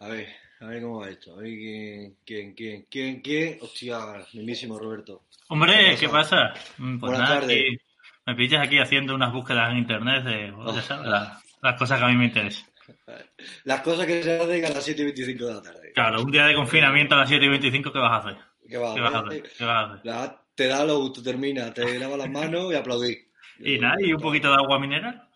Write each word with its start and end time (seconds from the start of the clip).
A 0.00 0.08
ver, 0.08 0.28
a 0.60 0.66
ver 0.66 0.82
cómo 0.82 1.00
va 1.00 1.08
esto. 1.10 1.34
A 1.34 1.40
ver 1.40 1.48
quién, 1.54 2.16
quién, 2.24 2.54
quién, 2.54 2.86
quién, 2.90 3.20
quién. 3.20 3.58
Hostia, 3.60 3.98
mismísimo 4.34 4.78
Roberto. 4.78 5.22
Hombre, 5.48 5.96
¿qué 5.98 6.08
pasa? 6.08 6.52
Mm, 6.78 6.98
Pues 6.98 7.10
Buenas 7.12 7.28
nada, 7.28 7.40
tardes. 7.40 7.56
aquí- 7.56 7.78
me 8.26 8.34
pillas 8.34 8.66
aquí 8.66 8.78
haciendo 8.78 9.14
unas 9.14 9.32
búsquedas 9.32 9.70
en 9.70 9.78
internet 9.78 10.24
de 10.24 10.50
Oh. 10.52 10.72
las, 11.04 11.44
las 11.62 11.78
cosas 11.78 11.98
que 11.98 12.04
a 12.04 12.08
mí 12.08 12.16
me 12.16 12.26
interesan. 12.26 12.66
Las 13.64 13.80
cosas 13.80 14.06
que 14.06 14.22
se 14.22 14.38
hacen 14.40 14.64
a 14.64 14.68
las 14.70 14.84
7 14.84 15.02
y 15.02 15.04
25 15.06 15.44
de 15.46 15.54
la 15.54 15.62
tarde. 15.62 15.92
Claro, 15.92 16.22
un 16.22 16.30
día 16.30 16.46
de 16.46 16.54
confinamiento 16.54 17.16
a 17.16 17.18
las 17.18 17.28
7 17.28 17.44
y 17.44 17.48
25, 17.48 17.92
¿qué 17.92 17.98
vas 17.98 18.12
a 18.12 18.16
hacer? 18.28 18.36
¿Qué 18.68 18.76
va 18.78 18.94
¿Qué 18.94 19.00
vas 19.00 19.14
a 19.14 19.18
hacer? 19.18 19.28
hacer? 19.40 19.52
¿Qué 19.58 19.64
vas 19.64 19.76
a 19.76 19.92
hacer? 19.92 20.06
La- 20.06 20.42
te 20.54 20.66
da 20.68 20.84
lo 20.84 21.00
gusto, 21.00 21.20
termina, 21.22 21.74
te 21.74 21.98
lavas 21.98 22.18
las 22.18 22.30
manos 22.30 22.72
y 22.72 22.76
aplaudís. 22.76 23.18
Y 23.58 23.78
nada, 23.78 23.96
y 24.00 24.12
un 24.12 24.20
poquito 24.20 24.48
de 24.50 24.54
agua 24.54 24.78
mineral. 24.78 25.28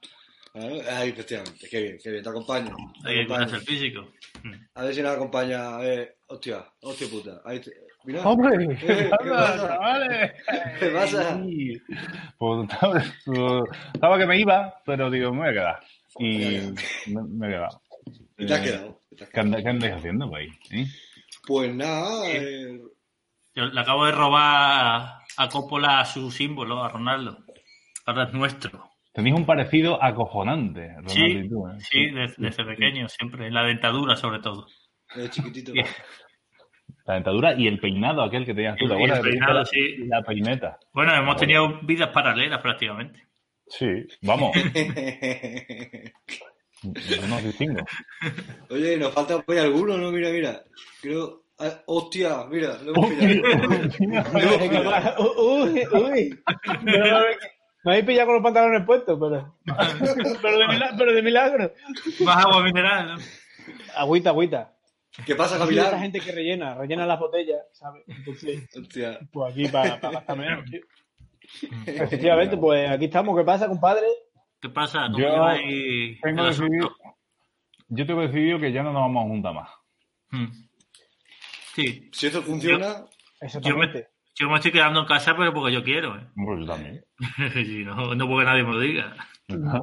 Ah, 0.55 1.05
efectivamente, 1.05 1.69
qué 1.71 1.81
bien, 1.83 1.99
qué 2.03 2.11
bien, 2.11 2.23
te 2.25 2.29
acompaño. 2.29 2.75
te 3.03 3.09
Hay 3.09 3.15
que 3.17 3.23
acompaño. 3.23 3.27
cuidarse 3.27 3.57
el 3.57 3.63
físico. 3.63 4.09
Mm. 4.43 4.53
A 4.75 4.83
ver 4.83 4.95
si 4.95 5.03
nos 5.03 5.15
acompaña, 5.15 5.75
a 5.77 5.79
ver, 5.79 6.17
hostia, 6.27 6.65
hostia 6.83 7.09
puta. 7.09 7.41
Ahí 7.45 7.61
te- 7.61 7.71
Mira, 8.05 8.23
¡Hombre! 8.23 8.65
Eh, 8.65 8.79
¿Qué 8.81 8.87
¿qué 8.87 9.29
pasa, 9.31 9.69
chavales? 9.69 10.33
¿Qué 10.81 10.87
pasa? 10.89 11.43
Sí. 11.45 11.83
Pues 12.39 12.69
estaba, 12.71 13.05
estaba 13.93 14.19
que 14.19 14.27
me 14.27 14.39
iba, 14.41 14.75
pero 14.87 15.11
digo, 15.11 15.33
me 15.33 15.41
voy 15.41 15.49
a 15.49 15.53
quedar. 15.53 15.81
Y 16.19 16.73
me, 17.13 17.23
me 17.29 17.47
he 17.47 17.51
quedado. 17.51 17.83
y 18.39 18.47
te 18.47 18.55
has 18.55 18.61
Eh, 18.61 18.65
quedado. 18.65 19.01
te 19.17 19.25
has 19.25 19.31
¿Qué, 19.31 19.33
quedado. 19.35 19.47
anda- 19.47 19.63
qué 19.63 19.69
andáis 19.69 19.95
haciendo, 19.95 20.29
güey? 20.29 20.49
¿Eh? 20.71 20.87
Pues 21.47 21.75
nada, 21.75 22.27
eh, 22.31 22.81
Yo 23.55 23.65
le 23.67 23.81
acabo 23.81 24.07
de 24.07 24.13
robar 24.13 25.19
a 25.37 25.49
Coppola 25.51 26.05
su 26.07 26.31
símbolo, 26.31 26.83
a 26.83 26.89
Ronaldo. 26.89 27.45
Ahora 28.07 28.25
es 28.25 28.33
nuestro. 28.33 28.90
Tenéis 29.21 29.37
un 29.37 29.45
parecido 29.45 30.03
acojonante, 30.03 30.95
Ronaldo 30.95 31.11
Sí, 31.13 31.27
y 31.27 31.47
tú, 31.51 31.69
¿eh? 31.69 31.73
sí, 31.81 32.07
desde, 32.07 32.35
desde 32.39 32.65
pequeño, 32.65 33.07
siempre. 33.07 33.49
En 33.49 33.53
la 33.53 33.65
dentadura, 33.65 34.17
sobre 34.17 34.39
todo. 34.39 34.67
de 35.15 35.29
chiquitito. 35.29 35.75
La 37.05 37.13
dentadura 37.15 37.53
y 37.55 37.67
el 37.67 37.79
peinado 37.79 38.23
aquel 38.23 38.47
que 38.47 38.55
tenías 38.55 38.79
tú. 38.79 38.87
Y 38.87 38.89
¿te 38.89 38.95
el 38.95 39.21
peinado, 39.21 39.67
sí. 39.67 39.97
La, 40.07 40.21
la 40.21 40.23
peineta. 40.23 40.79
Bueno, 40.95 41.15
hemos 41.15 41.37
tenido 41.37 41.81
vidas 41.83 42.09
paralelas 42.09 42.63
prácticamente. 42.63 43.23
Sí, 43.67 44.07
vamos. 44.23 44.57
Yo 46.83 47.27
no 47.29 47.37
distingo. 47.43 47.83
Oye, 48.71 48.97
nos 48.97 49.13
falta 49.13 49.39
por 49.43 49.55
ahí 49.55 49.63
alguno, 49.63 49.99
¿no? 49.99 50.11
Mira, 50.11 50.31
mira. 50.31 50.63
Creo. 51.03 51.43
ah, 51.59 51.83
hostia, 51.85 52.47
mira, 52.51 52.79
lo 52.83 52.95
hemos 52.95 53.11
pillado. 53.11 53.43
uy, 55.43 55.83
uy. 55.93 56.41
Me, 57.85 57.93
habéis 57.93 58.05
pillado 58.07 58.27
con 58.27 58.35
los 58.37 58.43
pantalones 58.45 58.85
puestos, 58.87 59.19
pero. 59.21 59.57
Pero 60.43 60.59
de, 60.59 60.69
mila- 60.69 60.95
pero 60.99 61.13
de 61.13 61.23
milagro. 61.23 61.73
Más 62.25 62.45
agua 62.45 62.63
mineral, 62.63 63.15
¿no? 63.15 63.17
Agüita, 63.97 64.31
agüita. 64.31 64.75
¿Qué 65.27 65.35
pasa, 65.35 65.63
Aquí 65.63 65.79
hay 65.79 65.99
gente 66.01 66.21
que 66.21 66.33
rellena, 66.33 66.75
rellena 66.75 67.05
las 67.07 67.19
botellas, 67.19 67.61
¿sabes? 67.73 68.05
Entonces, 68.07 68.69
Hostia. 68.77 69.19
pues 69.33 69.53
aquí 69.53 69.69
para 69.69 69.97
gastar 69.99 70.39
menos, 70.39 70.65
tío. 70.71 70.81
Efectivamente, 71.87 72.57
pues 72.57 72.89
aquí 72.91 73.07
estamos. 73.07 73.37
¿Qué 73.37 73.45
pasa, 73.45 73.67
compadre? 73.69 74.07
¿Qué 74.61 74.69
pasa? 74.69 75.07
¿Cómo 75.11 75.19
Yo 75.19 75.31
Tengo 76.23 76.45
decidido, 76.45 76.91
yo 77.89 78.07
tengo 78.07 78.21
decidido 78.23 78.59
que 78.61 78.73
ya 78.73 78.83
no 78.83 78.93
nos 78.93 79.03
vamos 79.03 79.25
a 79.25 79.29
juntar 79.29 79.55
más. 79.55 79.69
Mm. 80.31 80.47
Sí, 81.75 82.09
Si 82.13 82.27
esto 82.27 82.43
funciona, 82.43 83.05
Exactamente. 83.41 83.99
yo 83.99 84.05
me 84.05 84.09
estoy 84.57 84.73
quedando 84.73 85.01
en 85.01 85.07
casa, 85.07 85.37
pero 85.37 85.53
porque 85.53 85.73
yo 85.73 85.83
quiero, 85.85 86.17
¿eh? 86.17 86.27
Pues 86.35 86.61
yo 86.61 86.67
también. 86.67 87.05
No, 87.87 88.15
no 88.15 88.29
porque 88.29 88.45
nadie 88.45 88.63
me 88.65 88.73
lo 88.73 88.81
diga. 88.81 89.15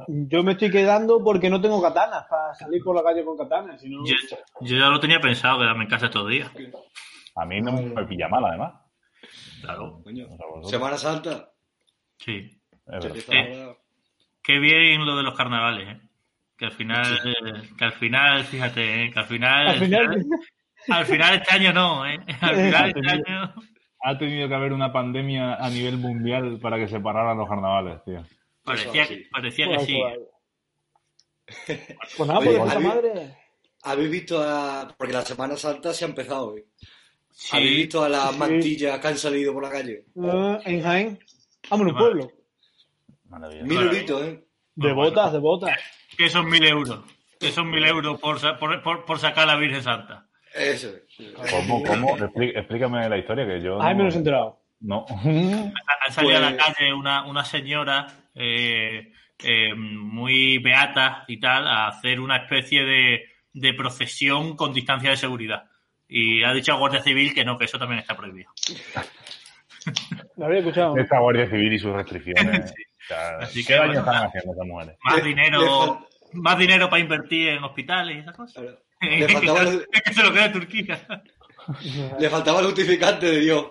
Yo 0.08 0.42
me 0.42 0.52
estoy 0.52 0.70
quedando 0.70 1.22
porque 1.22 1.50
no 1.50 1.60
tengo 1.60 1.80
katanas 1.82 2.24
para 2.28 2.54
salir 2.54 2.82
por 2.82 2.96
la 2.96 3.02
calle 3.02 3.24
con 3.24 3.36
katanas. 3.36 3.80
Si 3.80 3.88
no... 3.88 4.04
Yo, 4.06 4.14
yo 4.62 4.76
ya 4.78 4.88
lo 4.88 4.98
tenía 5.00 5.20
pensado, 5.20 5.58
quedarme 5.58 5.84
en 5.84 5.90
casa 5.90 6.06
estos 6.06 6.28
días. 6.28 6.50
A 7.36 7.44
mí 7.44 7.60
no 7.60 7.72
me 7.72 8.04
pilla 8.06 8.28
mal, 8.28 8.44
además. 8.46 8.74
Claro, 9.60 10.02
Semana 10.64 10.96
Santa. 10.96 11.50
sí. 12.18 12.60
está- 12.86 13.76
Qué 14.42 14.58
bien 14.58 15.04
lo 15.04 15.16
de 15.16 15.22
los 15.24 15.36
carnavales, 15.36 15.88
¿eh? 15.88 16.00
Que 16.56 16.64
al 16.64 16.72
final, 16.72 17.04
eh, 17.24 17.68
que 17.76 17.84
al 17.84 17.92
final, 17.92 18.44
fíjate, 18.44 19.04
¿eh? 19.04 19.10
que 19.12 19.18
al 19.18 19.26
final, 19.26 19.68
Al 19.68 19.78
final, 19.78 20.24
al 20.88 21.04
final 21.04 21.34
este 21.34 21.54
año 21.54 21.72
no, 21.74 22.06
¿eh? 22.06 22.18
Al 22.40 22.56
final 22.56 22.88
este 22.96 23.10
año... 23.10 23.54
Ha 24.08 24.16
tenido 24.18 24.48
que 24.48 24.54
haber 24.54 24.72
una 24.72 24.92
pandemia 24.92 25.54
a 25.56 25.68
nivel 25.70 25.98
mundial 25.98 26.58
para 26.62 26.78
que 26.78 26.88
se 26.88 26.98
pararan 27.00 27.36
los 27.38 27.48
carnavales, 27.48 28.02
tío. 28.04 28.24
Parecía, 28.64 29.06
sí. 29.06 29.24
parecía 29.30 29.66
que 29.68 29.78
sí. 29.80 30.00
pues, 32.16 32.28
nada, 32.28 32.38
Oye, 32.40 32.58
pues 32.58 32.72
¿habéis- 32.72 32.88
madre. 32.88 33.36
¿Habéis 33.82 34.10
visto 34.10 34.42
a.? 34.42 34.94
Porque 34.96 35.12
la 35.12 35.22
Semana 35.22 35.56
Santa 35.56 35.92
se 35.94 36.04
ha 36.04 36.08
empezado 36.08 36.52
hoy. 36.52 36.64
¿Habéis 37.52 37.76
visto 37.76 38.02
a 38.02 38.08
las 38.08 38.32
Sí. 38.32 38.38
mantillas 38.38 38.98
que 38.98 39.08
han 39.08 39.16
salido 39.18 39.52
por 39.52 39.62
la 39.62 39.70
calle? 39.70 40.04
Ah, 40.20 40.58
en 40.64 40.82
Jaén. 40.82 41.18
Vamos, 41.70 41.86
en 41.86 41.92
un 41.92 41.94
Vale. 41.94 42.06
pueblo. 42.06 42.32
Maravilloso. 43.28 43.66
Mil 43.66 43.78
euritos, 43.82 44.22
¿eh? 44.22 44.44
De 44.74 44.92
botas, 44.92 45.32
de 45.32 45.38
botas. 45.38 45.78
que 46.16 46.28
son 46.28 46.48
mil 46.48 46.64
euros. 46.66 47.00
Que 47.38 47.52
son 47.52 47.70
mil 47.70 47.84
euros 47.84 48.18
por, 48.20 48.40
por, 48.58 48.82
por, 48.82 49.04
por 49.04 49.18
sacar 49.18 49.44
a 49.44 49.54
la 49.54 49.56
Virgen 49.56 49.82
Santa. 49.82 50.26
Eso. 50.54 50.90
¿Cómo? 51.50 51.82
¿Cómo? 51.82 52.16
Explí- 52.16 52.52
explícame 52.56 53.08
la 53.08 53.18
historia 53.18 53.46
que 53.46 53.60
yo. 53.60 53.80
Ay, 53.80 53.94
me 53.94 54.04
no- 54.04 54.10
he 54.10 54.14
enterado. 54.14 54.60
No. 54.80 55.04
Han 55.08 55.72
salido 56.12 56.36
a 56.38 56.40
la 56.40 56.50
Pues- 56.50 56.62
calle 56.64 56.92
una, 56.94 57.26
una 57.26 57.44
señora 57.44 58.06
eh, 58.34 59.12
eh, 59.40 59.74
muy 59.74 60.58
beata 60.58 61.24
y 61.26 61.40
tal 61.40 61.66
a 61.66 61.88
hacer 61.88 62.20
una 62.20 62.36
especie 62.36 62.84
de, 62.84 63.24
de 63.52 63.74
procesión 63.74 64.54
con 64.56 64.72
distancia 64.72 65.10
de 65.10 65.16
seguridad. 65.16 65.64
Y 66.08 66.42
ha 66.44 66.52
dicho 66.52 66.72
a 66.72 66.76
Guardia 66.78 67.02
Civil 67.02 67.34
que 67.34 67.44
no, 67.44 67.58
que 67.58 67.64
eso 67.64 67.78
también 67.78 67.98
está 68.00 68.16
prohibido. 68.16 68.50
Lo 70.36 70.46
había 70.46 70.58
escuchado. 70.60 70.96
Esta 70.96 71.18
Guardia 71.18 71.48
Civil 71.48 71.72
y 71.72 71.78
sus 71.78 71.92
restricciones. 71.92 72.72
O 73.00 73.08
sea, 73.08 73.38
Así 73.38 73.62
¿Qué 73.62 73.68
que, 73.68 73.72
daño 73.72 73.86
bueno, 73.86 74.00
están 74.00 74.26
haciendo 74.26 74.52
esas 74.52 74.66
mujeres? 74.66 74.98
Más 75.02 75.24
dinero, 75.24 76.06
más 76.34 76.58
dinero 76.58 76.90
para 76.90 77.00
invertir 77.00 77.48
en 77.48 77.64
hospitales 77.64 78.16
y 78.16 78.18
esas 78.18 78.36
cosas. 78.36 78.64
Le 79.00 79.28
faltaba, 79.32 79.62
el, 79.62 79.86
Es 79.92 80.02
que 80.04 80.14
se 80.14 80.22
lo 80.22 80.32
queda 80.32 80.52
Turquía. 80.52 81.06
le 82.18 82.30
faltaba 82.30 82.60
el 82.60 82.66
justificante 82.66 83.26
de 83.26 83.38
Dios. 83.40 83.66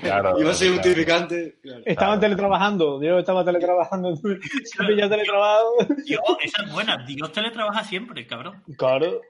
Claro, 0.00 0.38
Iba 0.40 0.50
a 0.50 0.54
ser 0.54 0.68
claro. 0.68 0.82
justificante. 0.82 1.56
Claro. 1.62 1.82
Estaban 1.86 2.20
teletrabajando. 2.20 2.98
Dios 3.00 3.18
estaba 3.18 3.44
teletrabajando. 3.44 4.14
Se 4.16 4.84
pillado 4.84 5.10
teletrabajado. 5.10 5.70
Dios, 6.04 6.20
esa 6.42 6.62
es 6.64 6.72
buena. 6.72 7.04
Dios 7.06 7.32
teletrabaja 7.32 7.82
siempre, 7.84 8.26
cabrón. 8.26 8.62
Claro. 8.76 9.10
O 9.10 9.20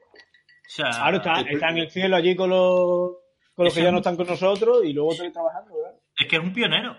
sea, 0.67 0.91
Claro, 0.91 1.17
está, 1.19 1.41
está 1.43 1.69
en 1.71 1.79
el 1.79 1.91
cielo 1.91 2.17
allí 2.17 2.35
con 2.35 2.51
los, 2.51 3.13
con 3.55 3.65
los 3.67 3.75
que 3.75 3.83
ya 3.83 3.93
no 3.93 3.99
están 3.99 4.17
con 4.17 4.27
nosotros 4.27 4.81
y 4.85 4.93
luego 4.93 5.15
teletrabajando, 5.15 5.75
¿verdad? 5.77 5.99
es 6.19 6.27
que 6.27 6.37
es 6.37 6.43
un 6.43 6.53
pionero. 6.53 6.97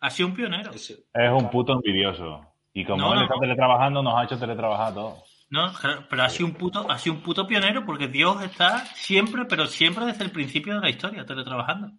Ha 0.00 0.10
sido 0.10 0.28
un 0.28 0.34
pionero. 0.34 0.72
Es 0.72 0.92
un 1.32 1.48
puto 1.50 1.72
envidioso. 1.72 2.44
Y 2.74 2.84
como 2.84 2.98
No, 3.00 3.12
él 3.12 3.18
no, 3.20 3.22
está 3.22 3.34
no. 3.36 3.40
teletrabajando, 3.40 4.02
nos 4.02 4.14
ha 4.16 4.24
hecho 4.24 4.38
teletrabajar 4.38 4.88
a 4.92 4.94
todos. 4.94 5.33
No, 5.50 5.72
pero 6.10 6.22
ha 6.22 6.28
sido 6.28 6.46
un 6.46 6.54
puto, 6.54 6.90
ha 6.90 6.98
sido 6.98 7.16
un 7.16 7.22
puto 7.22 7.46
pionero 7.46 7.84
porque 7.84 8.08
Dios 8.08 8.42
está 8.42 8.84
siempre, 8.94 9.44
pero 9.44 9.66
siempre 9.66 10.04
desde 10.06 10.24
el 10.24 10.30
principio 10.30 10.74
de 10.74 10.80
la 10.80 10.90
historia, 10.90 11.24
teletrabajando. 11.24 11.92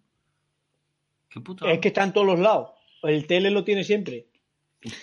Qué 1.28 1.40
puto. 1.40 1.66
Es 1.66 1.78
que 1.78 1.88
está 1.88 2.02
en 2.02 2.12
todos 2.12 2.26
los 2.26 2.38
lados. 2.38 2.70
El 3.02 3.26
tele 3.26 3.50
lo 3.50 3.64
tiene 3.64 3.84
siempre. 3.84 4.26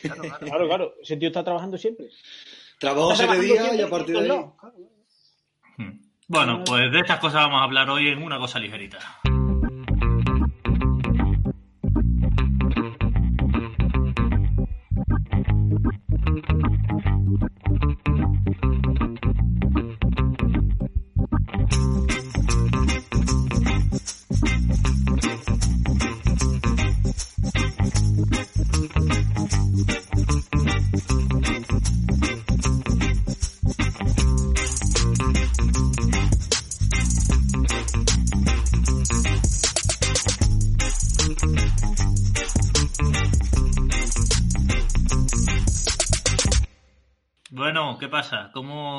Claro, 0.02 0.22
claro. 0.22 0.40
Claro, 0.40 0.68
claro. 0.68 0.94
Ese 1.02 1.18
tío 1.18 1.30
está 1.30 1.44
trabajando 1.44 1.78
siempre. 1.78 2.08
Trabajo 2.80 3.14
Está 3.14 3.28
siete 3.28 3.42
días 3.42 3.76
y 3.76 3.82
a 3.82 3.90
partir 3.90 4.16
de 4.16 4.22
ahí. 4.22 4.28
Claro. 4.28 4.56
Hmm. 5.78 6.00
Bueno, 6.28 6.64
pues 6.66 6.92
de 6.92 7.00
estas 7.00 7.20
cosas 7.20 7.44
vamos 7.44 7.62
a 7.62 7.64
hablar 7.64 7.90
hoy 7.90 8.08
en 8.08 8.22
una 8.22 8.38
cosa 8.38 8.60
ligerita. 8.60 9.00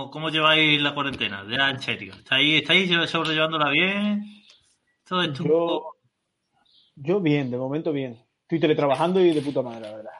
¿Cómo, 0.05 0.11
cómo 0.11 0.29
lleváis 0.31 0.81
la 0.81 0.95
cuarentena? 0.95 1.45
Ya 1.51 1.71
en 1.71 1.81
serio. 1.81 2.15
¿Estáis, 2.15 2.61
estáis 2.62 3.11
sobrellevándola 3.11 3.71
bien? 3.71 4.23
Todo 5.06 5.23
esto 5.23 5.45
Yo- 5.45 5.83
Yo 6.97 7.21
bien, 7.21 7.51
de 7.51 7.56
momento 7.56 7.93
bien. 7.93 8.19
Estoy 8.43 8.61
teletrabajando 8.61 9.21
y 9.21 9.33
de 9.33 9.41
puta 9.41 9.62
madre, 9.62 9.81
la 9.83 9.97
verdad. 9.97 10.11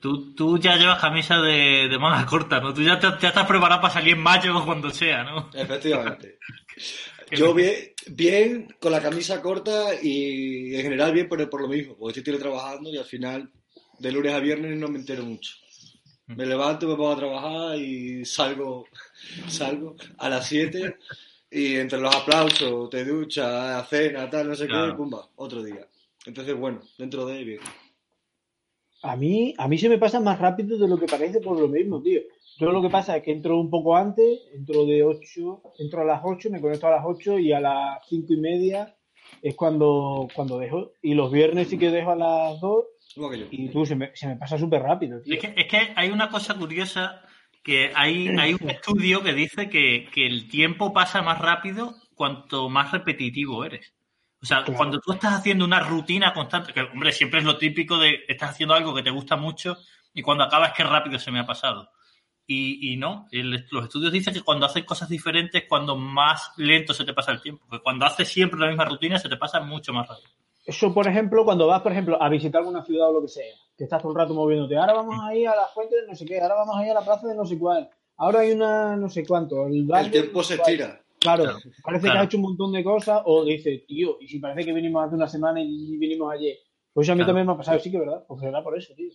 Tú, 0.00 0.34
tú 0.34 0.58
ya 0.58 0.76
llevas 0.76 0.98
camisa 1.00 1.40
de, 1.42 1.88
de 1.88 1.98
manga 1.98 2.24
corta, 2.24 2.58
¿no? 2.60 2.72
Tú 2.72 2.82
ya, 2.82 2.98
te- 2.98 3.08
ya 3.20 3.28
estás 3.28 3.46
preparado 3.46 3.82
para 3.82 3.92
salir 3.92 4.14
en 4.14 4.22
mayo 4.22 4.56
o 4.56 4.64
cuando 4.64 4.90
sea, 4.90 5.24
¿no? 5.24 5.50
Efectivamente. 5.52 6.38
Yo 7.32 7.54
bien, 7.54 7.74
bien 8.08 8.76
con 8.80 8.90
la 8.92 9.00
camisa 9.02 9.40
corta 9.42 9.90
y 10.02 10.74
en 10.74 10.82
general 10.82 11.12
bien 11.12 11.28
por, 11.28 11.48
por 11.50 11.60
lo 11.60 11.68
mismo, 11.68 11.96
porque 11.96 12.20
estoy 12.20 12.36
trabajando 12.38 12.90
y 12.90 12.96
al 12.96 13.04
final 13.04 13.52
de 13.98 14.10
lunes 14.12 14.32
a 14.34 14.40
viernes 14.40 14.76
no 14.78 14.88
me 14.88 14.98
entero 14.98 15.24
mucho. 15.24 15.52
Me 16.36 16.46
levanto, 16.46 16.86
me 16.86 16.94
pongo 16.94 17.10
a 17.12 17.16
trabajar 17.16 17.76
y 17.78 18.24
salgo, 18.24 18.86
salgo 19.48 19.96
a 20.18 20.28
las 20.28 20.46
7 20.46 20.96
y 21.50 21.76
entre 21.76 21.98
los 22.00 22.14
aplausos, 22.14 22.88
te 22.88 23.04
duchas, 23.04 23.88
cena, 23.88 24.30
tal, 24.30 24.48
no 24.48 24.54
sé 24.54 24.68
Claro. 24.68 24.92
qué, 24.92 24.96
pumba, 24.96 25.28
otro 25.36 25.62
día. 25.62 25.88
Entonces, 26.26 26.56
bueno, 26.56 26.80
dentro 26.96 27.26
de 27.26 27.42
bien. 27.42 27.60
A 29.02 29.16
mí, 29.16 29.54
a 29.58 29.66
mí 29.66 29.78
se 29.78 29.88
me 29.88 29.98
pasa 29.98 30.20
más 30.20 30.38
rápido 30.38 30.78
de 30.78 30.86
lo 30.86 30.98
que 30.98 31.06
parece 31.06 31.40
por 31.40 31.58
lo 31.58 31.66
mismo, 31.66 32.00
tío. 32.00 32.20
Yo 32.58 32.70
lo 32.70 32.82
que 32.82 32.90
pasa 32.90 33.16
es 33.16 33.22
que 33.24 33.32
entro 33.32 33.58
un 33.58 33.70
poco 33.70 33.96
antes, 33.96 34.40
entro 34.52 34.84
de 34.84 35.02
8, 35.02 35.62
entro 35.78 36.02
a 36.02 36.04
las 36.04 36.20
8, 36.22 36.50
me 36.50 36.60
conecto 36.60 36.86
a 36.86 36.90
las 36.92 37.04
8 37.04 37.38
y 37.38 37.52
a 37.52 37.60
las 37.60 38.06
5 38.08 38.34
y 38.34 38.36
media 38.36 38.94
es 39.42 39.56
cuando, 39.56 40.28
cuando 40.34 40.58
dejo. 40.58 40.92
Y 41.02 41.14
los 41.14 41.32
viernes 41.32 41.68
sí 41.68 41.78
que 41.78 41.90
dejo 41.90 42.12
a 42.12 42.16
las 42.16 42.60
2 42.60 42.84
Igual 42.84 42.84
que 42.84 42.88
yo. 42.88 42.89
Y 43.50 43.68
tú, 43.70 43.84
se 43.86 43.96
me, 43.96 44.10
se 44.14 44.28
me 44.28 44.36
pasa 44.36 44.56
súper 44.58 44.82
rápido, 44.82 45.20
tío. 45.20 45.34
Es 45.34 45.40
que, 45.40 45.54
es 45.56 45.66
que 45.66 45.92
hay 45.96 46.10
una 46.10 46.28
cosa 46.28 46.54
curiosa 46.54 47.22
que 47.62 47.92
hay, 47.94 48.28
hay 48.38 48.54
un 48.54 48.70
estudio 48.70 49.22
que 49.22 49.34
dice 49.34 49.68
que, 49.68 50.08
que 50.12 50.26
el 50.26 50.48
tiempo 50.48 50.92
pasa 50.92 51.20
más 51.22 51.38
rápido 51.38 51.94
cuanto 52.14 52.68
más 52.68 52.92
repetitivo 52.92 53.64
eres. 53.64 53.92
O 54.42 54.46
sea, 54.46 54.58
Claro. 54.64 54.76
cuando 54.78 55.00
tú 55.00 55.12
estás 55.12 55.34
haciendo 55.34 55.64
una 55.66 55.80
rutina 55.80 56.32
constante, 56.32 56.72
que 56.72 56.80
hombre, 56.82 57.12
siempre 57.12 57.40
es 57.40 57.44
lo 57.44 57.58
típico 57.58 57.98
de 57.98 58.20
estás 58.28 58.50
haciendo 58.50 58.74
algo 58.74 58.94
que 58.94 59.02
te 59.02 59.10
gusta 59.10 59.36
mucho 59.36 59.76
y 60.14 60.22
cuando 60.22 60.44
acabas 60.44 60.72
que 60.72 60.82
rápido 60.84 61.18
se 61.18 61.30
me 61.30 61.40
ha 61.40 61.46
pasado. 61.46 61.90
Y, 62.46 62.92
y 62.92 62.96
no, 62.96 63.26
el- 63.30 63.66
los 63.70 63.84
estudios 63.84 64.12
dicen 64.12 64.32
que 64.34 64.40
cuando 64.40 64.66
haces 64.66 64.84
cosas 64.84 65.08
diferentes, 65.08 65.64
cuando 65.68 65.96
más 65.96 66.52
lento 66.56 66.94
se 66.94 67.04
te 67.04 67.12
pasa 67.12 67.32
el 67.32 67.42
tiempo. 67.42 67.66
Que 67.70 67.80
cuando 67.80 68.06
haces 68.06 68.28
siempre 68.28 68.58
la 68.58 68.68
misma 68.68 68.86
rutina, 68.86 69.18
se 69.18 69.28
te 69.28 69.36
pasa 69.36 69.60
mucho 69.60 69.92
más 69.92 70.08
rápido. 70.08 70.30
Eso, 70.70 70.94
por 70.94 71.08
ejemplo, 71.08 71.44
cuando 71.44 71.66
vas, 71.66 71.82
por 71.82 71.90
ejemplo, 71.90 72.16
a 72.22 72.28
visitar 72.28 72.60
alguna 72.60 72.84
ciudad 72.84 73.08
o 73.10 73.14
lo 73.14 73.22
que 73.22 73.28
sea, 73.28 73.44
que 73.76 73.84
estás 73.84 74.00
todo 74.00 74.12
el 74.12 74.18
rato 74.18 74.34
moviéndote. 74.34 74.76
Ahora 74.76 74.92
vamos 74.92 75.16
a 75.20 75.34
ir 75.34 75.48
a 75.48 75.56
la 75.56 75.66
fuente 75.66 75.96
de 76.00 76.06
no 76.06 76.14
sé 76.14 76.24
qué, 76.24 76.40
ahora 76.40 76.54
vamos 76.54 76.76
a 76.76 76.84
ir 76.84 76.92
a 76.92 76.94
la 76.94 77.00
plaza 77.04 77.26
de 77.26 77.34
no 77.34 77.44
sé 77.44 77.58
cuál. 77.58 77.90
Ahora 78.16 78.40
hay 78.40 78.52
una 78.52 78.94
no 78.96 79.08
sé 79.08 79.26
cuánto. 79.26 79.66
El, 79.66 79.88
El 79.92 80.10
tiempo 80.12 80.38
no 80.38 80.42
se 80.44 80.54
estira. 80.54 81.02
Claro, 81.18 81.42
Claro, 81.42 81.58
parece 81.82 82.02
claro. 82.04 82.14
que 82.14 82.18
has 82.20 82.24
hecho 82.26 82.36
un 82.38 82.44
montón 82.44 82.72
de 82.72 82.84
cosas 82.84 83.20
o 83.24 83.44
dices, 83.44 83.84
tío, 83.86 84.16
y 84.20 84.28
si 84.28 84.38
parece 84.38 84.64
que 84.64 84.72
vinimos 84.72 85.04
hace 85.04 85.16
una 85.16 85.26
semana 85.28 85.60
y 85.60 85.96
vinimos 85.98 86.32
ayer. 86.32 86.56
Pues 86.92 87.08
a 87.08 87.12
mí 87.14 87.18
Claro. 87.18 87.28
también 87.28 87.46
me 87.46 87.52
ha 87.52 87.56
pasado, 87.56 87.78
sí 87.78 87.88
que 87.90 87.98
verdad, 88.00 88.24
será 88.40 88.62
por 88.64 88.76
eso, 88.76 88.92
tío. 88.96 89.10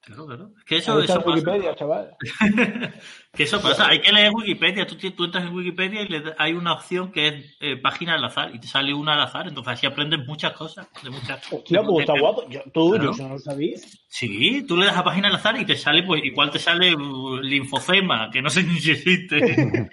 Claro, 0.00 0.26
claro. 0.26 0.50
Es 0.58 0.64
que 0.64 0.76
eso, 0.78 1.00
eso 1.00 1.14
pasa. 1.22 1.30
Wikipedia, 1.30 1.74
chaval. 1.76 2.16
Que 3.32 3.44
eso 3.44 3.62
pasa, 3.62 3.88
hay 3.88 4.00
que 4.00 4.12
leer 4.12 4.30
Wikipedia. 4.34 4.86
Tú, 4.86 4.96
tú 4.96 5.24
entras 5.24 5.44
en 5.44 5.54
Wikipedia 5.54 6.02
y 6.02 6.08
le 6.08 6.22
hay 6.36 6.52
una 6.52 6.74
opción 6.74 7.10
que 7.12 7.28
es 7.28 7.56
eh, 7.60 7.76
página 7.76 8.14
al 8.14 8.24
azar 8.24 8.54
y 8.54 8.58
te 8.58 8.66
sale 8.66 8.92
una 8.92 9.14
al 9.14 9.20
azar. 9.22 9.46
Entonces 9.48 9.72
así 9.74 9.86
aprendes 9.86 10.26
muchas 10.26 10.52
cosas. 10.52 10.86
De 11.02 11.08
muchas, 11.08 11.40
Hostia, 11.50 11.80
de- 11.80 11.86
pues 11.86 12.00
está 12.08 12.18
guapo. 12.20 12.46
Yo, 12.50 12.60
tú, 12.74 12.90
Claro. 12.90 13.04
yo 13.04 13.10
eso 13.12 13.22
no 13.28 13.34
lo 13.34 13.38
sabía. 13.38 13.78
Sí, 14.08 14.64
tú 14.68 14.76
le 14.76 14.84
das 14.86 14.96
a 14.98 15.04
página 15.04 15.28
al 15.28 15.36
azar 15.36 15.58
y 15.58 15.64
te 15.64 15.76
sale, 15.76 16.02
pues 16.02 16.22
igual 16.24 16.50
te 16.50 16.58
sale 16.58 16.94
uh, 16.94 17.36
linfocema, 17.40 18.28
que 18.30 18.42
no 18.42 18.50
sé 18.50 18.64
ni 18.64 18.78
si 18.80 18.90
existe. 18.90 19.38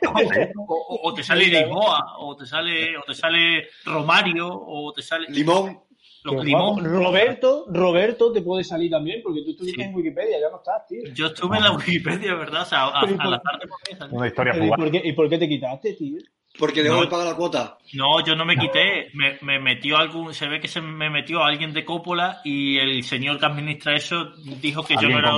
o, 0.57 0.73
o- 0.73 1.09
o 1.09 1.13
te 1.13 1.23
sale 1.23 1.45
Lisboa, 1.45 2.15
o 2.17 2.35
te 2.35 2.45
sale, 2.45 2.97
o 2.97 3.03
te 3.03 3.13
sale 3.15 3.67
Romario, 3.85 4.49
o 4.51 4.91
te 4.91 5.01
sale 5.01 5.27
Limón. 5.29 5.79
Roberto, 6.23 7.65
Roberto 7.69 8.31
te 8.31 8.41
puede 8.41 8.63
salir 8.63 8.91
también, 8.91 9.21
porque 9.23 9.41
tú 9.43 9.51
estuviste 9.51 9.81
Sí. 9.83 9.87
en 9.89 9.95
Wikipedia, 9.95 10.39
ya 10.39 10.49
no 10.49 10.57
estás, 10.57 10.85
tío. 10.87 11.01
Yo 11.13 11.27
estuve 11.27 11.57
en 11.57 11.63
la 11.63 11.71
Wikipedia, 11.71 12.35
¿verdad? 12.35 12.61
O 12.63 12.65
sea, 12.65 12.85
a- 12.87 13.01
Pero 13.01 13.13
¿y 13.13 13.17
por- 13.17 13.25
al 13.27 13.33
azar 13.35 13.59
te 13.59 13.67
podía 13.67 13.97
salir. 13.97 14.15
Una 14.17 14.27
historia 14.27 14.53
¿Y 14.65 14.69
por, 14.69 14.91
qué, 14.91 15.01
¿Y 15.03 15.13
por 15.13 15.29
qué 15.29 15.37
te 15.37 15.47
quitaste, 15.49 15.93
tío? 15.93 16.17
Porque 16.57 16.81
dejó 16.83 17.03
No. 17.03 17.09
pagar 17.09 17.27
la 17.27 17.35
cuota. 17.35 17.77
No, 17.93 18.25
yo 18.25 18.35
no 18.35 18.43
me 18.43 18.57
quité, 18.57 19.09
me, 19.13 19.37
me 19.41 19.59
metió 19.59 19.97
algún, 19.97 20.33
se 20.33 20.47
ve 20.47 20.59
que 20.59 20.67
se 20.67 20.81
me 20.81 21.09
metió 21.09 21.43
alguien 21.43 21.73
de 21.73 21.85
Coppola 21.85 22.41
y 22.43 22.77
el 22.79 23.03
señor 23.03 23.39
que 23.39 23.45
administra 23.45 23.95
eso 23.95 24.31
dijo 24.61 24.83
que 24.83 24.95
yo 24.99 25.07
no 25.09 25.19
era, 25.19 25.31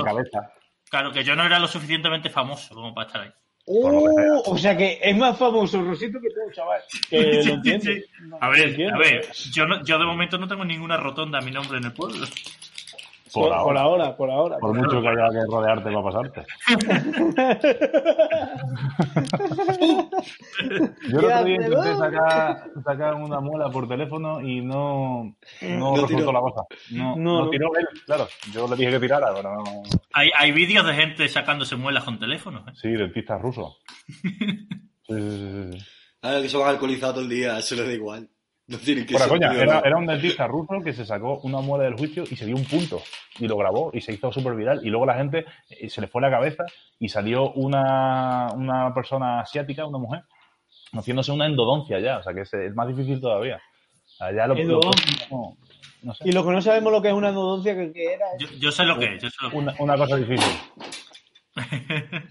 claro, 0.90 1.12
que 1.12 1.22
yo 1.22 1.36
no 1.36 1.44
era 1.44 1.58
lo 1.58 1.68
suficientemente 1.68 2.30
famoso 2.30 2.74
como 2.74 2.94
para 2.94 3.06
estar 3.06 3.22
ahí. 3.22 3.30
Oh, 3.64 4.42
o 4.46 4.58
sea 4.58 4.76
que 4.76 4.98
es 5.00 5.16
más 5.16 5.38
famoso 5.38 5.80
Rosito 5.82 6.20
que 6.20 6.28
tú, 6.30 6.40
chaval. 6.52 6.80
Que 7.08 7.22
lo 7.44 7.62
sí. 7.80 8.04
A 8.40 8.48
ver, 8.48 8.92
a 8.92 8.98
ver, 8.98 9.28
yo, 9.52 9.66
no- 9.66 9.84
yo 9.84 9.98
de 9.98 10.04
momento 10.04 10.36
no 10.36 10.48
tengo 10.48 10.64
ninguna 10.64 10.96
rotonda 10.96 11.38
a 11.38 11.42
mi 11.42 11.52
nombre 11.52 11.78
en 11.78 11.84
el 11.84 11.92
pueblo. 11.92 12.26
Por 13.32 13.48
Por, 13.48 13.62
por 13.62 13.76
ahora. 13.78 14.16
por 14.16 14.30
ahora. 14.30 14.58
Por 14.58 14.74
mucho 14.74 15.00
que 15.00 15.08
haya 15.08 15.28
que 15.30 15.46
rodearte 15.50 15.90
para 15.90 16.02
pasarte. 16.02 16.42
Yo 21.10 21.18
el 21.18 21.24
otro 21.24 21.44
día 21.44 21.54
intenté 21.56 21.96
sacar, 21.96 22.70
sacar 22.84 23.14
una 23.14 23.40
muela 23.40 23.70
por 23.70 23.88
teléfono 23.88 24.40
y 24.40 24.60
no, 24.60 25.34
no, 25.62 25.78
No 25.78 25.94
resultó 25.94 26.16
tiró. 26.18 26.32
la 26.32 26.40
cosa. 26.40 26.62
No, 26.90 27.16
No, 27.16 27.50
tiró 27.50 27.68
él, 27.76 27.86
claro. 28.06 28.28
Yo 28.52 28.68
le 28.68 28.76
dije 28.76 28.90
que 28.92 29.00
tirara, 29.00 29.32
pero 29.34 29.54
no. 29.54 29.62
Hay, 30.12 30.30
hay 30.38 30.52
vídeos 30.52 30.86
de 30.86 30.94
gente 30.94 31.28
sacándose 31.28 31.76
muelas 31.76 32.04
con 32.04 32.18
teléfonos. 32.18 32.66
¿eh? 32.68 32.72
Sí, 32.74 32.88
dentistas 32.90 33.40
rusos. 33.40 33.78
Sí, 34.06 34.18
sí, 35.08 35.18
sí, 35.18 35.72
sí. 35.78 35.78
Ahora 36.22 36.40
que 36.42 36.48
se 36.48 36.56
van 36.56 36.68
alcoholizados 36.68 37.14
todo 37.16 37.24
el 37.24 37.30
día, 37.30 37.58
eso 37.58 37.74
les 37.74 37.86
da 37.86 37.92
igual. 37.92 38.28
No 38.72 39.18
que 39.24 39.28
coña, 39.28 39.52
era, 39.84 39.96
un 39.96 40.06
dentista 40.06 40.46
ruso 40.46 40.80
que 40.82 40.92
se 40.92 41.04
sacó 41.04 41.38
una 41.42 41.60
muela 41.60 41.84
del 41.84 41.94
juicio 41.94 42.24
y 42.30 42.36
se 42.36 42.46
dio 42.46 42.56
un 42.56 42.64
punto 42.64 43.02
y 43.38 43.46
lo 43.48 43.56
grabó 43.56 43.90
y 43.92 44.00
se 44.00 44.12
hizo 44.12 44.32
súper 44.32 44.54
viral. 44.54 44.80
Y 44.84 44.90
luego 44.90 45.06
la 45.06 45.14
gente 45.14 45.44
eh, 45.70 45.88
se 45.88 46.00
le 46.00 46.06
fue 46.08 46.22
la 46.22 46.30
cabeza 46.30 46.64
y 46.98 47.08
salió 47.08 47.52
una, 47.52 48.48
una 48.54 48.92
persona 48.94 49.40
asiática, 49.40 49.84
una 49.86 49.98
mujer, 49.98 50.22
haciéndose 50.92 51.32
una 51.32 51.46
endodoncia 51.46 51.98
ya. 52.00 52.18
O 52.18 52.22
sea 52.22 52.32
que 52.34 52.42
es, 52.42 52.52
es 52.54 52.74
más 52.74 52.88
difícil 52.88 53.20
todavía. 53.20 53.60
Ya 54.20 54.46
lo, 54.46 54.54
lo- 54.54 54.60
Endodoncia. 54.60 55.26
no, 55.30 55.56
no 56.02 56.14
sé. 56.14 56.28
Y 56.28 56.32
lo 56.32 56.44
que 56.44 56.50
no 56.52 56.62
sabemos 56.62 56.92
lo 56.92 57.02
que 57.02 57.08
es 57.08 57.14
una 57.14 57.28
endodoncia, 57.30 57.74
que, 57.74 57.92
que 57.92 58.14
era 58.14 58.26
Yo, 58.38 58.48
yo 58.58 58.70
sé 58.70 58.84
lo 58.84 58.98
que 58.98 59.14
es, 59.16 59.22
yo 59.22 59.28
sé 59.30 59.36
lo 59.42 59.50
que 59.50 59.56
es. 59.56 59.62
Una, 59.62 59.74
una 59.78 59.96
cosa 59.96 60.16
difícil. 60.16 60.52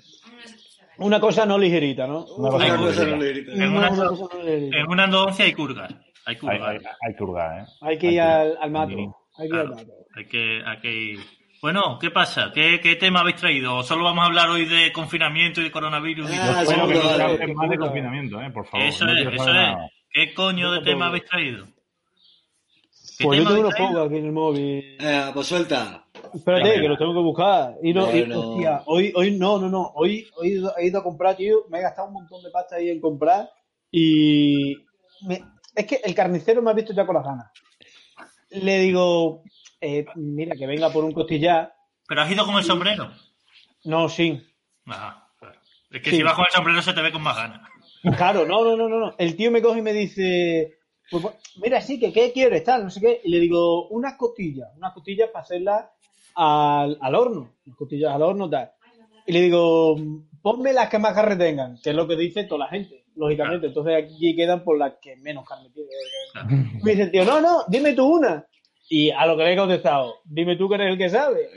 una 0.98 1.20
cosa 1.20 1.46
no 1.46 1.58
ligerita, 1.58 2.06
¿no? 2.08 2.26
Cosa 2.26 2.50
cosa 2.50 2.66
una- 2.66 2.78
cosa 2.78 3.06
no 3.06 3.18
ligerita. 3.18 4.78
En 4.78 4.88
una 4.90 5.06
endodoncia 5.06 5.46
hay 5.46 5.54
curgas. 5.54 5.92
Hay 6.26 6.36
Hay, 6.36 6.40
curgas. 6.40 6.62
hay, 6.68 6.78
hay 6.78 7.16
que 7.16 7.24
hurgar, 7.24 7.60
¿eh? 7.60 7.66
Hay 7.82 7.98
que 7.98 8.12
ir 8.12 8.22
al, 8.22 8.58
al 8.62 8.72
mato. 8.72 8.94
Hay 9.38 9.50
que 9.50 9.56
ir 9.56 9.62
al 9.62 9.70
mato. 9.70 9.92
Hay 10.16 10.26
que, 10.28 10.62
hay 10.66 10.80
que 10.80 10.92
ir. 10.94 11.20
Bueno, 11.62 11.98
¿qué 12.00 12.10
pasa? 12.12 12.52
¿Qué, 12.54 12.80
¿Qué 12.82 12.96
tema 12.96 13.20
habéis 13.22 13.36
traído? 13.38 13.78
¿O 13.78 13.84
solo 13.84 14.04
vamos 14.04 14.24
a 14.24 14.28
hablar 14.28 14.50
hoy 14.50 14.66
de 14.66 14.92
confinamiento 14.92 15.62
y 15.62 15.66
de 15.66 15.72
coronavirus? 15.72 16.30
y 16.32 16.34
Ah? 16.36 16.64
Bueno, 16.66 16.88
que 16.88 16.94
no 16.96 17.04
dale. 17.04 17.24
hable 17.24 17.54
más 17.54 17.70
de 17.70 17.78
confinamiento, 17.78 18.42
¿eh? 18.42 18.50
Por 18.52 18.66
favor. 18.68 18.86
eso 18.88 19.06
no 19.06 19.12
es, 19.14 19.20
eso 19.28 19.34
es. 19.50 19.54
nada. 19.54 19.88
¿Qué 20.12 20.34
coño 20.34 20.72
de 20.72 20.80
No, 20.80 20.84
tema 20.84 21.08
habéis 21.08 21.26
traído? 21.26 21.66
¿Qué 23.18 23.26
Pues 23.26 23.40
yo 23.40 23.48
tengo 23.48 23.60
unos 23.62 23.76
pocos 23.76 24.08
aquí 24.08 24.18
en 24.18 24.26
el 24.26 24.32
móvil. 24.32 24.98
Eh, 25.00 25.26
pues 25.34 25.48
suelta. 25.48 26.06
Espérate, 26.34 26.64
Venga. 26.70 26.82
que 26.82 26.88
los 26.88 26.98
tengo 26.98 27.14
que 27.14 27.20
buscar. 27.20 27.74
Y 27.84 27.94
no, 27.94 28.10
y- 28.12 28.20
Bueno. 28.22 28.40
hostia, 28.40 28.82
hoy, 28.88 29.12
hoy 29.16 29.32
no, 29.38 29.60
no, 29.60 29.70
no. 29.70 29.92
Hoy, 29.96 30.28
hoy 30.38 30.48
he, 30.48 30.52
ido, 30.54 30.74
he 30.78 30.88
ido 30.88 31.00
a 31.00 31.04
comprar, 31.04 31.36
tío. 31.36 31.58
Me 31.70 31.78
he 31.80 31.82
gastado 31.82 32.08
un 32.08 32.16
montón 32.16 32.42
de 32.44 32.50
pasta 32.50 32.78
ahí 32.78 32.90
en 32.90 33.00
comprar. 33.00 33.50
Y 33.92 34.76
me- 35.28 35.42
es 35.76 35.86
que 35.86 36.02
el 36.04 36.14
carnicero 36.16 36.62
me 36.62 36.72
ha 36.72 36.74
visto 36.74 36.94
ya 36.94 37.06
con 37.06 37.16
las 37.16 37.26
ganas. 37.26 37.52
Le 38.52 38.80
digo, 38.80 39.44
eh, 39.80 40.06
mira, 40.16 40.56
que 40.56 40.68
venga 40.68 40.90
por 40.90 41.04
un 41.06 41.14
costillar. 41.14 41.74
¿Pero 42.08 42.22
has 42.22 42.32
ido 42.32 42.46
con 42.46 42.56
el 42.58 42.64
sombrero? 42.64 43.12
No, 43.86 44.10
sí. 44.10 44.42
Ah, 44.88 45.28
claro. 45.40 45.60
Es 45.92 46.02
que 46.02 46.10
Sí. 46.10 46.18
si 46.18 46.24
vas 46.24 46.34
con 46.36 46.46
el 46.46 46.52
sombrero 46.52 46.82
se 46.82 46.94
te 46.94 47.02
ve 47.02 47.12
con 47.12 47.22
más 47.24 47.38
ganas. 47.38 47.62
Claro, 48.18 48.46
no, 48.46 48.64
no, 48.64 48.76
no, 48.76 48.90
no. 48.90 49.16
El 49.18 49.36
tío 49.36 49.52
me 49.52 49.62
coge 49.62 49.80
y 49.80 49.84
me 49.84 49.94
dice, 49.94 50.80
pues, 51.10 51.24
bueno, 51.24 51.38
mira, 51.62 51.82
sí, 51.82 52.00
que 52.00 52.12
qué 52.12 52.32
quieres, 52.34 52.64
tal, 52.64 52.84
no 52.84 52.90
sé 52.90 53.00
qué. 53.00 53.22
Y 53.24 53.30
le 53.30 53.40
digo, 53.40 53.88
unas 53.90 54.16
costillas, 54.16 54.70
unas 54.76 54.92
costillas 54.94 55.30
para 55.30 55.44
hacerlas 55.44 55.86
al, 56.36 56.98
al 57.00 57.16
horno, 57.16 57.54
unas 57.66 57.78
costillas 57.78 58.14
al 58.14 58.24
horno, 58.24 58.50
tal. 58.50 58.72
Y 59.28 59.34
le 59.34 59.42
digo, 59.42 59.96
ponme 60.42 60.74
las 60.74 60.90
que 60.90 60.98
más 61.00 61.14
carne 61.14 61.36
tengan, 61.36 61.80
que 61.82 61.92
es 61.92 61.96
lo 61.96 62.08
que 62.08 62.16
dice 62.16 62.44
toda 62.46 62.66
la 62.66 62.72
gente, 62.72 63.01
lógicamente. 63.16 63.68
Entonces 63.68 64.04
aquí 64.04 64.36
quedan 64.36 64.64
por 64.64 64.78
las 64.78 64.94
que 65.02 65.16
menos 65.18 65.46
carne. 65.48 65.70
Claro. 66.34 66.48
Me 66.84 66.92
dice 66.92 67.04
el 67.04 67.12
tío, 67.12 67.26
no, 67.26 67.42
no, 67.42 67.64
dime 67.68 67.94
tú 67.94 68.06
una. 68.18 68.46
Y 68.94 69.10
a 69.10 69.26
lo 69.26 69.38
que 69.38 69.44
le 69.44 69.54
he 69.54 69.58
contestado, 69.58 70.16
dime 70.26 70.58
tú 70.58 70.68
que 70.68 70.76
eres 70.76 70.92
el 70.92 70.98
que 70.98 71.10
sabe. 71.10 71.50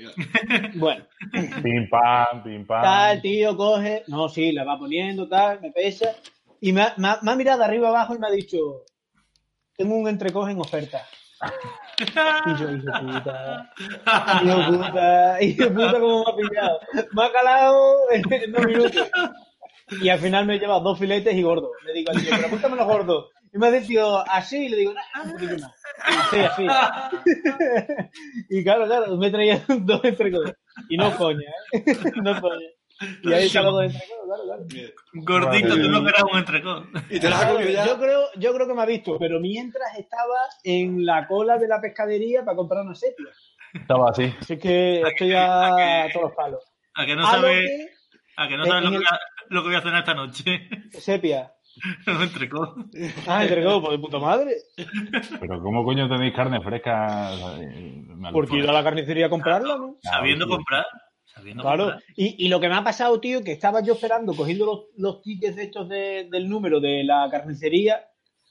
Bueno, 0.76 1.04
Pim 1.62 1.88
pam, 1.90 2.44
pim 2.44 2.64
pam. 2.66 2.82
tal, 2.82 3.20
tío, 3.22 3.56
coge. 3.56 4.04
No, 4.06 4.28
sí, 4.28 4.52
la 4.52 4.62
va 4.64 4.78
poniendo, 4.78 5.26
tal, 5.28 5.60
me 5.60 5.72
pesa. 5.72 6.10
Y 6.60 6.72
me 6.72 6.82
ha, 6.82 6.94
me 6.96 7.08
ha- 7.08 7.18
me 7.22 7.32
ha 7.32 7.36
mirado 7.36 7.64
arriba 7.64 7.88
abajo 7.88 8.14
y 8.14 8.18
me 8.20 8.28
ha 8.28 8.30
dicho, 8.30 8.84
tengo 9.76 9.96
un 9.96 10.08
entrecoge 10.08 10.52
en 10.52 10.60
oferta. 10.60 11.02
Y 12.46 12.50
yo, 12.60 12.70
hijo 12.70 12.86
de 12.86 13.12
puta, 13.12 13.72
hijo 14.44 14.56
de 14.56 14.78
puta, 14.78 15.42
hijo 15.42 15.68
puta, 15.74 16.00
como 16.00 16.24
me 16.24 16.30
ha 16.30 16.36
pillado. 16.48 16.80
Me 17.12 17.24
ha 17.24 17.32
calado 17.32 17.96
en 18.12 18.52
dos 18.52 18.66
minutos. 18.66 19.10
Y 20.02 20.08
al 20.08 20.18
final 20.18 20.46
me 20.46 20.56
he 20.56 20.58
llevado 20.58 20.80
dos 20.80 20.98
filetes 20.98 21.34
y 21.34 21.42
gordo. 21.42 21.70
Le 21.84 21.92
digo 21.92 22.10
al 22.12 22.20
tío, 22.20 22.30
pero 22.34 22.46
apúntame 22.46 22.76
los 22.76 22.86
gordos. 22.86 23.30
Y 23.52 23.58
me 23.58 23.66
ha 23.68 23.70
dicho 23.70 24.18
así, 24.30 24.66
y 24.66 24.68
le 24.68 24.76
digo, 24.78 24.94
"Nah, 24.94 25.22
un 25.24 25.32
poquito 25.32 25.58
más. 25.58 25.72
Sí, 26.30 26.40
así. 26.40 26.66
y 28.50 28.64
claro, 28.64 28.86
claro, 28.86 29.16
me 29.16 29.30
traía 29.30 29.62
dos 29.68 30.04
entrecos. 30.04 30.52
Y 30.88 30.96
no 30.96 31.14
coña, 31.16 31.48
¿eh? 31.72 31.84
No 32.22 32.40
coña. 32.40 32.66
Y 33.22 33.32
ahí 33.32 33.48
los 33.52 33.64
dos 33.64 33.84
entrecos, 33.84 34.16
claro, 34.26 34.42
claro. 34.44 34.64
Gordito, 35.14 35.74
tú 35.74 35.88
no 35.88 36.04
querías 36.04 36.22
un 36.32 36.38
entrecón. 36.38 36.90
Y 37.10 37.20
te 37.20 37.26
Claro, 37.26 37.60
ya. 37.60 37.86
yo, 37.86 37.98
creo, 37.98 38.22
yo 38.36 38.54
creo 38.54 38.66
que 38.68 38.74
me 38.74 38.82
ha 38.82 38.86
visto, 38.86 39.18
pero 39.18 39.40
mientras 39.40 39.98
estaba 39.98 40.38
en 40.62 41.04
la 41.04 41.26
cola 41.26 41.58
de 41.58 41.68
la 41.68 41.80
pescadería 41.80 42.44
para 42.44 42.56
comprar 42.56 42.84
una 42.84 42.94
sepia. 42.94 43.26
Estaba 43.72 44.10
así. 44.10 44.32
Así 44.40 44.56
que 44.58 45.00
estoy 45.02 45.32
a 45.34 46.06
todos 46.12 46.26
los 46.26 46.34
palos. 46.34 46.64
A 46.94 47.04
que 47.04 47.16
no 47.16 47.26
A 47.26 47.36
lo 47.38 47.48
sabes, 48.36 48.36
que- 48.36 48.42
a 48.42 48.48
que 48.48 48.56
no 48.56 48.64
sabes 48.66 48.84
en 48.84 48.84
lo, 48.84 48.88
el- 48.88 48.92
que 48.92 48.98
voy 48.98 49.06
a, 49.06 49.20
lo 49.54 49.62
que 49.62 49.68
voy 49.68 49.76
a 49.76 49.80
cenar 49.82 49.98
esta 50.00 50.14
noche. 50.14 50.68
Sepia. 50.92 51.52
un 52.06 52.22
entrecón. 52.22 52.90
Ah, 53.26 53.42
entregó, 53.42 53.82
por 53.82 53.90
de 53.90 53.98
puta 53.98 54.18
madre. 54.20 54.52
Pero 55.40 55.60
¿cómo 55.60 55.84
coño 55.84 56.08
tenéis 56.08 56.32
carne 56.34 56.60
fresca? 56.60 57.32
Eh, 57.60 58.04
Porque 58.32 58.58
ido 58.58 58.70
a 58.70 58.74
la 58.74 58.84
carnicería 58.84 59.26
a 59.26 59.30
comprarla, 59.30 59.76
¿no? 59.76 59.96
Sabiendo 60.02 60.46
comprar. 60.46 60.84
Sabiendo 61.24 61.62
Claro. 61.64 61.84
comprar. 61.86 62.02
Y, 62.14 62.44
y 62.44 62.48
lo 62.48 62.60
que 62.60 62.68
me 62.68 62.76
ha 62.76 62.84
pasado, 62.84 63.18
tío, 63.18 63.42
que 63.42 63.50
estaba 63.50 63.82
yo 63.82 63.94
esperando, 63.94 64.34
cogiendo 64.36 64.66
los, 64.66 64.80
los 64.96 65.20
tickets 65.22 65.56
de 65.56 65.62
estos 65.64 65.88
de- 65.88 66.28
del 66.30 66.48
número 66.48 66.78
de 66.78 67.02
la 67.02 67.26
carnicería 67.28 68.06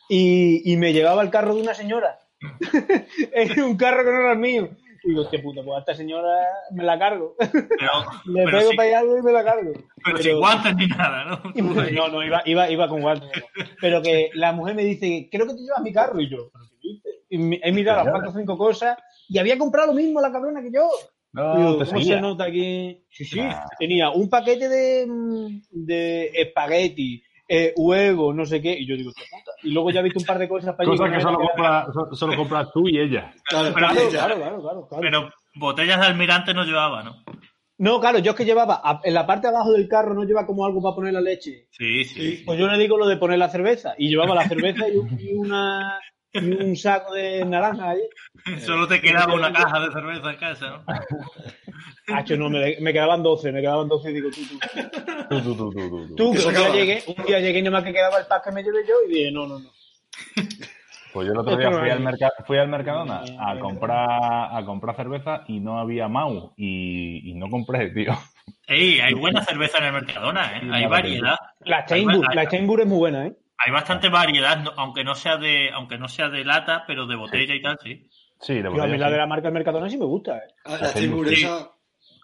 y, 0.09 0.69
y 0.69 0.75
me 0.75 0.91
llevaba 0.91 1.21
el 1.23 1.29
carro 1.29 1.55
de 1.55 1.61
una 1.61 1.73
señora. 1.73 2.19
es 3.33 3.57
un 3.57 3.77
carro 3.77 4.03
que 4.03 4.11
no 4.11 4.19
era 4.19 4.33
el 4.33 4.39
mío. 4.39 4.69
Y 5.03 5.09
digo, 5.09 5.21
hostia 5.21 5.41
puta, 5.41 5.61
pues 5.63 5.75
a 5.75 5.79
esta 5.79 5.95
señora 5.95 6.29
me 6.71 6.83
la 6.83 6.97
cargo. 6.97 7.35
Pero, 7.37 7.51
Le 8.25 8.45
pero, 8.45 8.57
pego 8.59 8.71
sí- 8.71 8.77
para 8.77 8.99
allá 8.99 9.17
y 9.19 9.21
me 9.21 9.31
la 9.31 9.43
cargo. 9.43 9.71
pero 9.73 9.87
Pero- 10.05 10.17
sin 10.19 10.37
guantes 10.39 10.75
ni 10.75 10.87
nada, 10.87 11.25
¿no? 11.25 11.51
Y 11.55 11.61
No, 11.93 12.07
no, 12.07 12.23
iba, 12.23 12.41
iba, 12.45 12.69
iba 12.69 12.87
con 12.87 13.01
guantes. 13.01 13.29
no. 13.35 13.65
Pero 13.81 14.01
que 14.01 14.29
la 14.33 14.51
mujer 14.53 14.75
me 14.75 14.83
dice, 14.83 15.27
creo 15.31 15.45
que 15.47 15.53
te 15.53 15.61
llevas 15.61 15.81
mi 15.81 15.91
carro. 15.93 16.19
Y 16.21 16.29
yo, 16.29 16.49
¿pero 16.51 16.65
qué? 16.81 16.87
Y 17.29 17.59
he 17.63 17.71
mirado 17.71 18.03
las 18.03 18.11
cuatro 18.11 18.29
o 18.29 18.33
cinco 18.33 18.57
cosas 18.57 18.97
y 19.27 19.37
había 19.39 19.57
comprado 19.57 19.87
lo 19.87 19.93
mismo 19.93 20.21
la 20.21 20.31
cabrona 20.31 20.61
que 20.61 20.71
yo. 20.71 20.87
No, 21.33 21.57
Digo, 21.57 21.73
¿Cómo 21.73 21.85
seguía. 21.85 22.15
se 22.15 22.21
nota 22.21 22.43
aquí? 22.43 23.03
Sí, 23.09 23.25
sí. 23.25 23.39
Ah. 23.39 23.65
Tenía 23.79 24.11
un 24.11 24.29
paquete 24.29 24.69
de, 24.69 25.07
de 25.71 26.27
espagueti, 26.35 27.23
eh, 27.55 27.73
huevo, 27.77 28.33
no 28.33 28.45
sé 28.45 28.61
qué. 28.61 28.73
Y 28.77 28.87
yo 28.87 28.95
digo. 28.95 29.11
Y 29.61 29.71
luego 29.71 29.91
ya 29.91 29.99
he 29.99 30.03
visto 30.03 30.19
un 30.19 30.25
par 30.25 30.39
de 30.39 30.47
cosas 30.49 30.75
para 30.75 30.89
allí. 30.89 30.97
Cosa 30.97 31.09
me 31.09 31.17
que 31.17 31.21
solo, 31.21 31.39
compra- 31.39 32.35
compras 32.35 32.67
tú 32.73 32.87
y 32.89 32.99
ella. 32.99 33.31
Claro, 33.45 33.71
Pero- 33.73 33.87
Claro, 33.87 34.09
claro, 34.09 34.35
claro, 34.35 34.61
claro, 34.61 34.87
claro. 34.87 35.01
Pero 35.01 35.29
botellas 35.55 35.99
de 35.99 36.05
almirante 36.07 36.53
no 36.53 36.63
llevaba, 36.63 37.03
¿no? 37.03 37.23
No, 37.77 37.99
claro, 37.99 38.19
yo 38.19 38.31
es 38.31 38.37
que 38.37 38.45
llevaba, 38.45 38.81
a- 38.83 39.01
en 39.03 39.13
la 39.13 39.25
parte 39.25 39.47
de 39.47 39.53
abajo 39.55 39.71
del 39.73 39.87
carro 39.87 40.13
no 40.13 40.23
lleva 40.23 40.45
como 40.45 40.65
algo 40.65 40.81
para 40.81 40.95
poner 40.95 41.13
la 41.13 41.21
leche. 41.21 41.67
Sí, 41.71 42.03
sí. 42.05 42.37
Sí. 42.37 42.43
Pues 42.45 42.57
yo 42.59 42.67
le 42.67 42.77
digo 42.77 42.97
lo 42.97 43.07
de 43.07 43.17
poner 43.17 43.39
la 43.39 43.49
cerveza. 43.49 43.93
Y 43.97 44.09
llevaba 44.09 44.35
la 44.35 44.47
cerveza 44.47 44.87
y, 44.87 44.95
un- 44.97 45.19
y 45.19 45.33
una 45.33 45.99
y 46.31 46.39
un 46.51 46.75
saco 46.75 47.13
de 47.13 47.45
naranja 47.45 47.89
ahí. 47.91 48.01
Solo 48.59 48.87
te 48.87 48.99
quedaba 49.01 49.33
una 49.35 49.51
caja 49.53 49.79
de 49.79 49.91
cerveza 49.91 50.31
en 50.31 50.37
casa, 50.37 50.69
¿no? 50.69 50.83
Hacho, 52.07 52.35
no, 52.35 52.49
me, 52.49 52.75
me 52.81 52.91
quedaban 52.93 53.23
12, 53.23 53.51
me 53.51 53.61
quedaban 53.61 53.87
12 53.87 54.11
y 54.11 54.13
digo, 54.13 54.29
tú, 54.29 54.41
tú. 54.45 54.59
Tú, 55.29 55.41
tú, 55.41 55.55
tú, 55.55 55.71
tú, 55.71 55.89
tú, 55.89 56.07
tú. 56.07 56.15
Tú, 56.15 56.31
Que 56.31 56.37
que 56.37 56.41
se 56.43 56.47
un 56.49 56.53
día 56.53 56.69
llegué, 56.73 57.03
un 57.07 57.25
día 57.25 57.39
llegué 57.39 57.59
y 57.59 57.61
nada 57.61 57.77
más 57.77 57.83
que 57.85 57.93
quedaba 57.93 58.19
el 58.19 58.25
pack 58.25 58.43
que 58.45 58.51
me 58.51 58.61
llevé 58.63 58.79
yo 58.87 58.95
y 59.07 59.13
dije, 59.13 59.31
no, 59.31 59.47
no, 59.47 59.59
no. 59.59 59.69
Pues 61.13 61.27
yo 61.27 61.33
el 61.33 61.39
otro 61.39 61.53
Esto 61.53 61.69
día 61.69 61.79
fui 61.79 61.89
al, 61.89 62.17
fui 62.47 62.57
al 62.57 62.67
Mercadona 62.69 63.23
a 63.39 63.59
comprar, 63.59 64.07
a 64.57 64.65
comprar 64.65 64.95
cerveza 64.95 65.43
y 65.47 65.59
no 65.59 65.79
había 65.79 66.07
Mau 66.07 66.53
y, 66.57 67.29
y 67.31 67.35
no 67.35 67.49
compré, 67.49 67.89
tío. 67.91 68.13
Ey, 68.67 68.99
hay 68.99 69.13
buena 69.13 69.43
cerveza 69.43 69.77
en 69.77 69.85
el 69.85 69.93
Mercadona, 69.93 70.57
¿eh? 70.57 70.61
Sí, 70.63 70.69
Hay 70.71 70.87
variedad. 70.87 71.35
La 71.59 71.85
Chainbur, 71.85 72.25
Hay- 72.29 72.35
la 72.35 72.47
Chainbur 72.47 72.81
es 72.81 72.87
muy 72.87 72.97
buena, 72.97 73.27
¿eh? 73.27 73.33
Hay 73.59 73.71
bastante 73.71 74.09
variedad, 74.09 74.57
no- 74.57 74.73
aunque 74.75 75.03
no 75.03 75.13
sea 75.15 75.37
de, 75.37 75.69
aunque 75.71 75.97
no 75.97 76.07
sea 76.09 76.29
de 76.29 76.43
lata, 76.43 76.83
pero 76.87 77.05
de 77.05 77.15
botella 77.15 77.53
y 77.55 77.61
tal, 77.61 77.77
sí. 77.81 78.09
Sí, 78.41 78.55
de 78.55 78.61
Tío, 78.61 78.69
a 78.69 78.71
botella, 78.71 78.87
mí 78.91 78.97
la 78.97 79.09
de 79.11 79.17
la 79.17 79.27
marca 79.27 79.51
Mercadona 79.51 79.89
sí 79.89 79.97
me 79.97 80.05
gusta, 80.05 80.37
¿eh? 80.39 80.51
Ah, 80.65 80.77
La 80.81 80.93
timburesa. 80.93 81.69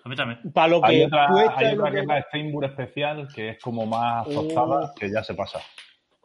A 0.04 0.10
mí 0.10 0.16
también. 0.16 0.40
Para 0.54 0.68
lo 0.70 0.86
Hay 0.86 1.00
que 1.00 1.06
otra, 1.06 1.28
cuesta 1.28 1.54
hay 1.58 1.76
otra 1.76 1.90
que 1.90 1.96
que- 1.96 2.02
es 2.02 2.08
la 2.08 2.22
Steinburg 2.24 2.66
especial, 2.70 3.28
que 3.34 3.50
es 3.50 3.60
como 3.62 3.86
más 3.86 4.26
Oh. 4.28 4.32
tostada, 4.44 4.94
que 4.98 5.12
ya 5.12 5.24
se 5.24 5.34
pasa. 5.34 5.60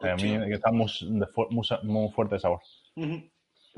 Eh, 0.01 0.09
A 0.09 0.15
mí 0.15 0.37
que 0.47 0.53
está 0.53 0.71
muy, 0.71 0.87
de 1.01 1.27
fu- 1.27 1.47
muy, 1.49 1.65
muy 1.83 2.09
fuerte 2.11 2.35
de 2.35 2.39
sabor. 2.39 2.59
Ujú. 2.95 3.21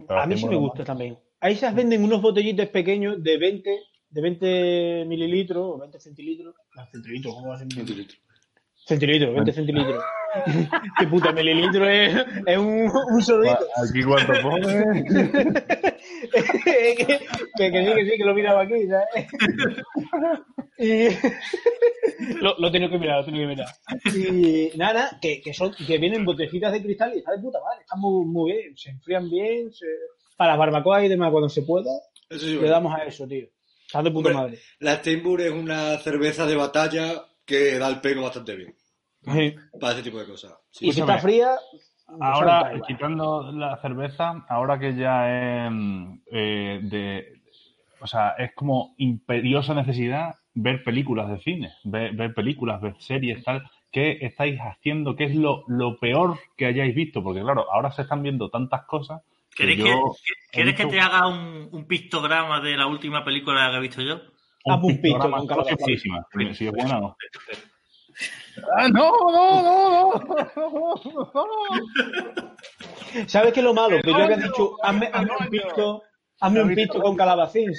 Pero 0.08 0.20
A 0.22 0.26
mí 0.28 0.38
sí 0.38 0.48
me 0.48 0.56
gusta 0.56 0.84
también. 0.84 1.18
Ahí 1.40 1.56
se 1.56 1.72
venden 1.72 2.04
unos 2.04 2.22
botellitos 2.22 2.68
pequeños 2.70 3.22
de 3.24 3.38
20, 3.38 3.70
de 4.10 4.22
20 4.22 5.06
mililitros 5.08 5.64
o 5.76 5.80
20 5.80 6.00
centilitros. 6.00 6.56
No, 6.76 6.86
centilitros, 6.92 7.34
¿cómo 7.36 7.50
va 7.50 7.56
a 7.56 7.58
ser 7.60 7.68
mililitros? 7.68 8.20
Centilitros, 8.86 9.34
20 9.34 9.54
centilitros. 9.54 10.04
Qué 11.00 11.08
puta, 11.08 11.32
mililitro 11.32 11.88
es, 11.90 12.16
es 12.46 12.58
un, 12.58 12.90
un 13.12 13.22
solito. 13.22 13.58
Aquí 13.88 14.04
cuánto 14.04 14.34
pone. 14.42 14.68
que, 16.32 16.96
que, 16.96 17.18
sí, 17.18 17.94
que 17.96 18.06
sí, 18.12 18.18
que 18.18 18.24
lo 18.26 18.34
miraba 18.34 18.62
aquí, 18.64 18.88
¿sabes? 18.88 19.28
Y 20.78 21.08
lo, 22.42 22.56
lo 22.60 22.72
tengo 22.72 22.90
que 22.90 22.98
mirar, 23.00 23.20
lo 23.20 23.26
tengo 23.26 23.40
que 23.40 23.48
mirar. 23.48 23.68
Y 24.16 24.78
nada, 24.78 25.18
que, 25.22 25.42
que, 25.42 25.54
son, 25.54 25.74
que 25.74 25.98
vienen 25.98 26.26
botellitas 26.26 26.72
de 26.72 26.82
cristal 26.82 27.14
y 27.16 27.20
está 27.20 27.32
de 27.32 27.40
puta 27.42 27.60
madre, 27.64 27.82
están 27.82 28.00
muy, 28.00 28.26
muy 28.26 28.52
bien, 28.54 28.78
se 28.78 28.92
enfrían 28.92 29.30
bien, 29.30 29.72
se... 29.74 29.86
para 30.36 30.52
las 30.52 30.60
barbacoas 30.60 31.04
y 31.04 31.08
demás 31.08 31.32
cuando 31.32 31.50
se 31.50 31.64
pueda, 31.64 31.92
Eso 32.30 32.40
sí, 32.42 32.52
le 32.52 32.58
bueno. 32.58 32.72
damos 32.74 32.94
a 32.94 33.04
eso, 33.04 33.28
tío. 33.28 33.48
Está 33.86 34.04
de 34.04 34.12
puta 34.12 34.30
Hombre, 34.30 34.44
madre. 34.44 34.60
La 34.80 34.96
Steinburg 34.98 35.42
es 35.44 35.52
una 35.52 35.98
cerveza 35.98 36.46
de 36.46 36.56
batalla 36.56 37.26
que 37.46 37.80
da 37.80 37.88
el 37.88 38.02
pego 38.02 38.22
bastante 38.24 38.56
bien 38.56 38.76
Sí. 39.24 39.56
para 39.80 39.94
ese 39.94 40.04
tipo 40.04 40.20
de 40.20 40.26
cosas. 40.26 40.54
Sí. 40.72 40.88
Y 40.90 40.94
si 40.94 41.00
está 41.02 41.18
fría, 41.18 41.56
Ahora, 42.20 42.72
quitando 42.88 43.52
la 43.52 43.78
cerveza, 43.78 44.46
ahora 44.48 44.80
que 44.80 44.96
ya 44.96 45.66
es 45.66 45.72
mm, 45.72 46.20
eh, 46.32 46.80
de. 46.84 47.42
O 48.00 48.08
sea, 48.08 48.30
es 48.38 48.54
como 48.54 48.94
imperiosa 48.98 49.74
necesidad 49.74 50.36
ver 50.54 50.84
películas 50.84 51.30
de 51.30 51.40
cine, 51.40 51.74
ver, 51.84 52.14
ver 52.14 52.34
películas, 52.34 52.82
ver 52.82 52.96
series, 53.00 53.44
tal. 53.44 53.70
¿Qué 53.92 54.20
estáis 54.22 54.60
haciendo? 54.60 55.16
¿Qué 55.16 55.26
es 55.26 55.36
lo, 55.36 55.64
lo 55.68 55.98
peor 55.98 56.38
que 56.58 56.66
hayáis 56.66 56.94
visto? 56.94 57.24
Porque, 57.24 57.42
claro, 57.42 57.66
ahora 57.72 57.92
se 57.92 58.04
están 58.04 58.22
viendo 58.22 58.50
tantas 58.50 58.86
cosas. 58.86 59.22
¿Quieres, 59.56 59.78
que, 59.78 59.90
he 59.90 59.96
¿quieres 60.52 60.76
que 60.76 60.84
visto 60.86 60.90
te 60.90 61.00
haga 61.00 61.28
un, 61.28 61.70
un 61.72 61.88
pictograma 61.88 62.62
de 62.62 62.78
la 62.78 62.86
última 62.86 63.24
película 63.24 63.72
que 63.72 63.78
he 63.78 63.80
visto 63.80 64.02
yo? 64.02 64.20
Un 64.66 65.02
programa 65.02 65.38
con 65.38 65.48
calabacín. 65.48 65.78
buenísima. 65.80 66.28
Si 66.32 66.56
si 66.56 66.68
es 66.68 66.72
buena 66.72 67.00
no. 67.00 67.18
¡Ah, 68.76 68.88
no, 68.90 69.12
no, 69.32 69.62
no, 69.62 70.14
no, 70.56 71.32
no! 71.34 72.56
¿Sabes 73.28 73.54
qué 73.54 73.60
es 73.60 73.64
lo 73.64 73.74
malo? 73.74 74.00
Que 74.02 74.10
yo 74.12 74.18
había 74.18 74.38
dicho, 74.38 74.78
hazme, 74.82 75.10
hazme 75.14 75.32
un 75.40 75.48
pito, 75.50 76.04
hazme 76.40 76.64
un 76.64 76.76
pito 76.76 77.02
con 77.02 77.16
calabacín, 77.16 77.72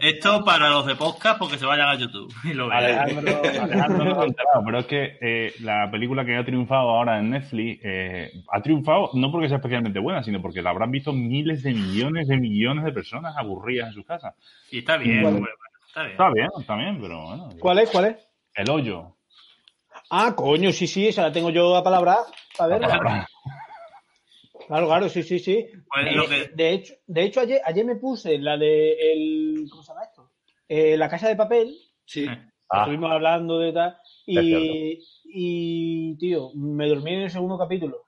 Esto 0.00 0.44
para 0.44 0.70
los 0.70 0.86
de 0.86 0.94
podcast 0.94 1.38
porque 1.38 1.58
se 1.58 1.66
vayan 1.66 1.88
a 1.88 1.94
YouTube 1.96 2.32
y 2.44 2.54
lo 2.54 2.68
vean. 2.68 2.84
Alejandro, 2.84 3.42
Alejandro 3.62 4.04
no 4.04 4.14
lo 4.14 4.20
ha 4.20 4.24
enterado, 4.26 4.62
pero 4.64 4.78
es 4.78 4.86
que 4.86 5.18
eh, 5.20 5.54
la 5.60 5.90
película 5.90 6.24
que 6.24 6.36
ha 6.36 6.44
triunfado 6.44 6.90
ahora 6.90 7.18
en 7.18 7.30
Netflix 7.30 7.80
eh, 7.84 8.30
ha 8.52 8.62
triunfado 8.62 9.10
no 9.14 9.32
porque 9.32 9.48
sea 9.48 9.56
especialmente 9.56 9.98
buena, 9.98 10.22
sino 10.22 10.40
porque 10.40 10.62
la 10.62 10.70
habrán 10.70 10.90
visto 10.90 11.12
miles 11.12 11.62
de 11.62 11.74
millones 11.74 12.28
de 12.28 12.36
millones 12.36 12.84
de 12.84 12.92
personas 12.92 13.36
aburridas 13.36 13.88
en 13.88 13.94
sus 13.94 14.06
casas. 14.06 14.34
Y 14.70 14.78
está 14.78 14.96
bien, 14.96 15.18
está 15.18 16.02
bien. 16.02 16.12
Está 16.12 16.30
bien, 16.30 16.48
está 16.60 16.76
bien, 16.76 17.00
pero 17.00 17.26
bueno. 17.26 17.48
¿Cuál 17.58 17.78
es? 17.80 17.90
¿Cuál 17.90 18.04
es? 18.06 18.16
El 18.54 18.70
hoyo. 18.70 19.15
Ah, 20.10 20.34
coño, 20.36 20.72
sí, 20.72 20.86
sí, 20.86 21.08
esa 21.08 21.22
la 21.22 21.32
tengo 21.32 21.50
yo 21.50 21.74
a 21.76 21.82
palabra. 21.82 22.18
A 22.58 22.66
ver. 22.66 22.80
Claro, 24.68 24.86
claro, 24.86 25.08
sí, 25.08 25.22
sí, 25.22 25.38
sí. 25.38 25.66
Pues 25.88 26.06
Eh, 26.06 26.12
lo 26.14 26.28
que- 26.28 26.50
De 26.54 26.72
hecho, 26.72 26.94
de 27.06 27.22
hecho 27.24 27.40
ayer, 27.40 27.60
ayer 27.64 27.84
me 27.84 27.96
puse 27.96 28.38
la 28.38 28.56
de 28.56 28.92
el, 29.12 29.66
¿cómo 29.70 29.82
se 29.82 29.88
llama 29.92 30.04
esto? 30.04 30.30
Eh, 30.68 30.96
la 30.96 31.08
casa 31.08 31.28
de 31.28 31.36
papel. 31.36 31.76
Sí. 32.04 32.26
Ah, 32.68 32.80
Estuvimos 32.80 33.10
hablando 33.12 33.58
de 33.60 33.72
tal. 33.72 33.96
Y, 34.26 34.98
y, 35.24 36.16
tío, 36.18 36.50
me 36.54 36.88
dormí 36.88 37.12
en 37.14 37.20
el 37.22 37.30
segundo 37.30 37.56
capítulo. 37.56 38.04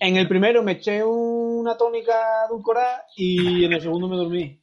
En 0.00 0.16
el 0.16 0.28
primero 0.28 0.62
me 0.62 0.72
eché 0.72 1.02
una 1.04 1.76
tónica 1.76 2.46
edulcorada 2.48 3.04
y 3.16 3.64
en 3.64 3.72
el 3.74 3.80
segundo 3.82 4.08
me 4.08 4.16
dormí. 4.16 4.60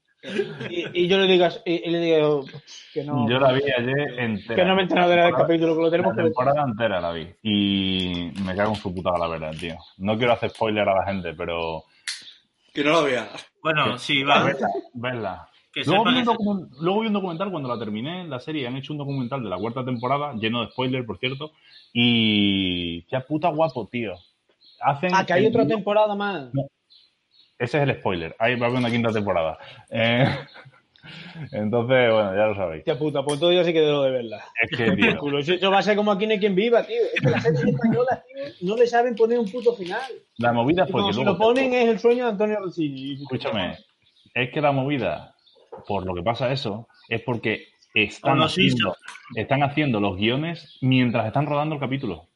Y, 0.70 1.03
y 1.03 1.08
yo 1.08 1.18
le 1.20 1.27
digo, 1.27 1.46
y, 1.65 1.74
y 1.88 1.89
le 1.92 2.00
digo 2.00 2.46
que 2.94 3.03
no, 3.03 3.30
yo 3.30 3.39
la 3.39 3.51
vi 3.51 3.62
ayer 3.63 4.20
entera. 4.20 4.56
que 4.56 4.65
no 4.65 4.75
me 4.75 4.82
he 4.82 4.84
enterado 4.84 5.10
de 5.10 5.15
nada 5.18 5.27
del 5.27 5.36
capítulo, 5.36 5.75
que 5.75 5.82
lo 5.82 5.92
tenemos 5.92 6.15
La 6.15 6.24
que 6.24 6.27
temporada 6.30 6.63
entera 6.65 7.01
la 7.01 7.12
vi. 7.12 7.27
Y 7.44 8.32
me 8.46 8.56
cago 8.56 8.70
en 8.70 8.75
su 8.75 8.94
puta 8.94 9.12
la 9.18 9.27
verdad, 9.27 9.51
tío. 9.60 9.75
No 9.98 10.18
quiero 10.18 10.34
hacer 10.34 10.50
spoiler 10.51 10.88
a 10.88 10.96
la 10.96 11.06
gente, 11.06 11.34
pero. 11.34 11.84
Que 12.74 12.84
no 12.84 12.92
lo 12.92 13.03
vea. 13.03 13.30
Bueno, 13.62 13.98
sí, 13.98 14.24
va. 14.24 14.50
Verla. 14.94 15.50
Luego 15.86 16.03
vi, 16.06 16.12
un 16.12 16.18
eso. 16.22 16.34
documen- 16.34 16.70
luego 16.82 17.01
vi 17.01 17.08
un 17.08 17.13
documental 17.13 17.50
cuando 17.51 17.68
la 17.68 17.80
terminé, 17.80 18.27
la 18.27 18.39
serie, 18.39 18.68
han 18.68 18.77
hecho 18.77 18.94
un 18.94 19.00
documental 19.00 19.42
de 19.44 19.50
la 19.50 19.58
cuarta 19.58 19.84
temporada, 19.84 20.34
lleno 20.36 20.62
de 20.62 20.72
spoilers, 20.72 21.06
por 21.06 21.18
cierto, 21.18 21.51
y 21.94 23.06
ya 23.10 23.22
puta 23.22 23.50
guapo, 23.50 23.88
tío. 23.92 24.13
Hacen 24.82 25.12
Ah, 25.13 25.25
que 25.25 25.34
hay 25.34 25.46
el- 25.46 25.50
otra 25.50 25.65
temporada 25.68 26.13
más. 26.15 26.51
Ese 27.63 27.77
es 27.77 27.84
el 27.84 27.96
spoiler, 27.96 28.36
ahí 28.39 28.55
va 28.55 28.65
a 28.65 28.70
haber 28.70 28.79
una 28.79 28.91
quinta 28.91 29.12
temporada. 29.12 29.58
Eh, 29.89 30.25
Entonces, 31.51 32.12
bueno, 32.12 32.36
ya 32.36 32.46
lo 32.46 32.55
sabéis. 32.55 32.79
Hostia 32.82 32.98
puta, 32.98 33.24
pues 33.24 33.39
todo 33.39 33.51
ya 33.51 33.63
sí 33.63 33.74
que 33.74 33.82
debo 33.82 34.03
de 34.03 34.12
verla. 34.12 34.43
Es 34.62 34.77
que, 34.77 34.91
tío, 34.91 35.17
Culo, 35.20 35.39
Eso 35.39 35.53
eso 35.53 35.72
va 35.72 35.79
a 35.79 35.82
ser 35.82 35.96
como 35.96 36.12
aquí 36.12 36.25
no 36.25 36.34
hay 36.34 36.39
quien 36.39 36.55
viva, 36.55 36.84
tío. 36.84 37.01
Es 37.13 37.22
que 37.22 37.29
las 37.29 37.43
series 37.43 37.63
españolas, 37.63 38.24
tío, 38.25 38.67
no 38.67 38.77
le 38.77 38.88
saben 38.88 39.15
poner 39.15 39.39
un 39.39 39.50
puto 39.50 39.74
final. 39.75 40.12
la 40.38 40.53
movida 40.53 40.86
fue 40.88 41.05
que 41.05 41.13
si 41.13 41.24
luego... 41.24 41.32
lo 41.32 41.38
ponen 41.38 41.74
es 41.74 41.89
el 41.89 42.00
sueño 42.00 42.25
de 42.25 42.32
Antonio 42.32 42.60
Rossini. 42.60 43.13
Escúchame, 43.13 43.77
es 44.34 44.51
que 44.51 44.62
la 44.62 44.72
movida, 44.72 45.36
por 45.88 46.05
lo 46.05 46.13
que 46.13 46.24
pasa 46.24 46.51
eso, 46.51 46.88
es 47.10 47.22
porque 47.22 47.67
están, 47.93 48.41
haciendo, 48.41 48.96
están 49.36 49.63
haciendo 49.63 50.00
los 50.00 50.17
guiones 50.17 50.77
mientras 50.82 51.27
están 51.27 51.46
rodando 51.46 51.75
el 51.75 51.82
capítulo. 51.82 52.29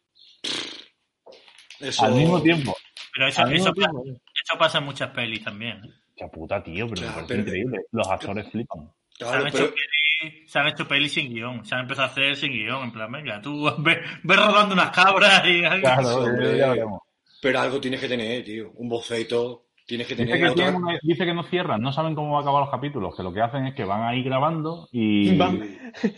Eso, 1.80 2.06
Al 2.06 2.14
mismo 2.14 2.42
tiempo. 2.42 2.76
Pero 3.14 3.28
eso, 3.28 3.46
mismo 3.48 3.70
eso, 3.70 3.74
pasa, 3.74 3.92
tiempo. 3.92 4.22
Eso 4.48 4.58
pasa 4.58 4.78
en 4.80 4.86
muchas 4.86 5.10
pelis 5.12 5.44
también. 5.44 5.78
¿eh? 5.84 5.90
Qué 6.16 6.28
puta, 6.28 6.64
tío, 6.64 6.88
pero 6.90 7.02
Claro, 7.02 7.26
pero- 7.28 7.42
increíble. 7.42 7.78
Los 7.92 8.08
actores 8.10 8.50
flipan. 8.52 8.90
Se, 9.18 9.26
han 9.26 9.48
hecho 9.48 9.58
pero, 9.58 9.74
pelis, 10.22 10.52
se 10.52 10.60
han 10.60 10.68
hecho 10.68 10.88
pelis 10.88 11.12
sin 11.14 11.34
guion. 11.34 11.66
Se 11.66 11.74
han 11.76 11.82
empezado 11.82 12.08
a 12.08 12.12
hacer 12.12 12.36
sin 12.36 12.52
guion. 12.52 12.84
En 12.84 12.92
plan, 12.92 13.12
venga, 13.12 13.42
tú 13.42 13.64
ves, 13.80 13.98
ves 14.24 14.38
rodando 14.38 14.74
unas 14.74 14.92
cabras 14.92 15.44
y... 15.46 15.62
Claro, 15.82 16.18
hombre. 16.24 16.58
ya 16.58 16.70
veremos. 16.70 17.02
pero 17.42 17.60
algo 17.60 17.80
tienes 17.82 18.00
que 18.00 18.08
tener, 18.08 18.44
tío. 18.44 18.72
Un 18.76 18.90
boceto. 18.90 19.64
Tienes 19.88 20.06
que 20.06 20.16
Dice 20.16 20.26
tener. 20.26 20.40
que, 20.42 20.50
otra- 20.52 20.56
tienen 20.66 20.84
una- 20.84 21.00
dice 21.02 21.26
que 21.26 21.34
no 21.34 21.44
cierran, 21.44 21.80
no 21.82 21.94
saben 21.94 22.14
cómo 22.14 22.34
va 22.34 22.40
a 22.40 22.42
acabar 22.42 22.60
los 22.62 22.70
capítulos, 22.70 23.16
que 23.16 23.24
lo 23.24 23.32
que 23.34 23.40
hacen 23.40 23.68
es 23.68 23.74
que 23.74 23.86
van 23.86 24.04
ahí 24.04 24.22
grabando 24.22 24.90
y... 24.92 25.34
Van- 25.38 25.64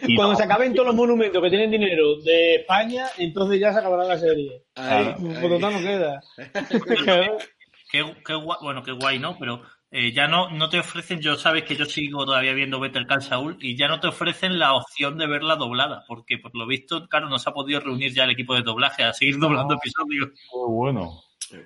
y 0.07 0.15
Cuando 0.15 0.33
no- 0.33 0.37
se 0.39 0.43
acaben 0.45 0.73
todos 0.73 0.87
los 0.87 0.95
monumentos 0.95 1.39
que 1.39 1.49
tienen 1.51 1.69
dinero 1.69 2.15
de 2.25 2.55
España, 2.55 3.05
entonces 3.19 3.59
ya 3.59 3.71
se 3.71 3.77
acabará 3.77 4.05
la 4.05 4.17
serie. 4.17 4.63
Ahí, 4.75 5.03
Claro. 5.13 5.17
ahí. 5.19 5.41
Por 5.41 5.49
total 5.51 5.73
no 5.73 5.79
queda. 5.81 6.19
Qué, 7.89 8.03
qué 8.25 8.35
guay, 8.35 8.57
bueno, 8.61 8.83
qué 8.83 8.91
guay, 8.91 9.17
¿no? 9.19 9.37
Pero 9.39 9.61
eh, 9.91 10.11
ya 10.11 10.27
no, 10.27 10.49
no 10.51 10.69
te 10.69 10.79
ofrecen, 10.79 11.19
yo 11.21 11.35
sabes 11.35 11.63
que 11.63 11.75
yo 11.75 11.85
sigo 11.85 12.23
todavía 12.25 12.53
viendo 12.53 12.79
Better 12.79 13.07
Call 13.07 13.23
Saul 13.23 13.57
y 13.59 13.75
ya 13.75 13.87
no 13.87 13.99
te 13.99 14.07
ofrecen 14.07 14.59
la 14.59 14.73
opción 14.75 15.17
de 15.17 15.25
verla 15.25 15.55
doblada, 15.55 16.03
porque 16.07 16.37
por 16.37 16.55
lo 16.55 16.67
visto, 16.67 17.07
claro, 17.07 17.27
no 17.29 17.39
se 17.39 17.49
ha 17.49 17.53
podido 17.53 17.79
reunir 17.79 18.13
ya 18.13 18.25
el 18.25 18.29
equipo 18.31 18.53
de 18.53 18.61
doblaje 18.61 19.03
a 19.03 19.13
seguir 19.13 19.39
doblando 19.39 19.73
episodios. 19.75 20.29
Muy 20.53 20.71
bueno. 20.75 21.23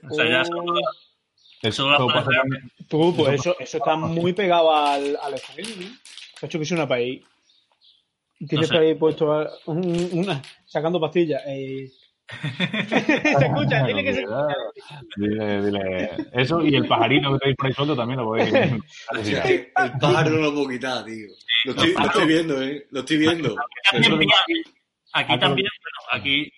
O 0.10 0.14
sea, 0.16 0.30
ya 0.30 0.46
solo- 0.46 0.80
Eso 1.62 1.84
Solo 1.84 1.92
la 1.92 2.14
pasa 2.14 2.26
puedes 2.26 2.40
también- 2.42 2.72
Tú, 2.90 3.14
pues 3.16 3.34
eso, 3.40 3.56
eso 3.60 3.78
está 3.78 3.96
muy 3.96 4.34
pegado 4.34 4.74
al, 4.76 5.18
al 5.22 5.32
¿no? 5.34 5.38
Se 6.40 6.46
ha 6.46 6.48
hecho 6.48 6.58
que 6.58 6.64
es 6.64 6.72
una 6.72 6.88
país. 6.88 7.24
Tienes 8.48 8.68
sé. 8.68 8.74
por 8.74 8.84
ahí 8.84 8.96
puesto 8.96 9.48
una, 9.68 10.42
sacando 10.66 11.00
pastillas. 11.00 11.42
Eh. 11.48 11.90
se 12.90 13.46
escucha, 13.46 13.86
dile 13.86 14.04
que 14.04 14.14
se 14.14 14.22
escucha. 14.22 14.56
Dile, 15.18 15.66
dile. 15.66 16.10
Eso 16.34 16.62
y 16.62 16.76
el 16.76 16.88
pajarito 16.88 17.34
que 17.34 17.40
tenéis 17.40 17.58
por 17.58 17.68
ahí 17.68 17.74
suelto 17.74 17.96
también 17.96 18.20
lo 18.20 18.26
podéis. 18.26 18.54
El 19.14 19.72
pájaro 20.00 20.30
no 20.32 20.38
lo 20.42 20.54
puedo 20.54 20.70
quitar, 20.70 21.04
tío. 21.06 21.28
Lo 21.66 21.72
estoy, 21.72 21.94
lo 21.94 22.06
estoy 22.06 22.26
viendo, 22.28 22.62
¿eh? 22.62 22.88
Lo 22.92 23.00
estoy 23.02 23.18
viendo. 23.18 23.56
También 23.92 24.12
Eso- 24.12 24.20
pilla- 24.20 24.36
aquí 25.14 25.34
Ah, 25.34 25.40
también, 25.40 25.68
bueno, 25.82 26.00
aquí 26.24 26.52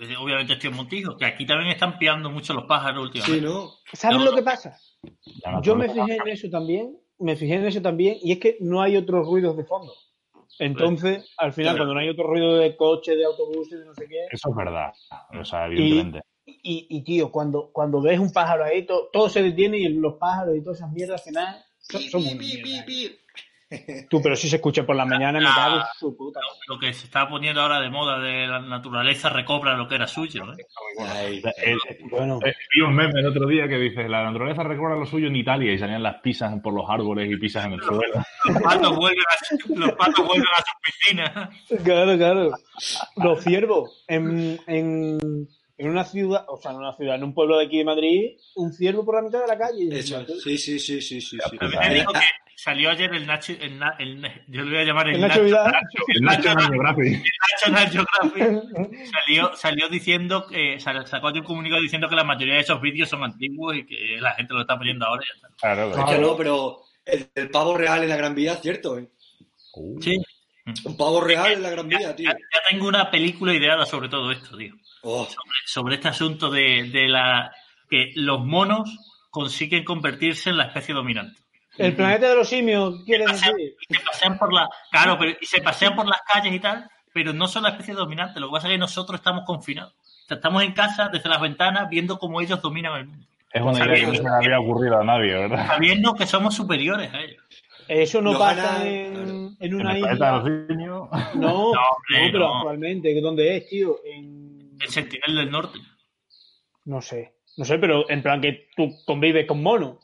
eh, 0.00 0.16
obviamente 0.18 0.54
estoy 0.54 0.70
en 0.70 0.76
Montijo, 0.76 1.16
que 1.16 1.24
aquí 1.26 1.44
también 1.46 1.70
están 1.72 1.98
pillando 1.98 2.30
mucho 2.30 2.54
los 2.54 2.64
pájaros 2.64 3.04
últimamente. 3.04 3.40
Sí, 3.40 3.44
¿no? 3.44 3.70
¿Sabes 3.92 4.18
No. 4.18 4.24
lo 4.24 4.34
que 4.34 4.42
pasa? 4.42 4.78
Yo 5.62 5.76
me 5.76 5.88
fijé 5.92 6.16
en 6.16 6.28
eso 6.28 6.48
también, 6.50 6.96
me 7.18 7.36
fijé 7.36 7.54
en 7.56 7.66
eso 7.66 7.82
también, 7.82 8.16
y 8.22 8.32
es 8.32 8.38
que 8.38 8.56
no 8.60 8.80
hay 8.80 8.96
otros 8.96 9.26
ruidos 9.26 9.56
de 9.56 9.64
fondo. 9.64 9.92
Entonces, 10.58 11.32
al 11.38 11.52
final, 11.52 11.76
cuando 11.76 11.94
no 11.94 12.00
hay 12.00 12.08
otro 12.08 12.24
ruido 12.26 12.56
de 12.56 12.76
coche, 12.76 13.16
de 13.16 13.24
autobuses, 13.24 13.78
de 13.80 13.84
no 13.86 13.94
sé 13.94 14.06
qué, 14.08 14.26
Eso 14.30 14.50
es 14.50 14.56
verdad. 14.56 14.92
O 15.40 15.44
sea, 15.44 15.66
evidentemente. 15.66 16.20
y, 16.46 16.86
y 16.90 17.04
tío, 17.04 17.30
cuando, 17.30 17.70
cuando 17.72 18.00
ves 18.00 18.18
un 18.18 18.32
pájaro 18.32 18.64
ahí, 18.64 18.84
to- 18.86 19.08
todo, 19.12 19.28
se 19.28 19.42
detiene 19.42 19.78
y 19.78 19.88
los 19.88 20.14
pájaros 20.14 20.56
y 20.56 20.62
todas 20.62 20.78
esas 20.78 20.92
mierdas 20.92 21.20
al 21.20 21.24
final 21.32 21.64
son, 21.78 22.02
son 22.02 22.22
muy 22.24 22.34
Pi, 22.86 23.18
Tú, 24.08 24.22
pero 24.22 24.34
si 24.34 24.48
se 24.48 24.56
escucha 24.56 24.84
por 24.86 24.96
la 24.96 25.04
mañana, 25.04 25.38
me 25.38 25.44
cago 25.44 25.76
en 25.76 25.82
su 25.98 26.16
puta. 26.16 26.40
Lo 26.68 26.78
que 26.78 26.92
se 26.94 27.04
está 27.04 27.28
poniendo 27.28 27.60
ahora 27.60 27.80
de 27.80 27.90
moda 27.90 28.18
de 28.18 28.46
la 28.46 28.60
naturaleza 28.60 29.28
recobra 29.28 29.76
lo 29.76 29.86
que 29.86 29.96
era 29.96 30.06
suyo. 30.06 30.44
¿eh? 30.52 30.64
Ahí. 31.06 31.42
Eh, 31.62 31.76
Bueno, 32.10 32.38
eh, 32.44 32.54
vi 32.74 32.80
un 32.80 32.94
meme 32.94 33.20
el 33.20 33.26
otro 33.26 33.46
día 33.46 33.68
que 33.68 33.76
dice: 33.76 34.08
La 34.08 34.24
naturaleza 34.24 34.62
recuerda 34.62 34.96
lo 34.96 35.04
suyo 35.04 35.26
en 35.26 35.36
Italia 35.36 35.72
y 35.72 35.78
salían 35.78 36.02
las 36.02 36.20
pizzas 36.20 36.58
por 36.62 36.72
los 36.72 36.88
árboles 36.88 37.30
y 37.30 37.36
pizzas 37.36 37.66
en 37.66 37.72
el 37.74 37.82
suelo. 37.82 38.22
Los 38.44 38.62
patos 38.62 38.96
vuelven 38.96 39.24
a, 39.28 39.78
los 39.78 39.92
patos 39.92 40.26
vuelven 40.26 40.48
a 40.56 40.62
sus 40.62 40.74
piscinas. 40.82 41.84
claro, 41.84 42.16
claro. 42.16 42.50
Los 43.16 43.44
ciervos, 43.44 44.04
en, 44.08 44.58
en, 44.66 45.48
en 45.78 45.88
una 45.88 46.04
ciudad, 46.04 46.44
o 46.48 46.56
sea, 46.60 46.72
en 46.72 46.78
una 46.78 46.94
ciudad, 46.96 47.14
en 47.16 47.22
un 47.24 47.32
pueblo 47.34 47.56
de 47.58 47.66
aquí 47.66 47.78
de 47.78 47.84
Madrid, 47.84 48.36
un 48.56 48.72
ciervo 48.72 49.04
por 49.04 49.14
la 49.16 49.22
mitad 49.22 49.40
de 49.40 49.46
la 49.46 49.56
calle. 49.58 49.88
Eso, 49.96 50.24
sí, 50.42 50.58
sí, 50.58 50.78
sí, 50.78 51.00
sí, 51.00 51.20
sí. 51.20 51.38
sí. 51.38 51.56
También 51.58 51.80
te 51.82 51.94
digo 51.94 52.12
que 52.12 52.20
salió 52.56 52.90
ayer 52.90 53.14
el 53.14 53.26
Nacho, 53.26 53.52
el, 53.52 53.80
el- 54.00 54.22
yo 54.48 54.62
le 54.64 54.70
voy 54.70 54.78
a 54.80 54.84
llamar 54.84 55.08
el, 55.08 55.14
El 55.14 55.20
Nacho 55.20 55.44
Vidal. 55.44 55.72
El 56.08 56.22
Nacho 56.22 56.56
Geographic. 56.58 57.22
National 57.62 57.90
Geographic 57.90 59.06
salió, 59.12 59.56
salió 59.56 59.88
diciendo 59.88 60.46
que 60.48 60.80
sal- 60.80 61.06
sacó 61.06 61.28
un 61.28 61.42
comunicado 61.44 61.80
diciendo 61.80 62.08
que 62.08 62.16
la 62.16 62.24
mayoría 62.24 62.54
de 62.54 62.60
esos 62.60 62.80
vídeos 62.80 63.08
son 63.08 63.22
antiguos 63.22 63.76
y 63.76 63.86
que 63.86 64.18
la 64.20 64.32
gente 64.34 64.54
lo 64.54 64.62
está 64.62 64.76
poniendo 64.76 65.06
ahora. 65.06 65.22
y 65.24 65.28
ya 65.28 65.34
está. 65.36 65.56
Claro, 65.60 65.90
Es 65.90 66.14
que 66.16 66.20
no, 66.20 66.36
pero 66.36 66.80
el, 67.04 67.28
el 67.36 67.50
pavo 67.50 67.76
real 67.76 68.02
en 68.02 68.08
la 68.08 68.16
Gran 68.16 68.34
Vía 68.34 68.54
es 68.54 68.60
cierto, 68.60 68.98
¿eh? 68.98 69.08
Uh, 69.74 70.02
Sí. 70.02 70.16
Un 70.84 70.96
pavo 70.98 71.20
real 71.22 71.52
en 71.52 71.62
la 71.62 71.70
Gran 71.70 71.88
Vía, 71.88 72.14
tío. 72.14 72.30
Ya, 72.30 72.36
ya 72.36 72.60
tengo 72.68 72.88
una 72.88 73.10
película 73.10 73.54
ideada 73.54 73.86
sobre 73.86 74.08
todo 74.10 74.30
esto, 74.32 74.54
tío. 74.56 74.74
Oh, 75.10 75.24
Sobre, 75.24 75.56
sobre 75.66 75.94
este 75.94 76.08
asunto 76.08 76.50
de, 76.50 76.84
de 76.92 77.08
la 77.08 77.50
que 77.88 78.12
los 78.16 78.44
monos 78.44 78.90
consiguen 79.30 79.84
convertirse 79.84 80.50
en 80.50 80.58
la 80.58 80.64
especie 80.64 80.94
dominante. 80.94 81.40
El 81.78 81.94
planeta 81.94 82.28
de 82.28 82.34
los 82.36 82.48
simios, 82.48 83.02
quiere 83.06 83.24
Pasean- 83.24 83.54
decir. 83.56 83.74
y 83.88 83.94
se 83.94 84.00
pasean 84.04 84.38
por 84.38 84.52
la 84.52 84.68
claro 84.90 85.16
pero 85.18 85.36
y 85.40 85.46
se 85.46 85.60
pasean 85.62 85.94
por 85.96 86.06
las 86.06 86.20
calles 86.22 86.52
y 86.52 86.60
tal 86.60 86.90
pero 87.12 87.32
no 87.32 87.46
son 87.48 87.62
la 87.62 87.70
especie 87.70 87.94
dominante 87.94 88.40
lo 88.40 88.48
que 88.48 88.52
pasa 88.52 88.66
es 88.66 88.72
que 88.72 88.78
nosotros 88.78 89.18
estamos 89.20 89.44
confinados 89.46 89.92
o 89.94 90.26
sea, 90.28 90.36
estamos 90.38 90.62
en 90.64 90.72
casa 90.72 91.08
desde 91.08 91.28
las 91.28 91.40
ventanas 91.40 91.88
viendo 91.88 92.18
cómo 92.18 92.40
ellos 92.40 92.60
dominan 92.60 92.96
el 92.98 93.06
mundo 93.06 93.26
Es 93.52 93.62
una 93.62 93.78
idea 93.86 93.94
que 93.94 94.06
no 94.08 94.14
se 94.14 94.22
le 94.22 94.28
había 94.28 94.58
ocurrido 94.60 94.98
a 95.00 95.04
nadie, 95.04 95.32
¿verdad? 95.34 95.66
sabiendo 95.68 96.14
que 96.14 96.26
somos 96.26 96.54
superiores 96.54 97.14
a 97.14 97.20
ellos 97.20 97.42
Eso 97.86 98.20
no 98.20 98.36
pasa 98.38 98.84
en, 98.86 99.54
una 99.74 99.92
el 99.94 100.00
planeta 100.00 100.08
de 100.08 100.12
isla. 100.14 100.32
los 100.38 100.44
simios. 100.68 101.08
No, 101.10 101.30
No, 101.34 101.50
no, 101.74 101.80
hombre, 101.80 102.30
pero 102.32 102.38
no. 102.40 102.56
actualmente, 102.58 103.20
¿dónde 103.20 103.56
es, 103.56 103.68
tío? 103.68 103.96
En... 104.04 104.37
el 104.80 104.88
sentinel 104.88 105.36
del 105.36 105.50
norte 105.50 105.78
No 106.84 107.00
sé. 107.02 107.34
No 107.56 107.64
sé, 107.64 107.78
pero 107.78 108.08
en 108.08 108.22
plan 108.22 108.40
que 108.40 108.68
tú 108.76 108.88
convives 109.04 109.46
con 109.46 109.62
monos. 109.62 109.96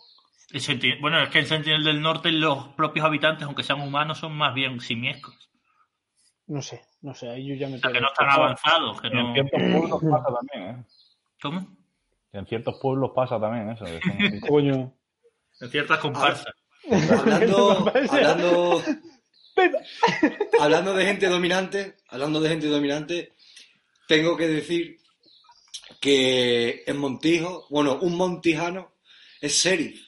El 0.50 0.60
sentinel- 0.60 1.00
bueno 1.00 1.20
es 1.22 1.28
que 1.30 1.38
el 1.38 1.46
sentinel 1.46 1.84
del 1.84 2.00
norte 2.02 2.30
los 2.32 2.68
propios 2.70 3.04
habitantes 3.06 3.44
aunque 3.46 3.62
sean 3.62 3.80
humanos 3.80 4.18
son 4.18 4.32
más 4.36 4.54
bien 4.54 4.80
simiescos 4.80 5.34
No 6.46 6.60
sé, 6.62 6.82
no 7.02 7.14
sé, 7.14 7.30
ahí 7.30 7.46
yo 7.46 7.54
ya 7.54 7.68
me 7.68 7.76
o 7.76 7.78
sea 7.78 7.90
que 7.92 8.00
no 8.00 8.08
están 8.08 8.28
avanzados 8.30 9.00
que 9.00 9.08
Y 9.08 9.10
en 9.10 9.16
no 9.26 9.32
ciertos 9.32 9.60
pueblos 9.62 10.02
pasa 10.10 10.26
también, 10.34 10.70
¿eh? 10.70 10.84
¿cómo? 11.42 11.76
En 12.32 12.46
ciertos 12.46 12.78
pueblos 12.80 13.10
pasa 13.14 13.40
también 13.40 13.70
eso. 13.70 13.86
son. 13.86 14.40
Coño. 14.48 14.92
en 15.60 15.70
ciertas 15.70 15.98
comparsas 15.98 16.52
hablando, 17.18 18.82
hablando 20.60 20.94
de 20.94 21.06
gente 21.06 21.28
dominante, 21.28 21.96
hablando 22.08 22.40
de 22.40 22.48
gente 22.50 22.66
dominante, 22.68 23.32
tengo 24.06 24.36
que 24.36 24.48
decir 24.48 24.98
que 26.00 26.82
en 26.86 26.96
Montijo, 26.98 27.66
bueno, 27.70 27.98
un 28.00 28.16
montijano 28.16 28.92
es 29.40 29.52
sheriff 29.54 30.00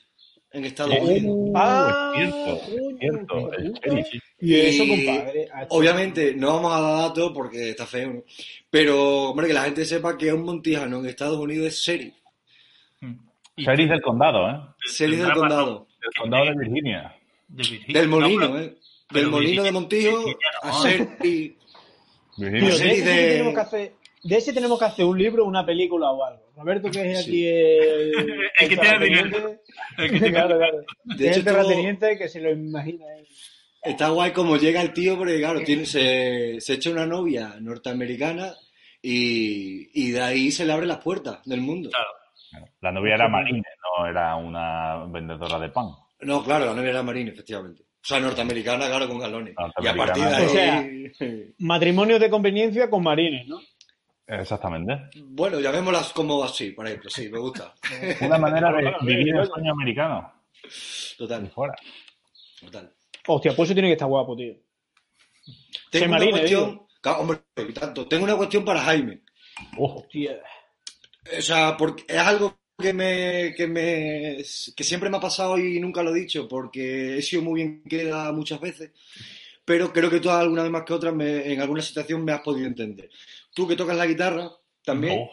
en 0.52 0.64
Estados 0.64 0.94
Unidos. 1.00 1.50
Ah, 1.54 2.12
es 2.16 2.32
cierto, 2.32 2.60
coño, 2.66 2.90
es 2.90 2.98
cierto, 2.98 3.52
el 3.56 3.72
puta. 3.72 3.86
sheriff. 3.88 4.22
Y 4.40 4.54
eso, 4.54 4.84
Y, 4.84 4.88
compadre. 4.88 5.48
Obviamente, 5.70 6.34
no 6.34 6.54
vamos 6.54 6.72
a 6.74 6.80
dar 6.80 6.98
datos 7.08 7.32
porque 7.34 7.70
está 7.70 7.86
feo, 7.86 8.12
¿no? 8.14 8.22
Pero, 8.70 9.30
hombre, 9.30 9.46
que 9.48 9.54
la 9.54 9.64
gente 9.64 9.84
sepa 9.84 10.16
que 10.16 10.32
un 10.32 10.44
montijano 10.44 10.98
en 10.98 11.06
Estados 11.06 11.38
Unidos 11.38 11.68
es 11.68 11.76
sheriff. 11.78 12.14
Y 13.58 13.64
Sheriff 13.64 13.88
del 13.88 14.02
condado, 14.02 14.50
¿eh? 14.50 14.60
Sheriff 14.86 15.20
del 15.20 15.32
condado. 15.32 15.86
Del 16.00 16.12
condado 16.18 16.44
de 16.44 16.54
Virginia. 16.58 17.16
de 17.48 17.56
Virginia. 17.56 18.00
Del 18.00 18.08
molino, 18.08 18.58
¿eh? 18.58 18.76
pero 19.08 19.20
Del 19.20 19.30
molino 19.30 19.62
de 19.62 19.72
Montijo 19.72 20.10
Virginia 20.18 20.36
no. 20.62 20.68
a 20.68 20.82
sheriff. 20.82 21.56
Tío, 22.36 22.50
de 22.50 22.68
ese, 22.68 22.84
de- 23.04 23.28
tenemos 23.32 23.54
que 23.54 23.60
hacer, 23.60 23.92
de 24.22 24.36
ese 24.36 24.52
tenemos 24.52 24.78
que 24.78 24.84
hacer 24.84 25.04
un 25.04 25.18
libro, 25.18 25.44
una 25.44 25.64
película 25.64 26.10
o 26.10 26.24
algo. 26.24 26.42
Roberto, 26.56 26.90
que 26.90 27.12
es 27.12 27.24
Sí. 27.24 27.30
aquí 27.30 27.46
el, 27.48 28.12
El 28.60 28.68
que 28.68 28.76
tiene 28.76 28.82
terrateniente. 28.82 29.36
dinero. 29.36 29.60
El 29.98 30.10
que 30.10 30.18
tiene- 30.20 30.30
Claro, 30.32 30.56
claro. 30.58 30.78
De 31.04 31.28
hecho, 31.30 31.44
terrateniente 31.44 32.18
que 32.18 32.28
se 32.28 32.40
lo 32.40 32.50
imagina. 32.50 33.04
él. 33.18 33.26
Está 33.82 34.08
guay 34.08 34.32
como 34.32 34.56
llega 34.56 34.82
el 34.82 34.92
tío, 34.92 35.16
porque 35.16 35.38
claro, 35.38 35.60
tiene, 35.62 35.86
se, 35.86 36.56
se 36.60 36.72
echa 36.74 36.90
una 36.90 37.06
novia 37.06 37.54
norteamericana 37.60 38.52
y, 39.00 39.88
y 39.94 40.10
de 40.10 40.20
ahí 40.20 40.50
se 40.50 40.64
le 40.64 40.72
abren 40.72 40.88
las 40.88 40.98
puertas 40.98 41.40
del 41.44 41.60
mundo. 41.60 41.90
Claro. 41.90 42.66
La 42.80 42.90
novia 42.90 43.14
era 43.14 43.28
marine, 43.28 43.62
no 43.98 44.06
era 44.08 44.34
una 44.36 45.04
vendedora 45.06 45.58
de 45.60 45.68
pan. 45.68 45.86
No, 46.20 46.42
claro, 46.42 46.64
la 46.66 46.74
novia 46.74 46.90
era 46.90 47.02
marina, 47.02 47.30
efectivamente. 47.30 47.84
O 48.06 48.08
sea, 48.08 48.20
norteamericana, 48.20 48.86
claro, 48.86 49.08
con 49.08 49.18
galones. 49.18 49.52
Y 49.82 49.86
a 49.88 49.96
partir 49.96 50.22
de 50.22 50.60
ahí... 50.60 51.54
Matrimonio 51.58 52.20
de 52.20 52.30
conveniencia 52.30 52.88
con 52.88 53.02
marines, 53.02 53.48
¿no? 53.48 53.60
Exactamente. 54.28 55.10
bueno, 55.24 55.58
llamémoslas 55.58 56.12
como 56.12 56.44
así, 56.44 56.70
por 56.70 56.86
ejemplo, 56.86 57.10
sí, 57.10 57.28
me 57.28 57.40
gusta. 57.40 57.74
Una 58.20 58.38
manera 58.38 58.70
de 58.72 58.94
vivir 59.04 59.34
el 59.34 59.46
sueño 59.48 59.72
americano. 59.72 60.32
Y 60.62 61.16
Total, 61.18 61.50
fuera. 61.50 61.74
total. 62.60 62.94
Hostia, 63.26 63.56
pues 63.56 63.68
eso 63.70 63.74
tiene 63.74 63.88
que 63.88 63.94
estar 63.94 64.06
guapo, 64.06 64.36
tío. 64.36 64.54
Tengo 65.90 66.04
Se 66.04 66.08
una 66.08 66.18
marine, 66.18 66.38
cuestión, 66.38 66.86
Claro, 67.00 67.20
hombre, 67.22 67.38
tanto. 67.74 68.06
Tengo 68.06 68.22
una 68.22 68.36
cuestión 68.36 68.64
para 68.64 68.82
Jaime. 68.82 69.22
Ojo. 69.78 69.98
Hostia. 70.02 70.40
O 71.36 71.42
sea, 71.42 71.76
porque 71.76 72.04
es 72.06 72.18
algo 72.18 72.56
que 72.78 72.92
me, 72.92 73.54
que 73.56 73.66
me 73.66 74.36
que 74.76 74.84
siempre 74.84 75.08
me 75.08 75.16
ha 75.16 75.20
pasado 75.20 75.58
y 75.58 75.80
nunca 75.80 76.02
lo 76.02 76.14
he 76.14 76.20
dicho, 76.20 76.46
porque 76.46 77.18
he 77.18 77.22
sido 77.22 77.42
muy 77.42 77.54
bien 77.62 77.82
queda 77.88 78.30
muchas 78.32 78.60
veces, 78.60 78.90
pero 79.64 79.92
creo 79.92 80.10
que 80.10 80.20
tú 80.20 80.30
alguna 80.30 80.62
vez 80.62 80.70
más 80.70 80.84
que 80.84 80.92
otras 80.92 81.14
me- 81.14 81.52
en 81.52 81.60
alguna 81.60 81.82
situación 81.82 82.24
me 82.24 82.32
has 82.32 82.40
podido 82.42 82.66
entender. 82.66 83.08
Tú 83.54 83.66
que 83.66 83.76
tocas 83.76 83.96
la 83.96 84.06
guitarra, 84.06 84.50
también, 84.84 85.20
Oh, 85.20 85.30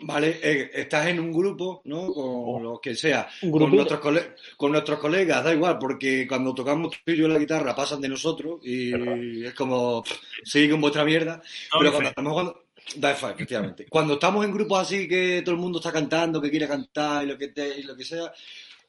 ¿vale? 0.00 0.38
Eh, 0.42 0.70
estás 0.74 1.06
en 1.06 1.18
un 1.18 1.32
grupo, 1.32 1.80
¿no? 1.86 2.12
Con 2.12 2.24
Oh. 2.26 2.60
los 2.60 2.80
que 2.80 2.94
sea, 2.94 3.26
con 3.40 3.74
nuestros, 3.74 3.98
cole- 4.00 4.34
con 4.56 4.72
nuestros 4.72 4.98
colegas, 4.98 5.42
da 5.42 5.52
igual, 5.54 5.78
porque 5.78 6.26
cuando 6.28 6.54
tocamos 6.54 6.90
tú 7.04 7.10
y 7.12 7.16
yo 7.16 7.26
la 7.26 7.38
guitarra 7.38 7.74
pasan 7.74 8.00
de 8.02 8.08
nosotros 8.10 8.60
y 8.62 8.90
Verdad. 8.92 9.16
es 9.46 9.54
como, 9.54 10.02
pff, 10.02 10.12
sigue 10.44 10.70
con 10.70 10.80
vuestra 10.82 11.04
mierda. 11.04 11.40
Pero 11.78 11.90
cuando 11.90 12.10
estamos 12.10 12.32
cuando, 12.34 12.61
da 12.96 13.14
fe, 13.14 13.26
efectivamente. 13.30 13.86
Cuando 13.88 14.14
estamos 14.14 14.44
en 14.44 14.52
grupos 14.52 14.80
así 14.80 15.08
que 15.08 15.42
todo 15.44 15.54
el 15.54 15.60
mundo 15.60 15.78
está 15.78 15.92
cantando, 15.92 16.40
que 16.40 16.50
quiere 16.50 16.68
cantar 16.68 17.24
y 17.24 17.26
lo 17.28 17.38
que, 17.38 17.48
te- 17.48 17.78
y 17.80 17.82
lo 17.84 17.96
que 17.96 18.04
sea, 18.04 18.32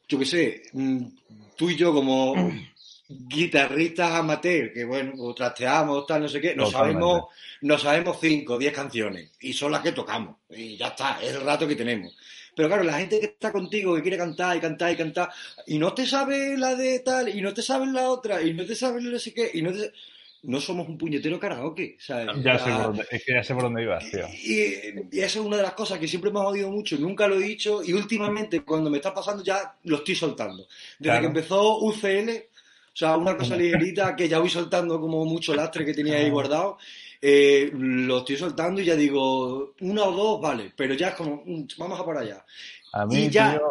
yo 0.08 0.18
qué 0.18 0.26
sé, 0.26 0.62
mm, 0.72 1.06
tú 1.56 1.70
y 1.70 1.76
yo 1.76 1.92
como 1.92 2.34
guitarristas 3.08 4.10
amateur, 4.12 4.72
que 4.72 4.84
bueno, 4.84 5.12
o 5.18 5.34
trasteamos, 5.34 6.06
tal, 6.06 6.22
no 6.22 6.28
sé 6.28 6.40
qué, 6.40 6.54
nos 6.54 6.70
sabemos, 6.70 7.24
nos 7.62 7.82
sabemos 7.82 8.18
cinco 8.20 8.54
o 8.54 8.58
diez 8.58 8.72
canciones 8.72 9.30
y 9.40 9.52
son 9.52 9.72
las 9.72 9.82
que 9.82 9.92
tocamos 9.92 10.36
y 10.50 10.76
ya 10.76 10.88
está, 10.88 11.20
es 11.22 11.34
el 11.34 11.42
rato 11.42 11.66
que 11.68 11.76
tenemos. 11.76 12.16
Pero 12.56 12.68
claro, 12.68 12.84
la 12.84 12.98
gente 12.98 13.18
que 13.18 13.26
está 13.26 13.50
contigo, 13.50 13.94
que 13.96 14.02
quiere 14.02 14.16
cantar 14.16 14.56
y 14.56 14.60
cantar 14.60 14.92
y 14.92 14.96
cantar, 14.96 15.30
y 15.66 15.78
no 15.78 15.92
te 15.92 16.06
sabe 16.06 16.56
la 16.56 16.74
de 16.76 17.00
tal, 17.00 17.28
y 17.28 17.40
no 17.40 17.52
te 17.52 17.62
sabes 17.62 17.88
la 17.88 18.08
otra, 18.08 18.42
y 18.42 18.54
no 18.54 18.64
te 18.64 18.76
sabes 18.76 19.02
no 19.02 19.18
sé 19.18 19.34
qué, 19.34 19.50
y 19.54 19.62
no 19.62 19.72
te... 19.72 19.92
No 20.46 20.60
somos 20.60 20.88
un 20.88 20.98
puñetero 20.98 21.38
karaoke, 21.40 21.96
¿sabes? 21.98 22.28
ya 22.42 22.58
sé 22.58 22.70
Ah, 22.70 22.76
por 22.76 22.86
dónde, 22.86 23.06
es 23.10 23.24
que 23.24 23.32
ya 23.32 23.42
sé 23.42 23.54
por 23.54 23.62
dónde 23.64 23.82
ibas, 23.82 24.04
tío. 24.10 24.26
y, 24.42 25.16
y 25.16 25.20
esa 25.20 25.38
es 25.40 25.44
una 25.44 25.56
de 25.56 25.62
las 25.62 25.72
cosas 25.74 25.98
que 25.98 26.08
siempre 26.08 26.30
me 26.30 26.40
ha 26.40 26.44
jodido 26.44 26.70
mucho, 26.70 26.96
nunca 26.98 27.26
lo 27.26 27.36
he 27.36 27.42
dicho, 27.42 27.82
y 27.84 27.92
últimamente 27.92 28.60
cuando 28.62 28.90
me 28.90 28.98
está 28.98 29.12
pasando 29.14 29.42
ya 29.42 29.76
lo 29.84 29.96
estoy 29.96 30.14
soltando. 30.14 30.64
Desde 30.98 31.02
Claro. 31.02 31.20
que 31.20 31.26
empezó 31.26 31.78
UCL, 31.78 32.30
o 32.92 32.96
sea, 32.96 33.16
una 33.16 33.36
cosa 33.36 33.56
ligerita 33.56 34.14
que 34.14 34.28
ya 34.28 34.38
voy 34.38 34.50
soltando 34.50 35.00
como 35.00 35.24
mucho 35.24 35.54
lastre 35.54 35.84
que 35.84 35.94
tenía 35.94 36.16
ahí 36.18 36.30
guardado, 36.30 36.78
eh, 37.20 37.70
lo 37.72 38.18
estoy 38.18 38.36
soltando 38.36 38.80
y 38.80 38.84
ya 38.84 38.94
digo, 38.96 39.74
una 39.80 40.04
o 40.04 40.12
dos, 40.12 40.40
vale, 40.40 40.72
pero 40.76 40.94
ya 40.94 41.08
es 41.08 41.14
como, 41.14 41.42
mm, 41.44 41.66
vamos 41.78 41.98
a 41.98 42.04
por 42.04 42.18
allá. 42.18 42.44
A 42.92 43.06
mí, 43.06 43.24
Y 43.24 43.30
ya, 43.30 43.52
tío, 43.54 43.62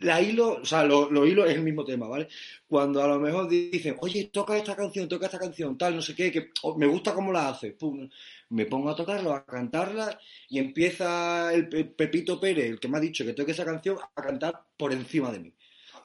la 0.00 0.20
hilo, 0.20 0.60
o 0.62 0.64
sea, 0.64 0.84
lo- 0.84 1.10
los 1.10 1.26
hilos 1.28 1.48
es 1.48 1.56
el 1.56 1.62
mismo 1.62 1.84
tema, 1.84 2.06
¿vale? 2.08 2.28
Cuando 2.68 3.02
a 3.02 3.08
lo 3.08 3.18
mejor 3.18 3.48
dicen, 3.48 3.96
oye, 4.00 4.24
toca 4.32 4.56
esta 4.56 4.76
canción, 4.76 5.08
toca 5.08 5.26
esta 5.26 5.38
canción, 5.38 5.76
tal, 5.78 5.96
no 5.96 6.02
sé 6.02 6.14
qué, 6.14 6.30
que 6.32 6.50
me 6.76 6.86
gusta 6.86 7.14
cómo 7.14 7.32
la 7.32 7.48
haces, 7.48 7.72
pum, 7.74 8.08
me 8.50 8.66
pongo 8.66 8.90
a 8.90 8.96
tocarlo, 8.96 9.32
a 9.34 9.44
cantarla, 9.44 10.18
y 10.48 10.58
empieza 10.58 11.52
el 11.54 11.68
Pe- 11.68 11.84
Pepito 11.84 12.38
Pérez, 12.40 12.66
el 12.70 12.80
que 12.80 12.88
me 12.88 12.98
ha 12.98 13.00
dicho 13.00 13.24
que 13.24 13.32
toque 13.34 13.52
esa 13.52 13.64
canción, 13.64 13.98
a 14.14 14.22
cantar 14.22 14.62
por 14.76 14.92
encima 14.92 15.30
de 15.32 15.38
mí. 15.40 15.52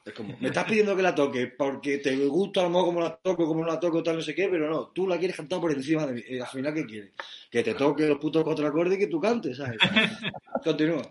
Es 0.04 0.14
como, 0.14 0.36
me 0.40 0.48
estás 0.48 0.64
pidiendo 0.64 0.96
que 0.96 1.02
la 1.02 1.14
toque 1.14 1.46
porque 1.46 1.98
te 1.98 2.16
gusta 2.26 2.60
a 2.60 2.64
lo 2.64 2.70
mejor 2.70 2.86
cómo 2.86 3.00
la 3.00 3.16
toco, 3.16 3.46
cómo 3.46 3.64
la 3.64 3.78
toco, 3.78 4.02
tal, 4.02 4.16
no 4.16 4.22
sé 4.22 4.34
qué, 4.34 4.48
pero 4.48 4.68
no, 4.68 4.88
tú 4.88 5.06
la 5.06 5.16
quieres 5.16 5.36
cantar 5.36 5.60
por 5.60 5.70
encima 5.70 6.06
de 6.06 6.14
mí. 6.14 6.22
Y 6.28 6.40
al 6.40 6.48
final, 6.48 6.74
¿qué 6.74 6.84
quieres? 6.84 7.12
Que 7.50 7.62
te 7.62 7.74
toque 7.74 8.08
los 8.08 8.18
putos 8.18 8.42
contracordes 8.42 8.96
y 8.96 8.98
que 8.98 9.06
tú 9.06 9.20
cantes, 9.20 9.58
¿sabes? 9.58 9.78
Continúa. 10.64 11.02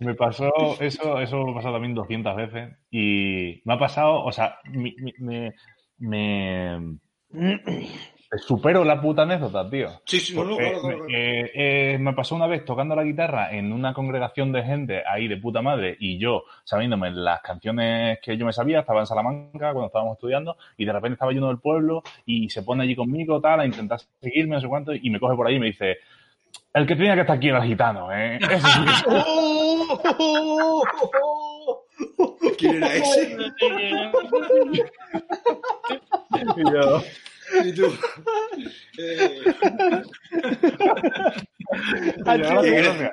Me 0.00 0.14
pasó 0.14 0.50
eso, 0.80 1.18
eso 1.20 1.44
me 1.44 1.52
ha 1.52 1.54
pasado 1.54 1.74
también 1.74 1.94
200 1.94 2.36
veces 2.36 2.76
y 2.90 3.62
me 3.64 3.74
ha 3.74 3.78
pasado, 3.78 4.22
o 4.22 4.32
sea, 4.32 4.58
me 4.70 5.54
supero 8.38 8.84
la 8.84 9.00
puta 9.00 9.22
anécdota, 9.22 9.68
tío. 9.68 9.88
Sí, 10.04 10.20
sí, 10.20 10.34
no, 10.34 10.44
no, 10.44 10.56
claro, 10.56 11.06
eh, 11.08 11.50
eh, 11.54 11.98
me 12.00 12.14
pasó 12.14 12.34
una 12.34 12.46
vez 12.46 12.64
tocando 12.64 12.94
la 12.94 13.04
guitarra 13.04 13.54
en 13.54 13.72
una 13.72 13.92
congregación 13.92 14.52
de 14.52 14.62
gente 14.62 15.02
ahí 15.06 15.28
de 15.28 15.36
puta 15.36 15.60
madre 15.60 15.96
y 16.00 16.18
yo 16.18 16.44
sabiéndome 16.64 17.10
las 17.10 17.40
canciones 17.42 18.18
que 18.22 18.36
yo 18.36 18.46
me 18.46 18.52
sabía, 18.52 18.80
estaba 18.80 19.00
en 19.00 19.06
Salamanca 19.06 19.72
cuando 19.72 19.86
estábamos 19.86 20.14
estudiando 20.14 20.56
y 20.76 20.84
de 20.84 20.92
repente 20.92 21.14
estaba 21.14 21.32
lleno 21.32 21.48
del 21.48 21.58
pueblo 21.58 22.02
y 22.24 22.48
se 22.48 22.62
pone 22.62 22.84
allí 22.84 22.96
conmigo 22.96 23.40
tal 23.40 23.60
a 23.60 23.66
intentar 23.66 24.00
seguirme, 24.20 24.54
no 24.54 24.60
sé 24.60 24.68
cuánto, 24.68 24.94
y 24.94 25.10
me 25.10 25.20
coge 25.20 25.36
por 25.36 25.46
ahí 25.46 25.56
y 25.56 25.60
me 25.60 25.66
dice, 25.66 25.98
el 26.72 26.86
que 26.86 26.96
tenía 26.96 27.14
que 27.14 27.20
estar 27.22 27.36
aquí 27.36 27.48
era 27.48 27.62
el 27.62 27.68
gitano, 27.68 28.10
¿eh? 28.12 28.38
Ese 28.50 28.66
sí 28.66 28.80
que-. 28.84 29.02
¿Quién 32.58 32.76
era 32.76 32.94
ese? 32.94 33.32
y 36.56 36.72
yo, 36.72 37.02
Y 37.64 37.72
tú. 37.74 37.86
Eh, 38.98 39.40
Ah, 42.26 42.36
Y 42.36 42.70
gracias. 42.70 43.12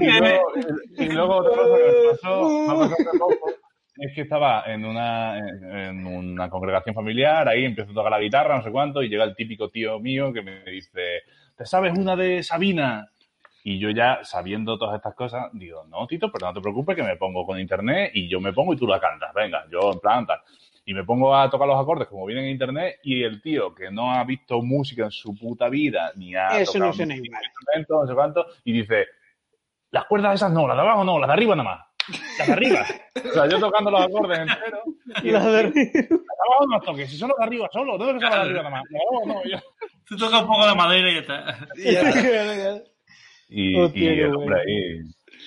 Y 0.00 0.06
luego, 0.20 0.52
y 0.96 1.06
luego 1.06 1.36
otra 1.36 1.56
cosa 1.56 1.76
que 1.76 1.84
me 2.12 2.18
pasó, 2.20 3.18
poco, 3.18 3.50
es 3.96 4.14
que 4.14 4.20
estaba 4.22 4.64
en 4.66 4.84
una, 4.84 5.38
en, 5.38 5.64
en 5.76 6.06
una 6.06 6.48
congregación 6.50 6.94
familiar, 6.94 7.48
ahí 7.48 7.64
empiezo 7.64 7.90
a 7.92 7.94
tocar 7.94 8.12
la 8.12 8.20
guitarra, 8.20 8.56
no 8.56 8.62
sé 8.62 8.70
cuánto, 8.70 9.02
y 9.02 9.08
llega 9.08 9.24
el 9.24 9.34
típico 9.34 9.70
tío 9.70 9.98
mío 9.98 10.32
que 10.32 10.42
me 10.42 10.62
dice, 10.64 11.22
¿te 11.56 11.66
sabes 11.66 11.96
una 11.98 12.14
de 12.16 12.42
Sabina? 12.42 13.08
Y 13.64 13.80
yo 13.80 13.90
ya, 13.90 14.20
sabiendo 14.22 14.78
todas 14.78 14.94
estas 14.96 15.14
cosas, 15.16 15.46
digo, 15.52 15.84
no, 15.88 16.06
Tito, 16.06 16.30
pero 16.30 16.46
no 16.46 16.54
te 16.54 16.60
preocupes 16.60 16.94
que 16.94 17.02
me 17.02 17.16
pongo 17.16 17.44
con 17.44 17.58
internet 17.58 18.12
y 18.14 18.28
yo 18.28 18.40
me 18.40 18.52
pongo 18.52 18.74
y 18.74 18.76
tú 18.76 18.86
la 18.86 19.00
cantas, 19.00 19.34
venga, 19.34 19.64
yo 19.72 19.92
en 19.92 19.98
plan 19.98 20.24
tal. 20.24 20.38
Y 20.88 20.94
me 20.94 21.02
pongo 21.04 21.34
a 21.36 21.50
tocar 21.50 21.66
los 21.66 21.80
acordes 21.80 22.06
como 22.06 22.24
vienen 22.26 22.44
en 22.44 22.50
internet 22.52 23.00
y 23.02 23.22
el 23.24 23.42
tío 23.42 23.74
que 23.74 23.90
no 23.90 24.12
ha 24.12 24.22
visto 24.22 24.62
música 24.62 25.04
en 25.04 25.10
su 25.10 25.34
puta 25.36 25.68
vida, 25.68 26.12
ni 26.14 26.34
ha 26.36 26.60
Eso 26.60 26.74
tocado 26.74 26.86
no 26.90 26.92
suena 26.94 27.14
ningún 27.14 27.26
igual. 27.26 27.42
instrumento, 27.44 28.00
no 28.02 28.06
sé 28.06 28.14
cuánto, 28.14 28.46
y 28.64 28.72
dice, 28.72 29.06
las 29.90 30.04
cuerdas 30.04 30.36
esas 30.36 30.52
no, 30.52 30.66
las 30.68 30.76
de 30.76 30.82
abajo 30.82 31.02
no, 31.02 31.18
las 31.18 31.26
de 31.26 31.32
arriba 31.34 31.56
nada 31.56 31.68
más. 31.70 31.86
Las 32.38 32.46
de 32.46 32.52
arriba. 32.52 32.84
o 33.16 33.32
sea, 33.34 33.48
yo 33.48 33.58
tocando 33.58 33.90
los 33.90 34.00
acordes 34.00 34.38
enteros 34.38 34.80
y 35.24 35.30
La 35.32 35.44
de- 35.44 35.62
las 35.64 35.74
de 35.74 36.08
abajo 36.08 36.66
no 36.68 36.76
las 36.76 36.84
toques, 36.86 37.10
si 37.10 37.16
son 37.18 37.30
los 37.30 37.38
de 37.38 37.44
arriba 37.44 37.68
solo, 37.72 37.98
debe 37.98 38.12
ser 38.20 38.22
las 38.30 38.34
de 38.34 38.40
arriba 38.42 38.62
nada 38.62 38.70
más. 38.70 38.82
Las 38.84 38.92
de 38.92 39.06
abajo 39.10 39.26
no, 39.26 39.50
yo- 39.50 39.58
Tú 40.08 40.16
tocas 40.16 40.40
un 40.42 40.46
poco 40.46 40.66
la 40.66 40.74
madera 40.76 41.10
y 41.10 41.14
ya 41.14 41.20
está. 41.20 41.68
y 43.48 44.06
el 44.06 44.34
hombre 44.34 44.60
ahí, 44.60 45.00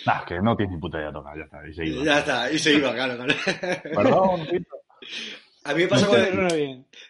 nah, 0.06 0.24
que 0.26 0.42
no 0.42 0.56
tiene 0.58 0.74
ni 0.74 0.80
puta 0.82 0.98
idea 0.98 1.08
de 1.08 1.14
tocar, 1.14 1.38
ya 1.38 1.44
está, 1.46 1.66
y 1.68 1.74
se 1.74 1.86
iba. 1.86 2.04
Ya 2.04 2.20
está, 2.20 2.52
y 2.52 2.60
se 2.60 2.74
iba, 2.74 2.94
claro, 2.94 3.16
claro. 3.16 3.34
Perdón, 3.84 4.46
Tito. 4.50 4.76
A 5.66 5.74
mí 5.74 5.82
me 5.84 5.88
pasa 5.90 6.08
con 6.08 6.16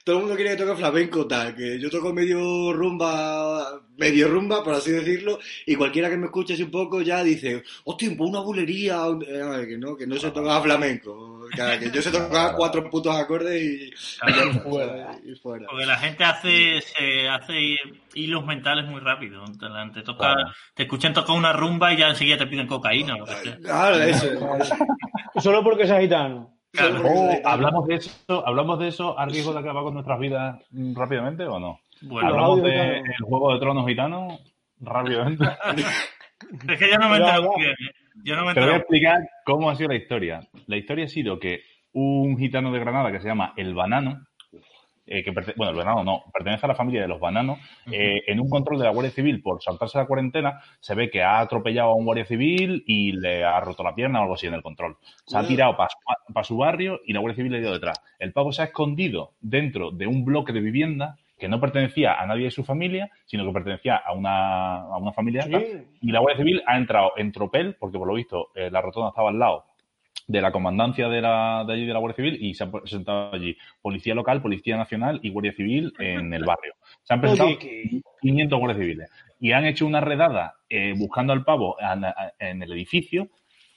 todo 0.03 0.15
el 0.15 0.21
mundo 0.23 0.35
quiere 0.35 0.51
que 0.51 0.63
toque 0.63 0.75
flamenco, 0.75 1.27
tal, 1.27 1.55
que 1.55 1.79
yo 1.79 1.89
toco 1.89 2.12
medio 2.12 2.73
rumba, 2.73 3.79
medio 3.95 4.27
rumba, 4.27 4.63
por 4.63 4.73
así 4.73 4.91
decirlo, 4.91 5.38
y 5.67 5.75
cualquiera 5.75 6.09
que 6.09 6.17
me 6.17 6.25
escuche 6.25 6.55
así 6.55 6.63
un 6.63 6.71
poco 6.71 7.01
ya 7.01 7.23
dice, 7.23 7.63
hostia, 7.83 8.09
una 8.17 8.39
bulería, 8.39 9.03
eh, 9.25 9.65
que 9.67 9.77
no, 9.77 9.95
que 9.95 10.07
no 10.07 10.15
se 10.15 10.31
tocaba 10.31 10.62
flamenco, 10.63 11.45
que, 11.55 11.79
que 11.79 11.91
yo 11.91 12.01
se 12.01 12.09
tocaba 12.12 12.55
cuatro 12.55 12.89
putos 12.89 13.15
acordes 13.15 13.62
y, 13.62 13.85
y 13.85 14.33
ya 14.35 14.43
está, 14.43 14.59
Fuera. 14.62 15.12
y 15.23 15.35
fuera. 15.35 15.67
Porque 15.69 15.85
la 15.85 15.97
gente 15.97 16.23
hace, 16.23 16.81
se 16.81 17.29
hace 17.29 17.75
hilos 18.15 18.45
mentales 18.45 18.85
muy 18.85 18.99
rápido. 18.99 19.45
Te, 19.45 19.67
te 19.93 20.01
toca, 20.01 20.33
Claro. 20.33 20.51
te 20.73 20.83
escuchan 20.83 21.13
tocar 21.13 21.35
una 21.35 21.53
rumba 21.53 21.93
y 21.93 21.97
ya 21.97 22.09
enseguida 22.09 22.38
te 22.38 22.47
piden 22.47 22.67
cocaína. 22.67 23.15
Claro, 23.62 24.01
eso. 24.01 24.25
eso. 24.59 24.75
Solo 25.39 25.63
porque 25.63 25.83
es 25.83 25.93
gitano. 25.99 26.58
Claro. 26.71 27.01
Oh, 27.03 27.32
¿hablamos 27.45 27.88
de 27.88 27.95
eso, 27.95 28.47
hablamos 28.47 28.79
de 28.79 28.88
eso 28.89 29.17
a 29.17 29.25
riesgo 29.25 29.53
de 29.53 29.60
acabar 29.60 29.84
con 29.84 29.93
nuestras 29.95 30.19
vidas 30.19 30.60
rápidamente 30.71 31.43
o 31.45 31.60
no? 31.60 31.79
Bueno, 32.01 32.27
Habla- 32.27 32.39
¿Hablamos 32.45 32.63
del 32.63 32.97
gitano. 33.01 33.25
juego 33.27 33.53
de 33.53 33.60
tronos 33.60 33.88
gitano 33.88 34.27
rápidamente? 34.79 35.45
es 36.69 36.79
que 36.79 36.89
yo 36.89 36.97
no 36.97 37.10
me 37.10 37.17
entero 37.17 37.53
bien. 37.58 37.71
¿eh? 37.71 37.91
Yo 38.23 38.36
no 38.36 38.45
me 38.45 38.53
Te 38.53 38.60
voy 38.62 38.69
a 38.69 38.77
explicar 38.77 39.17
cómo 39.45 39.69
ha 39.69 39.75
sido 39.75 39.89
la 39.89 39.95
historia. 39.95 40.41
La 40.67 40.77
historia 40.77 41.05
ha 41.05 41.10
sido 41.10 41.39
que 41.39 41.62
un 41.93 42.38
gitano 42.38 42.71
de 42.71 42.79
Granada 42.79 43.12
que 43.12 43.19
se 43.19 43.27
llama 43.27 43.53
El 43.58 43.73
Banano, 43.73 44.25
eh, 45.09 45.23
que 45.23 45.31
bueno, 45.55 45.71
el 45.71 45.77
Banano 45.77 46.03
no, 46.03 46.23
pertenece 46.31 46.65
a 46.65 46.69
la 46.69 46.75
familia 46.75 47.01
de 47.01 47.07
los 47.07 47.19
Bananos, 47.19 47.59
eh, 47.91 48.21
en 48.27 48.39
un 48.39 48.49
control 48.49 48.77
de 48.79 48.85
la 48.85 48.91
Guardia 48.91 49.11
Civil 49.11 49.41
por 49.41 49.61
saltarse 49.61 49.97
la 49.97 50.05
cuarentena, 50.05 50.61
se 50.79 50.95
ve 50.95 51.09
que 51.09 51.23
ha 51.23 51.39
atropellado 51.39 51.89
a 51.91 51.95
un 51.95 52.05
guardia 52.05 52.25
civil 52.25 52.83
y 52.85 53.11
le 53.13 53.43
ha 53.43 53.59
roto 53.59 53.83
la 53.83 53.95
pierna 53.95 54.19
o 54.19 54.21
algo 54.23 54.35
así 54.35 54.47
en 54.47 54.53
el 54.53 54.61
control. 54.61 54.97
Se 55.25 55.35
ha 55.37 55.41
Wow. 55.41 55.47
tirado 55.49 55.75
para 55.75 56.43
su 56.43 56.57
barrio 56.57 56.99
y 57.05 57.13
la 57.13 57.19
Guardia 57.19 57.35
Civil 57.37 57.51
le 57.51 57.57
ha 57.57 57.61
ido 57.61 57.73
detrás. 57.73 58.01
El 58.19 58.31
pavo 58.33 58.51
se 58.51 58.61
ha 58.61 58.65
escondido 58.65 59.31
dentro 59.41 59.91
de 59.91 60.07
un 60.07 60.23
bloque 60.25 60.53
de 60.53 60.61
vivienda 60.61 61.17
que 61.39 61.47
no 61.47 61.59
pertenecía 61.61 62.13
a 62.19 62.25
nadie 62.25 62.43
de 62.45 62.51
su 62.51 62.65
familia, 62.65 63.09
sino 63.25 63.45
que 63.45 63.53
pertenecía 63.53 63.95
a 63.95 64.11
una, 64.13 64.81
a 64.81 64.97
una 64.97 65.13
familia 65.13 65.43
Sí. 65.43 65.51
y 66.01 66.11
la 66.11 66.19
Guardia 66.19 66.43
Civil 66.43 66.61
ha 66.67 66.77
entrado 66.77 67.13
en 67.15 67.31
tropel, 67.31 67.75
porque 67.79 67.97
por 67.97 68.07
lo 68.09 68.15
visto 68.15 68.49
eh, 68.55 68.69
la 68.69 68.81
rotonda 68.81 69.09
estaba 69.09 69.29
al 69.29 69.39
lado 69.39 69.63
de 70.29 70.41
la 70.41 70.51
comandancia 70.51 71.09
de, 71.09 71.21
la, 71.21 71.63
de 71.65 71.73
allí 71.73 71.85
de 71.87 71.93
la 71.93 71.97
Guardia 71.99 72.15
Civil 72.17 72.37
y 72.39 72.53
se 72.53 72.63
han 72.63 72.71
presentado 72.71 73.33
allí 73.33 73.57
policía 73.81 74.13
local, 74.13 74.43
policía 74.43 74.77
nacional 74.77 75.19
y 75.23 75.31
guardia 75.31 75.53
civil 75.53 75.91
en 75.97 76.31
el 76.31 76.43
barrio. 76.45 76.75
Se 77.01 77.15
han 77.15 77.19
presentado 77.19 77.49
Oye, 77.49 77.57
que- 77.57 78.01
500 78.21 78.59
guardias 78.59 78.79
civiles 78.79 79.09
y 79.39 79.53
han 79.53 79.65
hecho 79.65 79.87
una 79.87 80.01
redada 80.01 80.53
eh, 80.69 80.93
buscando 80.95 81.33
al 81.33 81.43
pavo 81.43 81.77
en, 81.81 82.03
en 82.37 82.61
el 82.61 82.71
edificio 82.73 83.29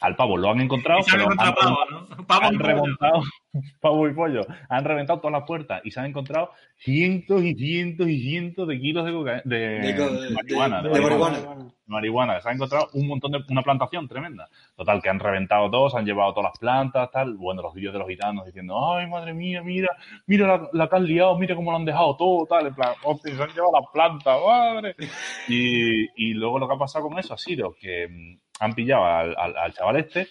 al 0.03 0.17
pavo 0.17 0.37
lo 0.37 0.51
han 0.51 0.61
encontrado, 0.61 1.01
Y 1.01 1.03
se 1.05 1.17
han 1.17 1.23
pero 1.23 1.31
han, 1.31 1.55
pavo, 1.55 1.77
¿no? 1.91 2.27
Pavo 2.27 2.47
han 2.47 2.55
y 2.55 2.59
reventado, 2.59 3.23
pavo 3.81 4.09
y 4.09 4.13
pollo, 4.15 4.43
han 4.69 4.85
reventado 4.85 5.21
todas 5.21 5.33
las 5.33 5.47
puertas 5.47 5.81
y 5.85 5.91
se 5.91 6.01
han 6.01 6.07
encontrado 6.07 6.51
cientos 6.77 7.43
y 7.43 7.55
cientos 7.55 8.09
y 8.09 8.21
cientos 8.21 8.67
de 8.69 8.81
kilos 8.81 9.05
de, 9.07 9.13
coca- 9.13 9.43
de, 9.45 9.59
De 9.59 9.97
co- 9.97 10.11
de- 10.13 10.31
marihuana. 10.31 10.83
de 10.83 10.89
de 10.91 11.01
marihuana. 11.01 11.39
marihuana. 11.87 12.41
Se 12.41 12.49
han 12.49 12.55
encontrado 12.57 12.89
un 12.95 13.07
montón 13.07 13.33
de 13.33 13.39
una 13.49 13.63
plantación 13.63 14.09
tremenda. 14.09 14.49
Total, 14.77 15.01
que 15.03 15.09
han 15.11 15.21
reventado 15.21 15.71
todos, 15.71 15.95
han 15.95 16.05
llevado 16.07 16.33
todas 16.35 16.51
las 16.51 16.59
plantas, 16.59 17.11
tal. 17.11 17.35
Bueno, 17.37 17.63
los 17.63 17.75
vídeos 17.75 17.93
de 17.93 17.99
los 18.01 18.09
gitanos 18.09 18.47
diciendo, 18.47 18.95
ay, 18.95 19.07
madre 19.09 19.33
mía, 19.35 19.63
mira, 19.63 19.89
mira 20.27 20.47
la, 20.47 20.69
la 20.73 20.89
que 20.89 20.97
han 20.97 21.05
liado, 21.07 21.39
mira 21.39 21.55
cómo 21.55 21.71
lo 21.71 21.77
han 21.77 21.85
dejado 21.85 22.17
todo, 22.17 22.47
tal. 22.47 22.67
En 22.67 22.75
plan, 22.75 22.95
hostia, 23.05 23.35
se 23.37 23.43
han 23.43 23.51
llevado 23.51 23.73
las 23.81 23.91
plantas, 23.93 24.39
madre. 24.47 24.97
Y, 25.49 26.07
y 26.31 26.35
luego 26.35 26.59
lo 26.59 26.69
que 26.69 26.75
ha 26.75 26.79
pasado 26.79 27.09
con 27.09 27.19
eso 27.19 27.35
ha 27.35 27.39
sido 27.39 27.75
que 27.79 28.39
han 28.63 28.75
pillado 28.75 29.05
al, 29.05 29.35
al- 29.37 29.57
al 29.57 29.73
chaval 29.75 29.97
este, 29.97 30.29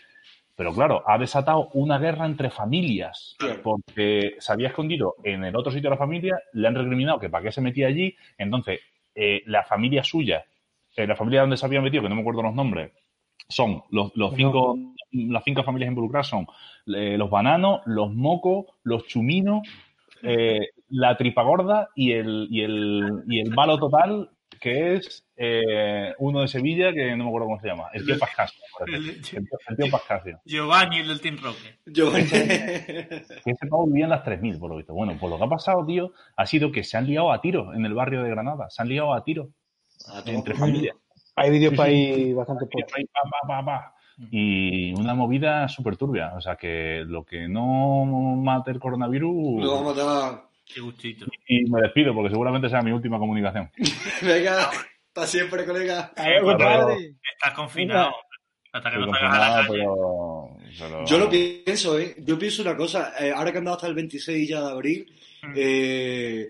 pero 0.56 0.74
claro, 0.74 1.04
ha 1.08 1.18
desatado 1.18 1.70
una 1.74 1.98
guerra 1.98 2.26
entre 2.26 2.50
familias, 2.50 3.36
porque 3.64 4.36
se 4.40 4.52
había 4.54 4.68
escondido 4.68 5.16
en 5.24 5.44
el 5.46 5.56
otro 5.56 5.72
sitio 5.72 5.90
de 5.90 5.96
la 5.96 6.00
familia, 6.00 6.40
le 6.54 6.68
han 6.68 6.76
recriminado 6.76 7.20
que 7.20 7.30
para 7.30 7.44
qué 7.44 7.52
se 7.52 7.62
metía 7.62 7.88
allí, 7.88 8.16
entonces 8.38 8.80
eh, 9.16 9.42
la 9.48 9.64
familia 9.64 10.04
suya, 10.04 10.46
eh, 10.96 11.08
la 11.08 11.16
familia 11.16 11.42
donde 11.42 11.58
se 11.58 11.66
había 11.66 11.82
metido, 11.82 12.04
que 12.04 12.10
no 12.10 12.16
me 12.16 12.22
acuerdo 12.22 12.44
los 12.44 12.54
nombres, 12.54 12.92
son 13.48 13.84
los, 13.90 14.12
los 14.16 14.34
cinco, 14.36 14.78
las 15.12 15.44
cinco 15.44 15.64
familias 15.64 15.90
involucradas 15.90 16.28
son 16.28 16.46
eh, 16.96 17.18
los 17.18 17.30
bananos, 17.30 17.82
los 17.86 18.14
mocos, 18.14 18.66
los 18.84 19.08
chuminos, 19.08 19.62
eh, 20.24 20.60
la 20.90 21.18
tripa 21.18 21.42
gorda 21.44 21.90
y 21.96 22.12
el, 22.12 22.48
y 22.52 22.62
el, 22.62 23.24
y 23.28 23.40
el 23.40 23.50
malo 23.50 23.78
total, 23.80 24.30
que 24.62 24.94
es 24.96 25.26
eh, 25.36 26.14
uno 26.20 26.42
de 26.42 26.48
Sevilla, 26.48 26.94
que 26.94 27.16
no 27.16 27.24
me 27.24 27.30
acuerdo 27.30 27.48
cómo 27.48 27.60
se 27.60 27.68
llama, 27.68 27.86
el 27.94 28.06
tío 28.06 28.18
Pascasio. 28.20 28.62
El- 28.88 28.94
El 29.10 29.22
tío, 29.22 29.40
el 29.68 29.76
tío 29.78 29.92
Pascasio. 29.92 30.40
Giovanni, 30.46 31.00
el 31.00 31.08
del 31.08 31.20
Team 31.20 31.38
Rocket. 31.42 31.80
Yo, 31.88 32.12
Que 32.14 33.26
ese 33.46 33.68
pavo 33.68 33.88
vivía 33.88 34.06
en 34.06 34.12
las 34.12 34.24
3.000, 34.24 34.60
por 34.60 34.70
lo 34.70 34.78
visto. 34.78 34.94
Bueno, 34.94 35.18
pues 35.20 35.30
lo 35.32 35.38
que 35.40 35.44
ha 35.44 35.50
pasado, 35.50 35.86
tío, 35.86 36.14
ha 36.38 36.46
sido 36.46 36.72
que 36.72 36.84
se 36.84 36.96
han 36.96 37.08
liado 37.08 37.32
a 37.32 37.42
tiros 37.42 37.76
en 37.76 37.86
el 37.86 37.94
barrio 37.94 38.22
de 38.24 38.30
Granada. 38.30 38.70
Se 38.70 38.82
han 38.84 38.90
liado 38.90 39.14
a 39.14 39.24
tiros 39.24 39.48
A 40.14 40.24
todo 40.24 40.36
entre 40.36 40.54
familias. 40.54 40.96
Hay 41.36 41.50
vídeos 41.50 41.72
Sí, 41.72 41.78
para 41.78 41.90
sí. 41.90 41.96
ahí 41.96 42.34
bastante 42.34 42.66
pocos. 42.66 42.92
pa. 43.66 43.96
Y 44.30 44.94
una 45.00 45.16
movida 45.16 45.68
súper 45.70 45.98
turbia. 45.98 46.34
O 46.36 46.42
sea, 46.42 46.56
que 46.56 47.04
lo 47.08 47.24
que 47.26 47.48
no 47.48 48.06
mate 48.06 48.70
el 48.72 48.80
coronavirus... 48.80 49.64
Lo 49.64 49.76
vamos 49.76 49.98
a 49.98 50.04
matar. 50.04 50.51
Qué 50.74 50.82
gustito. 50.82 51.26
Y 51.48 51.70
me 51.70 51.82
despido, 51.82 52.14
porque 52.14 52.30
seguramente 52.30 52.70
sea 52.70 52.82
mi 52.82 52.92
última 52.92 53.18
comunicación. 53.20 53.70
Venga, 54.22 54.70
hasta 54.70 55.28
siempre, 55.28 55.66
colega. 55.66 56.12
Estás 56.16 57.54
confinado. 57.56 58.14
Hasta 58.74 58.90
que 58.90 58.98
no 58.98 59.06
Estoy 59.06 59.20
salgas 59.20 59.34
a 59.34 59.50
la 59.62 59.68
confinado, 59.68 59.68
calle. 59.68 60.60
pero, 60.80 60.88
pero- 60.90 61.06
Yo 61.06 61.18
lo 61.18 61.30
pienso, 61.30 62.00
¿eh? 62.00 62.16
Yo 62.20 62.40
pienso 62.40 62.62
una 62.62 62.78
cosa. 62.78 63.14
eh, 63.20 63.32
ahora 63.36 63.52
que 63.52 63.58
han 63.58 63.66
dado 63.66 63.76
hasta 63.76 63.88
el 63.88 63.96
26 63.96 64.48
ya 64.50 64.62
de 64.62 64.72
abril, 64.72 65.14
Mm. 65.44 65.54
eh, 65.58 66.48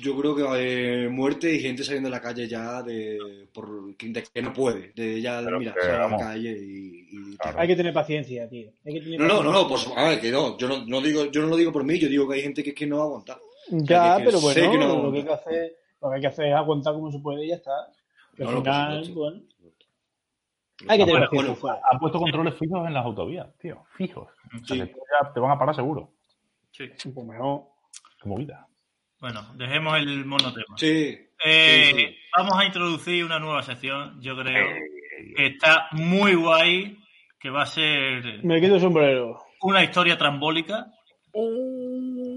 yo 0.00 0.16
creo 0.16 0.34
que 0.34 0.42
haber 0.42 1.10
muerte 1.10 1.52
y 1.54 1.60
gente 1.60 1.84
saliendo 1.84 2.08
a 2.08 2.12
la 2.12 2.20
calle 2.20 2.48
ya 2.48 2.82
de, 2.82 3.48
por, 3.52 3.94
de 3.96 4.22
que 4.22 4.42
no 4.42 4.52
puede. 4.52 4.92
De 4.94 5.20
ya, 5.20 5.40
Pero 5.44 5.58
mira, 5.58 5.74
sale 5.78 5.92
a 5.92 6.08
la 6.08 6.16
calle 6.16 6.50
y... 6.58 7.08
y 7.10 7.36
tal. 7.36 7.38
Claro. 7.38 7.60
Hay 7.60 7.68
que 7.68 7.76
tener 7.76 7.92
paciencia, 7.92 8.48
tío. 8.48 8.70
Hay 8.86 8.94
que 8.94 9.00
tener 9.00 9.20
No, 9.20 9.26
no, 9.26 9.42
no, 9.42 9.52
no, 9.52 9.68
pues, 9.68 9.86
a 9.96 10.08
ver, 10.08 10.20
que 10.20 10.30
no, 10.30 10.56
yo 10.58 10.68
no, 10.68 10.84
no 10.86 11.00
digo, 11.00 11.26
yo 11.26 11.42
no 11.42 11.48
lo 11.48 11.56
digo 11.56 11.72
por 11.72 11.84
mí, 11.84 11.98
yo 11.98 12.08
digo 12.08 12.26
que 12.28 12.36
hay 12.36 12.42
gente 12.42 12.62
que 12.62 12.70
es 12.70 12.76
que 12.76 12.86
no 12.86 12.96
va 12.98 13.02
a 13.02 13.06
aguantar. 13.06 13.38
Ya, 13.70 14.16
que- 14.16 14.22
que 14.22 14.26
pero 14.30 14.40
bueno, 14.40 14.70
que 14.72 14.78
no- 14.78 15.02
lo, 15.02 15.12
que 15.12 15.18
hay 15.18 15.24
que 15.24 15.32
hacer, 15.32 15.76
lo 16.00 16.08
que 16.10 16.14
hay 16.14 16.20
que 16.20 16.26
hacer 16.28 16.46
es 16.46 16.54
aguantar 16.54 16.94
como 16.94 17.10
se 17.12 17.18
puede 17.18 17.44
y 17.44 17.48
ya 17.48 17.56
está. 17.56 17.72
Que 18.36 18.44
No, 18.44 18.48
al 18.50 18.54
no, 18.56 18.60
final, 18.62 19.12
bueno. 19.14 19.42
Hay 20.88 20.98
que 20.98 21.04
tener 21.06 21.06
Bueno, 21.06 21.30
paciencia. 21.30 21.62
bueno. 21.62 21.78
Han 21.90 21.98
puesto 21.98 22.18
controles 22.18 22.54
fijos 22.58 22.86
en 22.86 22.92
las 22.94 23.04
autovías, 23.04 23.46
tío. 23.58 23.82
Fijos. 23.96 24.28
O 24.62 24.66
sea, 24.66 24.86
te 25.32 25.40
van 25.40 25.50
a 25.52 25.58
parar 25.58 25.74
seguro. 25.74 26.12
Sí. 26.70 26.84
Pues 27.14 27.26
mejor. 27.26 27.62
Qué 28.22 28.28
movida. 28.28 28.66
Bueno, 29.20 29.46
dejemos 29.54 29.96
el 29.98 30.24
monotema. 30.24 30.76
Sí, 30.76 31.16
Eh, 31.44 31.90
sí, 31.94 32.00
sí. 32.00 32.16
Vamos 32.36 32.58
a 32.58 32.64
introducir 32.64 33.24
una 33.24 33.38
nueva 33.38 33.62
sección, 33.62 34.20
yo 34.20 34.36
creo, 34.36 34.68
que 35.36 35.46
está 35.46 35.88
muy 35.92 36.34
guay, 36.34 36.98
que 37.38 37.50
va 37.50 37.62
a 37.62 37.66
ser 37.66 38.42
Me 38.44 38.60
quito 38.60 38.74
el 38.76 38.80
sombrero. 38.80 39.38
una 39.62 39.82
historia 39.82 40.16
trambólica 40.18 40.86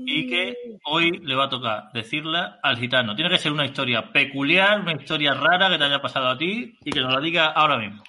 y 0.06 0.28
que 0.28 0.56
hoy 0.86 1.12
le 1.24 1.36
va 1.36 1.46
a 1.46 1.50
tocar 1.50 1.84
decirla 1.94 2.60
al 2.64 2.78
gitano. 2.78 3.16
Tiene 3.16 3.30
que 3.32 3.38
ser 3.38 3.52
una 3.52 3.66
historia 3.66 4.12
peculiar, 4.12 4.82
una 4.82 4.94
historia 4.94 5.34
rara 5.34 5.70
que 5.70 5.78
te 5.78 5.84
haya 5.86 6.02
pasado 6.02 6.28
a 6.30 6.38
ti 6.38 6.78
y 6.84 6.92
que 6.92 7.00
nos 7.02 7.14
la 7.14 7.22
diga 7.22 7.48
ahora 7.48 7.78
mismo. 7.78 8.04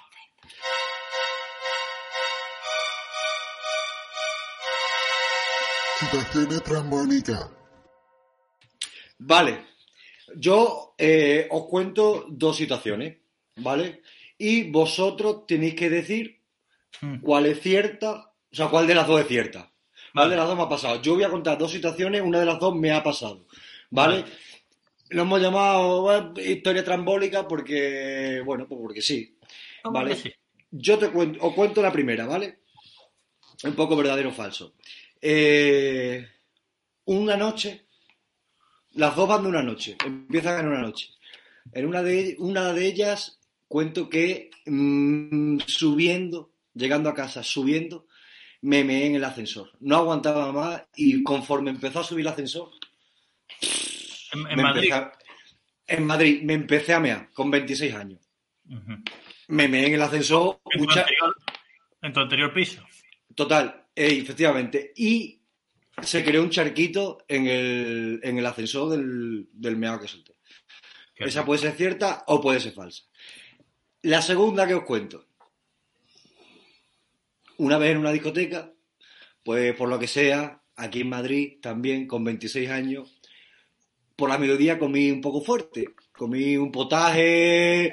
Situaciones 5.99 6.63
trambólicas. 6.65 7.51
Vale, 9.23 9.67
yo 10.37 10.95
eh, 10.99 11.47
os 11.51 11.67
cuento 11.67 12.27
dos 12.31 12.57
situaciones, 12.57 13.19
¿vale? 13.57 14.03
Y 14.39 14.71
vosotros 14.71 15.47
tenéis 15.47 15.75
que 15.75 15.91
decir 15.91 16.39
Hmm. 17.01 17.21
cuál 17.23 17.47
es 17.47 17.61
cierta, 17.61 18.35
o 18.53 18.55
sea, 18.55 18.69
cuál 18.69 18.87
de 18.87 18.95
las 18.95 19.07
dos 19.07 19.21
es 19.21 19.29
cierta. 19.29 19.73
¿Cuál 20.13 20.29
Vale. 20.29 20.31
de 20.31 20.37
las 20.37 20.49
dos 20.49 20.57
me 20.57 20.65
ha 20.65 20.69
pasado? 20.69 21.01
Yo 21.01 21.15
voy 21.15 21.23
a 21.25 21.31
contar 21.31 21.57
dos 21.57 21.71
situaciones, 21.71 22.21
una 22.21 22.41
de 22.41 22.47
las 22.47 22.59
dos 22.59 22.75
me 22.77 22.91
ha 22.91 23.03
pasado, 23.03 23.47
¿vale? 23.91 24.25
Lo 25.11 25.23
hemos 25.23 25.41
llamado 25.41 26.35
historia 26.41 26.85
trambólica 26.85 27.47
porque, 27.49 28.43
bueno, 28.45 28.67
pues 28.69 28.81
porque 28.81 29.03
sí. 29.03 29.39
¿Cómo 29.83 29.95
Vale. 29.95 30.17
sí? 30.17 30.33
Yo 30.71 30.99
te 30.99 31.11
cuento, 31.11 31.39
os 31.47 31.55
cuento 31.55 31.81
la 31.83 31.93
primera, 31.93 32.27
¿vale? 32.27 32.61
Un 33.65 33.75
poco 33.75 33.97
verdadero 33.97 34.31
o 34.31 34.33
falso. 34.33 34.75
Eh, 35.21 36.27
una 37.07 37.37
noche, 37.37 37.87
las 38.93 39.15
dos 39.17 39.29
van 39.29 39.43
de 39.43 39.49
una 39.49 39.63
noche, 39.63 39.97
empiezan 40.05 40.61
en 40.61 40.67
una 40.73 40.81
noche. 40.83 41.09
En 41.73 41.87
una 41.87 42.03
de, 42.03 42.37
una 42.39 42.73
de 42.73 42.87
ellas 42.87 43.39
cuento 43.69 44.09
que 44.09 44.51
mm, 44.67 45.59
subiendo, 45.67 46.53
llegando 46.75 47.09
a 47.09 47.15
casa, 47.15 47.43
subiendo, 47.43 48.07
me 48.63 48.83
meé 48.85 49.07
en 49.07 49.15
el 49.15 49.25
ascensor. 49.25 49.71
No 49.81 49.97
aguantaba 49.97 50.53
más 50.53 50.83
y 50.97 51.23
conforme 51.23 51.71
empezó 51.71 52.01
a 52.01 52.05
subir 52.05 52.23
el 52.27 52.33
ascensor, 52.33 52.71
En, 54.33 54.61
Madrid. 54.63 54.93
a- 54.93 55.13
en 55.87 56.05
Madrid, 56.07 56.43
me 56.43 56.55
empecé 56.55 56.93
a 56.95 57.01
mear 57.01 57.31
con 57.33 57.51
26 57.51 57.95
años. 57.95 58.21
Me 59.49 59.67
meé 59.69 59.87
en 59.89 59.95
el 59.95 60.03
ascensor, 60.03 60.61
En, 60.71 60.79
tu 60.81 60.85
mucha- 60.87 61.01
anterior, 61.01 61.35
en 62.03 62.13
tu 62.13 62.21
anterior 62.21 62.53
piso. 62.53 62.83
Total, 63.35 63.87
eh, 63.95 64.19
efectivamente. 64.23 64.93
Y 64.97 65.40
se 66.03 66.25
creó 66.25 66.43
un 66.43 66.51
charquito 66.51 67.25
en 67.29 67.47
el, 67.47 68.21
en 68.23 68.39
el 68.39 68.47
ascensor 68.47 68.91
del, 68.91 69.49
del 69.53 69.77
meado 69.77 70.01
que 70.01 70.09
solté. 70.09 70.35
Qué 71.15 71.25
Esa 71.25 71.45
puede 71.45 71.61
ser 71.61 71.73
cierta 71.73 72.25
o 72.27 72.41
puede 72.41 72.61
ser 72.61 72.73
falsa. 72.73 73.05
La 74.03 74.23
segunda 74.23 74.67
que 74.67 74.75
os 74.75 74.85
cuento. 74.85 75.27
Una 77.59 77.77
vez 77.77 77.91
en 77.93 77.99
una 77.99 78.13
discoteca, 78.13 78.73
pues 79.43 79.75
por 79.77 79.89
lo 79.89 79.99
que 79.99 80.07
sea, 80.07 80.63
aquí 80.77 81.03
en 81.03 81.11
Madrid 81.11 81.59
también 81.61 82.07
con 82.07 82.25
26 82.25 82.71
años, 82.71 83.21
por 84.17 84.31
la 84.31 84.39
mediodía 84.39 84.79
comí 84.79 85.11
un 85.11 85.21
poco 85.21 85.43
fuerte. 85.43 85.87
Comí 86.13 86.57
un 86.57 86.73
potaje 86.73 87.93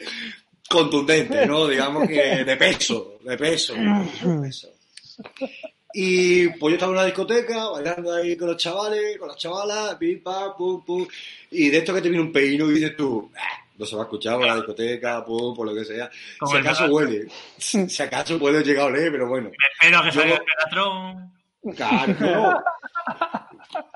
contundente, 0.70 1.46
¿no? 1.46 1.68
Digamos 1.68 2.08
que 2.08 2.44
de 2.44 2.58
peso, 2.58 3.20
de 3.24 3.38
peso, 3.38 3.74
de 3.76 4.42
peso. 4.42 4.74
Y 5.94 6.50
pues 6.50 6.72
yo 6.72 6.76
estaba 6.76 6.92
en 6.92 6.98
una 6.98 7.06
discoteca, 7.06 7.70
bailando 7.70 8.14
ahí 8.14 8.36
con 8.36 8.48
los 8.50 8.58
chavales, 8.58 9.18
con 9.18 9.30
las 9.30 9.38
chavalas, 9.38 9.96
pim, 9.96 10.22
pam, 10.22 10.54
pum, 10.58 10.84
pum. 10.86 11.08
Y 11.52 11.70
de 11.70 11.78
esto 11.78 11.94
que 11.94 12.02
te 12.02 12.10
viene 12.10 12.24
un 12.24 12.32
peino 12.32 12.70
y 12.70 12.74
dices 12.76 12.96
tú, 12.96 13.32
"Ah, 13.36 13.64
no 13.78 13.86
se 13.86 13.96
va 13.96 14.02
a 14.04 14.06
escuchar 14.06 14.36
por 14.38 14.46
la 14.48 14.56
discoteca, 14.56 15.24
pum, 15.26 15.56
por 15.56 15.68
lo 15.68 15.74
que 15.74 15.86
sea. 15.86 16.10
Como 16.40 16.52
si 16.52 16.58
acaso 16.58 16.86
huele, 16.88 17.28
si 17.58 18.04
acaso 18.04 18.38
puede 18.38 18.64
llegar 18.64 18.84
a 18.84 18.88
oler, 18.88 19.12
pero 19.12 19.28
bueno. 19.28 19.50
Me 19.50 19.56
espero 19.74 20.00
a 20.00 20.04
que 20.04 20.12
salga 20.12 20.36
el 20.36 20.42
Pegatrón. 20.44 21.34
Claro, 21.76 22.16
no. 22.20 22.64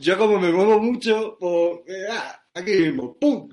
Yo 0.00 0.16
como 0.18 0.38
me 0.38 0.50
muevo 0.52 0.78
mucho, 0.80 1.36
pues 1.38 1.80
eh, 1.88 2.06
ah, 2.10 2.40
aquí 2.54 2.70
mismo, 2.72 3.16
¡pum! 3.18 3.48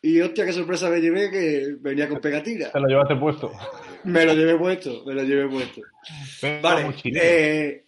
Y 0.00 0.20
hostia, 0.20 0.46
qué 0.46 0.52
sorpresa 0.52 0.88
me 0.90 1.00
llevé 1.00 1.30
que 1.30 1.74
venía 1.80 2.08
con 2.08 2.20
pegatina. 2.20 2.70
Te 2.70 2.80
lo 2.80 2.86
llevaste 2.86 3.16
puesto. 3.16 3.52
Me 4.04 4.24
lo 4.24 4.32
llevé 4.34 4.56
puesto, 4.56 5.02
me 5.04 5.14
lo 5.14 5.22
llevé 5.24 5.48
puesto. 5.48 5.80
Venga, 6.40 6.60
Vale, 6.62 6.94
eh, 7.04 7.84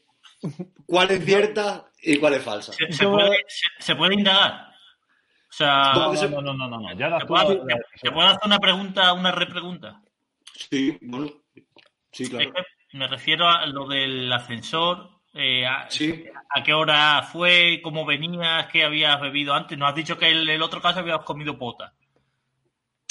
¿cuál 0.86 1.10
es 1.12 1.24
cierta 1.24 1.86
y 2.02 2.16
cuál 2.16 2.34
es 2.34 2.42
falsa? 2.42 2.72
Se, 2.72 3.06
puede, 3.06 3.36
se, 3.46 3.64
se 3.78 3.94
puede 3.96 4.14
indagar. 4.14 4.70
O 5.48 5.52
sea, 5.52 5.92
No, 5.94 6.12
No, 6.12 6.40
no, 6.54 6.68
no, 6.68 6.80
no. 6.80 6.92
Ya 6.98 7.08
das 7.10 7.20
¿te 7.20 7.26
tú 7.26 7.34
puedo, 7.34 7.64
la- 7.64 7.74
la- 7.76 7.80
te 8.02 8.10
puedo 8.10 8.26
hacer 8.28 8.40
una 8.44 8.58
pregunta, 8.58 9.12
una 9.12 9.30
repregunta? 9.32 10.02
Sí, 10.68 10.98
bueno, 11.02 11.30
sí, 12.12 12.28
claro. 12.28 12.48
Es 12.48 12.54
que 12.90 12.98
me 12.98 13.06
refiero 13.06 13.48
a 13.48 13.66
lo 13.66 13.86
del 13.86 14.32
ascensor. 14.32 15.10
eh, 15.32 15.64
a, 15.64 15.88
Sí, 15.88 16.24
a 16.56 16.62
qué 16.64 16.74
hora 16.74 17.22
fue? 17.22 17.80
¿Cómo 17.84 18.04
venías? 18.04 18.66
¿Qué 18.66 18.82
habías 18.82 19.20
bebido 19.20 19.54
antes? 19.54 19.78
Nos 19.78 19.90
has 19.90 19.94
dicho 19.94 20.18
que 20.18 20.28
en 20.28 20.48
el 20.48 20.60
otro 20.60 20.80
caso 20.82 20.98
habías 20.98 21.20
comido 21.20 21.56
pota. 21.56 21.94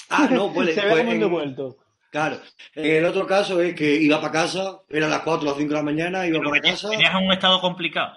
Ah, 0.09 0.27
no, 0.31 0.51
pues, 0.53 0.73
Se 0.75 0.81
ve 0.81 0.89
pues 0.91 1.07
en, 1.07 1.19
devuelto. 1.19 1.77
Claro. 2.11 2.39
En 2.75 2.95
el 2.97 3.05
otro 3.05 3.27
caso 3.27 3.61
es 3.61 3.75
que 3.75 3.95
iba 3.95 4.19
para 4.19 4.31
casa, 4.33 4.79
eran 4.89 5.11
las 5.11 5.21
4 5.21 5.41
o 5.41 5.45
las 5.51 5.57
5 5.57 5.69
de 5.69 5.75
la 5.75 5.83
mañana, 5.83 6.25
iba 6.25 6.39
Pero 6.39 6.49
para 6.49 6.61
venías 6.61 6.81
casa, 6.81 6.89
venías 6.89 7.13
en 7.15 7.25
un 7.27 7.31
estado 7.33 7.61
complicado. 7.61 8.13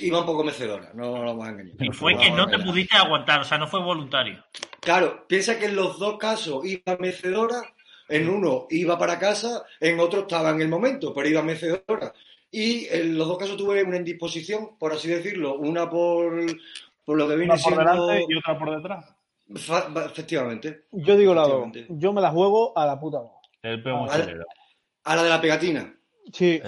iba 0.00 0.20
un 0.20 0.26
poco 0.26 0.42
mecedora, 0.42 0.90
no 0.94 1.10
nos 1.12 1.24
vamos 1.24 1.46
a 1.46 1.50
engañar. 1.50 1.74
Y 1.78 1.90
fue 1.92 2.16
que 2.16 2.30
no 2.30 2.46
te 2.48 2.56
Era- 2.56 2.64
pudiste 2.64 2.96
aguantar, 2.96 3.40
o 3.40 3.44
sea, 3.44 3.58
no 3.58 3.68
fue 3.68 3.80
voluntario. 3.82 4.42
Claro, 4.80 5.26
piensa 5.28 5.58
que 5.58 5.66
en 5.66 5.76
los 5.76 5.98
dos 5.98 6.16
casos 6.18 6.64
iba 6.64 6.96
mecedora, 6.98 7.62
en 8.08 8.28
uno 8.28 8.66
iba 8.70 8.98
para 8.98 9.18
casa, 9.18 9.62
en 9.78 10.00
otro 10.00 10.22
estaba 10.22 10.50
en 10.50 10.62
el 10.62 10.68
momento, 10.68 11.12
pero 11.14 11.28
iba 11.28 11.42
mecedora. 11.42 12.12
Y 12.50 12.86
en 12.86 13.16
los 13.16 13.28
dos 13.28 13.38
casos 13.38 13.56
tuve 13.56 13.84
una 13.84 13.98
indisposición, 13.98 14.76
por 14.78 14.92
así 14.92 15.06
decirlo, 15.08 15.54
una 15.58 15.88
por, 15.88 16.44
por 17.04 17.16
lo 17.18 17.28
que 17.28 17.36
viene 17.36 17.52
Una 17.52 17.62
por 17.62 17.72
siendo... 17.74 18.06
delante 18.06 18.26
y 18.32 18.36
otra 18.38 18.58
por 18.58 18.76
detrás. 18.76 19.14
Efectivamente. 19.54 20.84
Yo 20.92 21.16
digo 21.16 21.34
la 21.34 21.42
dos. 21.42 21.68
Yo 21.90 22.12
me 22.12 22.20
la 22.20 22.30
juego 22.30 22.76
a 22.78 22.86
la 22.86 22.98
puta 23.00 23.18
voz. 23.20 23.32
El 23.62 23.82
peo 23.82 24.04
Vale. 24.06 24.18
mochilero. 24.22 24.44
A 25.04 25.16
la 25.16 25.22
de 25.22 25.28
la 25.30 25.40
pegatina. 25.40 25.94
Sí, 26.32 26.60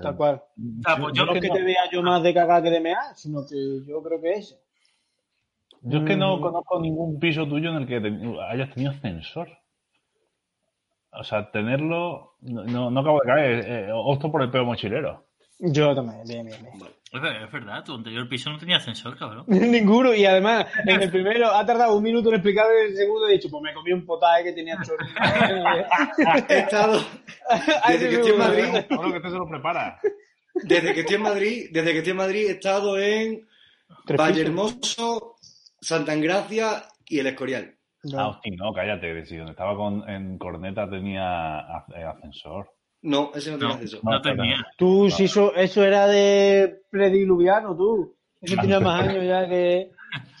tal 0.00 0.16
cual. 0.16 0.42
sea, 0.82 0.96
pues 0.96 1.12
yo 1.14 1.26
No 1.26 1.34
es 1.34 1.40
que 1.42 1.48
no- 1.48 1.54
te 1.54 1.62
vea 1.62 1.90
yo 1.92 2.02
más 2.02 2.22
de 2.22 2.32
cagar 2.32 2.62
que 2.62 2.70
de 2.70 2.80
mear, 2.80 3.14
sino 3.16 3.44
que 3.46 3.56
yo 3.86 4.02
creo 4.02 4.20
que 4.20 4.32
es. 4.34 4.58
Yo 5.82 5.98
es 5.98 6.04
que 6.06 6.16
no 6.16 6.38
Mm. 6.38 6.40
conozco 6.40 6.80
ningún 6.80 7.18
piso 7.20 7.46
tuyo 7.46 7.70
en 7.70 7.76
el 7.76 7.86
que 7.86 8.00
te- 8.00 8.40
hayas 8.50 8.72
tenido 8.72 8.92
ascensor. 8.92 9.48
O 11.12 11.22
sea, 11.24 11.50
tenerlo. 11.50 12.36
No, 12.40 12.64
no, 12.64 12.90
no 12.90 13.00
acabo 13.00 13.20
de 13.20 13.26
caer. 13.26 13.64
Eh, 13.68 13.90
opto 13.92 14.32
por 14.32 14.42
el 14.42 14.50
peo 14.50 14.64
mochilero. 14.64 15.26
Yo 15.58 15.94
también, 15.94 16.22
bien, 16.26 16.46
bien, 16.46 16.58
bien. 16.62 16.90
Es 17.12 17.20
ver- 17.22 17.42
es 17.42 17.52
verdad, 17.52 17.84
tu 17.84 17.94
anterior 17.94 18.28
piso 18.28 18.50
no 18.50 18.58
tenía 18.58 18.78
ascensor, 18.78 19.16
cabrón. 19.16 19.44
Ninguno, 19.48 20.12
y 20.12 20.24
además, 20.26 20.66
en 20.84 21.00
el 21.02 21.10
primero 21.10 21.46
ha 21.54 21.64
tardado 21.64 21.96
un 21.96 22.02
minuto 22.02 22.28
en 22.28 22.34
explicar, 22.36 22.66
en 22.80 22.90
el 22.90 22.96
segundo 22.96 23.28
he 23.28 23.32
dicho, 23.34 23.48
pues 23.50 23.62
me 23.62 23.72
comí 23.72 23.92
un 23.92 24.04
potaje 24.04 24.44
que 24.44 24.52
tenía. 24.52 24.76
He 26.48 26.58
estado, 26.58 27.00
desde 27.88 28.08
que 28.08 28.14
estoy 28.16 28.32
en 28.32 28.38
Madrid, 28.38 28.64
Bueno, 28.90 29.10
que 29.12 29.16
este 29.18 29.30
se 29.30 29.36
lo 29.36 29.48
prepara. 29.48 30.00
desde 30.54 30.92
que 30.94 31.00
estoy 31.00 31.16
en 31.16 31.22
Madrid, 31.22 31.68
desde 31.72 31.92
que 31.92 31.98
estoy 31.98 32.10
en 32.12 32.16
Madrid 32.16 32.46
he 32.48 32.52
estado 32.52 32.98
en 32.98 33.46
Tres 34.06 34.18
Vallehermoso, 34.18 35.36
Santa 35.80 36.12
Engracia 36.14 36.84
y 37.06 37.20
el 37.20 37.28
Escorial. 37.28 37.76
No. 38.04 38.18
Ah, 38.20 38.28
hostia, 38.28 38.52
no, 38.56 38.72
cállate. 38.74 39.24
Si 39.24 39.36
donde 39.36 39.52
estaba 39.52 39.74
con, 39.76 40.06
en 40.10 40.36
Corneta 40.36 40.88
tenía 40.90 41.60
eh, 41.96 42.02
ascensor. 42.04 42.70
No, 43.06 43.30
ese 43.34 43.50
no 43.52 43.58
tiene 43.58 43.74
No, 43.74 43.78
acceso. 43.80 44.00
no 44.02 44.22
tenía. 44.22 44.66
Tú, 44.78 45.10
si 45.10 45.24
eso, 45.24 45.54
eso 45.54 45.84
era 45.84 46.06
de 46.06 46.82
prediluviano, 46.90 47.76
tú. 47.76 48.16
Eso 48.40 48.56
tenía 48.56 48.80
más 48.80 49.02
años 49.02 49.22
ya 49.24 49.46
que. 49.46 49.90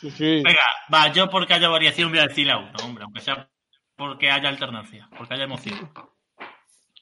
Sí, 0.00 0.10
sí. 0.10 0.42
Venga, 0.42 0.60
va, 0.92 1.12
yo 1.12 1.28
porque 1.28 1.52
haya 1.54 1.68
variación 1.68 2.08
voy 2.10 2.20
a 2.20 2.26
decir 2.26 2.46
la 2.46 2.58
uno, 2.58 2.72
hombre, 2.82 3.04
aunque 3.04 3.20
sea 3.20 3.48
porque 3.96 4.30
haya 4.30 4.48
alternancia, 4.48 5.08
porque 5.16 5.34
haya 5.34 5.44
emoción. 5.44 5.90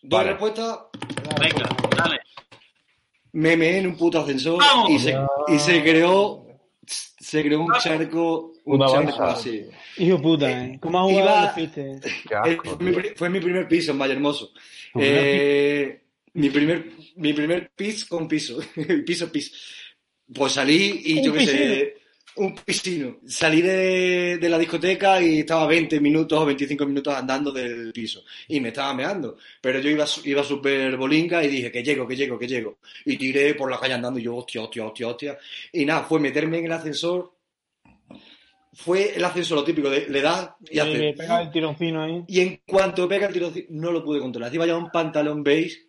Dos 0.03 0.19
Vale. 0.19 0.31
respuestas. 0.31 0.79
Venga, 1.41 1.69
dale. 1.97 2.21
Me 3.33 3.57
meé 3.57 3.79
en 3.79 3.87
un 3.87 3.97
puto 3.97 4.21
ascensor 4.21 4.59
¡Vamos! 4.59 4.91
y 4.91 4.99
se, 4.99 5.17
y 5.49 5.59
se 5.59 5.83
creó 5.83 6.45
se 6.87 7.43
creó 7.43 7.61
un 7.61 7.73
charco, 7.75 8.53
un 8.65 8.77
Una 8.83 8.87
charco 8.87 9.23
así. 9.25 9.65
Hijo 9.99 10.21
puta, 10.21 10.51
¿eh? 10.51 10.79
¿Cómo 10.81 10.99
has 11.01 11.11
jugado 11.13 11.45
Eh, 11.45 11.47
asco, 12.35 12.77
fue, 12.77 12.87
mi, 12.87 12.93
pri- 12.93 13.13
fue 13.17 13.31
mi 13.31 13.41
primer 13.41 13.69
piso 13.69 13.93
en 13.93 13.99
Vallehermoso. 13.99 14.53
¿Tu 14.93 14.99
primer 14.99 15.25
Eh, 15.25 16.01
mi 16.35 16.51
primer 16.51 16.91
mi 17.17 17.33
primer 17.33 17.71
pis 17.77 18.05
con 18.07 18.27
piso. 18.29 18.59
piso 19.07 19.31
pis. 19.31 19.53
Pues 20.35 20.53
salí 20.53 21.03
y 21.05 21.23
yo 21.25 21.33
qué 21.33 21.47
sé. 21.47 21.97
Un 22.37 22.55
piscino. 22.55 23.17
Salí 23.27 23.61
de, 23.63 24.39
de 24.39 24.49
la 24.49 24.59
discoteca 24.59 25.21
y 25.23 25.41
estaba 25.41 25.67
20 25.67 26.01
minutos 26.01 26.39
o 26.41 26.47
25 26.47 26.87
minutos 26.87 27.15
andando 27.15 27.53
del 27.53 27.93
piso. 27.93 28.25
Y 28.49 28.61
me 28.61 28.69
estaba 28.69 28.95
meando. 28.95 29.37
Pero 29.61 29.81
yo 29.81 29.91
iba, 29.91 30.07
iba 30.25 30.43
súper 30.43 30.97
bolinga 30.97 31.43
y 31.45 31.49
dije 31.49 31.71
que 31.71 31.83
llego, 31.83 32.07
que 32.07 32.17
llego, 32.17 32.39
que 32.39 32.49
llego. 32.49 32.79
Y 33.05 33.17
tiré 33.17 33.55
por 33.55 33.71
la 33.71 33.79
calle 33.79 33.95
andando 33.95 34.19
y 34.19 34.23
yo, 34.23 34.37
hostia, 34.37 34.63
hostia, 34.63 34.85
hostia, 34.87 35.09
hostia. 35.09 35.39
Y 35.73 35.85
nada, 35.85 36.05
fue 36.05 36.21
meterme 36.21 36.59
en 36.59 36.67
el 36.67 36.73
ascensor. 36.73 37.33
Fue 38.75 39.15
el 39.15 39.25
ascensor 39.25 39.59
lo 39.59 39.65
típico 39.65 39.91
de 39.91 40.09
le 40.09 40.23
das 40.23 40.51
y 40.71 40.77
Y 40.77 40.79
hace. 40.81 40.95
le 40.99 41.13
pega 41.13 41.43
el 41.43 41.51
tironcino 41.51 42.03
ahí. 42.03 42.25
Y 42.27 42.41
en 42.41 42.61
cuanto 42.67 43.07
pega 43.07 43.27
el 43.27 43.33
tiro, 43.35 43.53
no 43.69 43.93
lo 43.93 44.03
pude 44.03 44.19
controlar. 44.21 44.49
Encima 44.49 44.65
llevaba 44.65 44.85
un 44.85 44.91
pantalón 44.91 45.43
beige. 45.43 45.89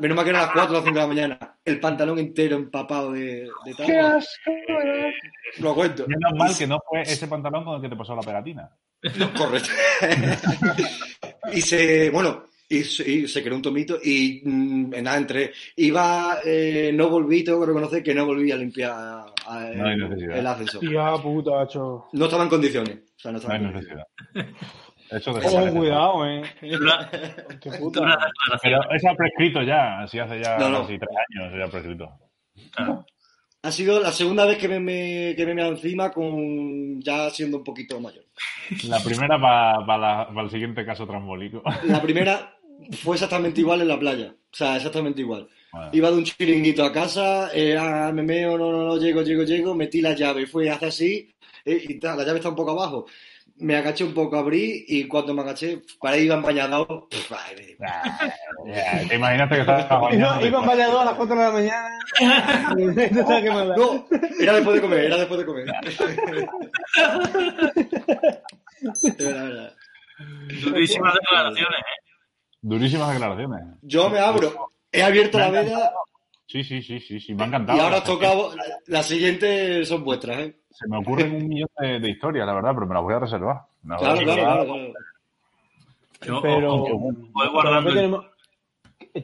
Menos 0.00 0.16
mal 0.16 0.24
que 0.24 0.30
eran 0.30 0.42
las 0.42 0.52
4 0.52 0.70
o 0.70 0.74
las 0.74 0.84
5 0.84 0.94
de 0.94 1.00
la 1.00 1.06
mañana. 1.06 1.53
El 1.64 1.80
pantalón 1.80 2.18
entero 2.18 2.56
empapado 2.56 3.12
de, 3.12 3.48
de 3.64 3.74
tal. 3.76 4.22
Lo 5.60 5.74
cuento. 5.74 6.04
Menos 6.06 6.32
mal 6.36 6.56
que 6.56 6.66
no 6.66 6.78
fue 6.88 7.02
ese 7.02 7.26
pantalón 7.26 7.64
con 7.64 7.76
el 7.76 7.82
que 7.82 7.88
te 7.88 7.96
pasó 7.96 8.14
la 8.14 8.22
pegatina. 8.22 8.70
Correcto. 9.36 9.68
y 11.52 11.60
se, 11.60 12.10
bueno, 12.10 12.46
y, 12.68 12.82
se- 12.84 13.10
y 13.10 13.28
se 13.28 13.42
creó 13.42 13.56
un 13.56 13.62
tomito 13.62 13.98
y 14.02 14.42
mm, 14.44 14.90
nada, 15.02 15.16
entré. 15.16 15.52
Iba, 15.76 16.38
eh, 16.44 16.90
no 16.94 17.08
volví, 17.08 17.42
tengo 17.44 17.60
que 17.60 17.66
reconocer 17.66 18.02
que 18.02 18.14
no 18.14 18.26
volví 18.26 18.50
a 18.52 18.56
limpiar 18.56 18.92
a- 18.92 19.70
No 19.74 19.90
el, 19.90 20.30
el 20.32 20.46
ascensor. 20.46 20.80
Tía 20.80 21.14
puta, 21.22 21.62
hacho. 21.62 22.06
No 22.12 22.24
estaba 22.26 22.42
en 22.44 22.48
condiciones. 22.50 22.96
O 23.16 23.20
sea, 23.20 23.32
no 23.32 23.38
No 23.38 23.38
estaba 23.38 23.54
hay 23.54 23.64
en 23.64 23.72
condiciones. 23.72 24.04
Eso 25.10 25.30
Oh, 25.32 25.72
cuidado, 25.72 26.26
eh. 26.26 26.42
Pero 28.62 28.90
eso 28.90 29.08
ha 29.10 29.14
prescrito 29.14 29.62
ya, 29.62 30.00
así 30.00 30.18
hace 30.18 30.40
ya 30.42 30.58
No, 30.58 30.68
no. 30.70 30.80
casi 30.82 30.98
tres 30.98 31.10
años, 31.28 31.52
ya 31.58 31.64
ha 31.64 31.68
prescrito. 31.70 32.10
Ha 33.62 33.70
sido 33.72 34.00
la 34.00 34.12
segunda 34.12 34.44
vez 34.44 34.58
que 34.58 34.68
me, 34.68 34.78
me- 34.78 35.34
que 35.36 35.46
me 35.46 35.54
meado 35.54 35.70
encima 35.72 36.10
con 36.10 37.00
ya 37.00 37.30
siendo 37.30 37.58
un 37.58 37.64
poquito 37.64 37.98
mayor. 38.00 38.24
La 38.88 39.00
primera 39.00 39.38
para 39.38 40.28
el 40.42 40.50
siguiente 40.50 40.84
caso 40.84 41.06
trambólico. 41.06 41.62
La 41.84 42.02
primera 42.02 42.56
fue 43.02 43.16
exactamente 43.16 43.60
igual 43.60 43.80
en 43.80 43.88
la 43.88 43.98
playa. 43.98 44.34
O 44.34 44.56
sea, 44.56 44.76
exactamente 44.76 45.22
igual. 45.22 45.48
Bueno, 45.72 45.90
Iba 45.92 46.10
de 46.10 46.16
un 46.18 46.24
chiringuito 46.24 46.84
a 46.84 46.92
casa, 46.92 47.50
eh, 47.54 47.76
ah, 47.78 48.12
me 48.14 48.22
meo, 48.22 48.56
no, 48.58 48.70
no, 48.70 48.84
no, 48.84 48.96
llego, 48.98 49.22
llego, 49.22 49.42
llego, 49.42 49.74
metí 49.74 50.00
la 50.00 50.14
llave, 50.14 50.46
fui 50.46 50.68
hace 50.68 50.86
así, 50.86 51.34
eh, 51.64 51.82
y 51.88 51.98
tal, 51.98 52.16
la 52.18 52.24
llave 52.24 52.38
está 52.38 52.50
un 52.50 52.54
poco 52.54 52.70
abajo. 52.70 53.06
Me 53.56 53.76
agaché 53.76 54.02
un 54.02 54.12
poco, 54.12 54.36
abrí, 54.36 54.84
y 54.88 55.06
cuando 55.06 55.32
me 55.32 55.42
agaché, 55.42 55.80
para 56.00 56.16
ah, 56.16 56.20
ya, 58.66 59.08
te 59.08 59.14
imaginaste 59.14 59.54
que 59.54 59.60
estabas 59.60 59.84
Iba, 59.88 60.00
bañando. 60.00 60.46
iban 60.46 60.66
variados 60.66 61.00
a 61.00 61.04
las 61.04 61.14
4 61.14 61.36
de 61.36 61.42
la 61.42 61.50
mañana. 61.52 61.98
No 63.76 64.06
era 64.40 64.54
después 64.54 64.74
de 64.76 64.80
comer, 64.80 65.04
era 65.04 65.16
después 65.18 65.40
de 65.40 65.46
comer. 65.46 65.66
De 68.84 69.24
verdad, 69.24 69.44
de 69.44 69.48
verdad. 69.48 69.72
Durísimas 70.62 71.14
declaraciones, 71.14 71.80
¿eh? 71.80 72.00
Durísimas 72.60 73.12
declaraciones. 73.12 73.60
Yo 73.82 74.10
me 74.10 74.18
abro, 74.18 74.72
he 74.92 75.02
abierto 75.02 75.38
la 75.38 75.50
veda 75.50 75.92
Sí, 76.46 76.62
sí, 76.62 76.82
sí, 76.82 77.00
sí, 77.00 77.20
sí, 77.20 77.34
me 77.34 77.44
ha 77.44 77.46
encantado. 77.46 77.78
y 77.78 77.80
ahora 77.80 77.98
os 77.98 78.04
toca, 78.04 78.28
las 78.86 79.06
siguientes 79.06 79.88
son 79.88 80.04
vuestras, 80.04 80.38
¿eh? 80.40 80.56
Se 80.70 80.86
me 80.88 80.98
ocurren 80.98 81.34
un 81.36 81.48
millón 81.48 81.68
de, 81.78 82.00
de 82.00 82.10
historias, 82.10 82.46
la 82.46 82.52
verdad, 82.54 82.72
pero 82.74 82.86
me 82.86 82.94
las 82.94 83.02
voy 83.02 83.14
a 83.14 83.18
reservar. 83.20 83.56
Voy 83.82 83.96
Claro, 83.98 84.18
claro, 84.20 84.24
reservar. 84.26 84.54
claro. 84.66 84.66
claro. 84.66 84.92
Yo 86.26 86.42
Pero, 86.42 86.76
voy 87.32 87.48
guardando 87.52 87.82
¿qué 87.82 87.88
el- 87.90 87.94
tenemos, 87.96 88.26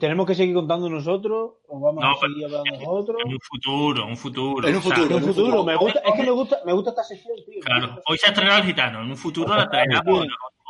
¿tenemos 0.01 0.27
que 0.27 0.35
seguir 0.35 0.55
contando 0.55 0.89
nosotros 0.91 1.53
o 1.69 1.81
vamos 1.81 2.03
No, 2.05 2.11
a 2.11 2.17
seguir 2.21 2.45
hablando 2.45 2.71
nosotros? 2.79 3.19
en 3.25 3.33
un 3.33 3.39
futuro, 3.41 4.07
un 4.07 4.17
futuro. 4.17 4.69
En 4.69 4.75
un 4.75 4.81
O 4.81 4.83
sea, 4.83 4.97
futuro. 4.97 5.17
En 5.19 5.25
un 5.25 5.35
futuro, 5.35 5.65
me 5.65 5.77
gusta, 5.77 6.01
es 6.05 6.13
que 6.15 6.23
me 6.23 6.31
gusta, 6.31 6.59
me 6.67 6.73
gusta 6.73 6.91
esta 6.91 7.05
sección, 7.05 7.37
tío. 7.47 7.61
Claro, 7.63 8.01
hoy 8.07 8.19
se 8.19 8.27
ha 8.27 8.31
estrenado 8.31 8.59
el 8.59 8.65
gitano, 8.65 9.03
en 9.03 9.11
un 9.11 9.17
futuro 9.17 9.55
la 9.55 9.69
traerá 9.69 10.03
Bien. 10.03 10.27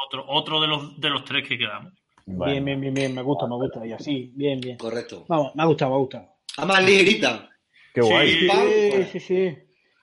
otro, 0.06 0.24
otro 0.28 0.60
de 0.60 0.66
los 0.68 1.00
de 1.00 1.10
los 1.10 1.24
tres 1.24 1.46
que 1.46 1.58
quedamos. 1.58 1.92
Bueno, 2.26 2.52
Bien, 2.52 2.64
bien, 2.64 2.80
bien, 2.80 2.94
bien, 2.94 3.14
me 3.14 3.22
gusta, 3.22 3.46
me 3.48 3.56
gusta. 3.56 3.84
Y 3.84 3.92
así, 3.92 4.32
bien, 4.36 4.60
bien. 4.60 4.78
Correcto. 4.78 5.24
Vamos, 5.28 5.54
me 5.56 5.62
ha 5.62 5.66
gustado, 5.66 5.90
me 5.90 5.96
ha 5.96 5.98
gustado. 6.00 6.28
Además, 6.60 6.84
ligerita. 6.84 7.48
Qué 7.94 8.00
guay. 8.02 8.28
Sí. 8.30 8.48
Sí, 8.92 9.04
sí, 9.12 9.20
sí. 9.20 9.58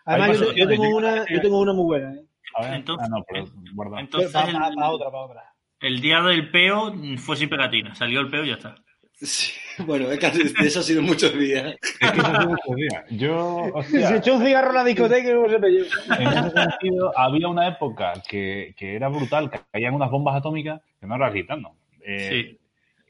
Además, 0.06 0.40
yo, 0.40 0.52
yo 0.54 0.68
tengo 0.68 0.96
una, 0.96 1.26
yo 1.30 1.42
tengo 1.42 1.60
una 1.60 1.74
muy 1.74 1.86
buena, 1.86 2.14
¿eh? 2.14 2.24
A 2.56 2.62
ver, 2.64 2.74
Entonces- 2.76 3.08
ah, 3.08 3.16
no, 3.18 3.24
pero 3.30 3.46
guarda. 3.74 4.00
Entonces, 4.00 4.32
Para 4.32 4.50
el, 4.50 4.56
otra, 4.56 5.12
para 5.12 5.24
otra. 5.24 5.44
el 5.82 6.00
día 6.02 6.22
del 6.22 6.50
peo 6.50 6.94
fue 7.18 7.36
sin 7.38 7.50
pegatina. 7.50 7.94
Salió 7.96 8.20
el 8.22 8.30
peo 8.30 8.44
y 8.44 8.48
ya 8.50 8.54
está. 8.56 8.76
Sí, 9.20 9.52
Bueno, 9.80 10.12
es 10.12 10.20
que 10.20 10.30
de 10.30 10.68
eso 10.68 10.80
ha 10.80 10.84
sido 10.84 11.02
muchos 11.02 11.38
días. 11.38 11.76
Es 11.82 12.12
que 12.12 12.20
eso 12.20 12.28
hace 12.28 12.48
muchos 12.48 12.76
días. 12.76 13.04
Yo, 13.12 13.64
Se 13.90 13.98
hostia, 14.04 14.16
echó 14.18 14.36
un 14.36 14.44
cigarro 14.46 14.70
en 14.70 14.76
la 14.76 14.84
discoteca 14.84 15.30
y 15.30 15.34
no 15.34 15.50
se 15.50 15.60
pilló. 15.60 15.84
en 16.20 16.28
ese 16.28 16.52
sentido, 16.52 17.18
había 17.18 17.48
una 17.48 17.68
época 17.68 18.14
que, 18.28 18.76
que 18.78 18.96
era 18.96 19.08
brutal, 19.10 19.50
que 19.50 19.60
caían 19.72 19.94
unas 19.96 20.10
bombas 20.12 20.36
atómicas 20.36 20.82
que 21.00 21.08
no 21.08 21.16
eras 21.16 21.32
gritando. 21.34 21.72
Eh, 22.06 22.30
Sí. 22.30 22.60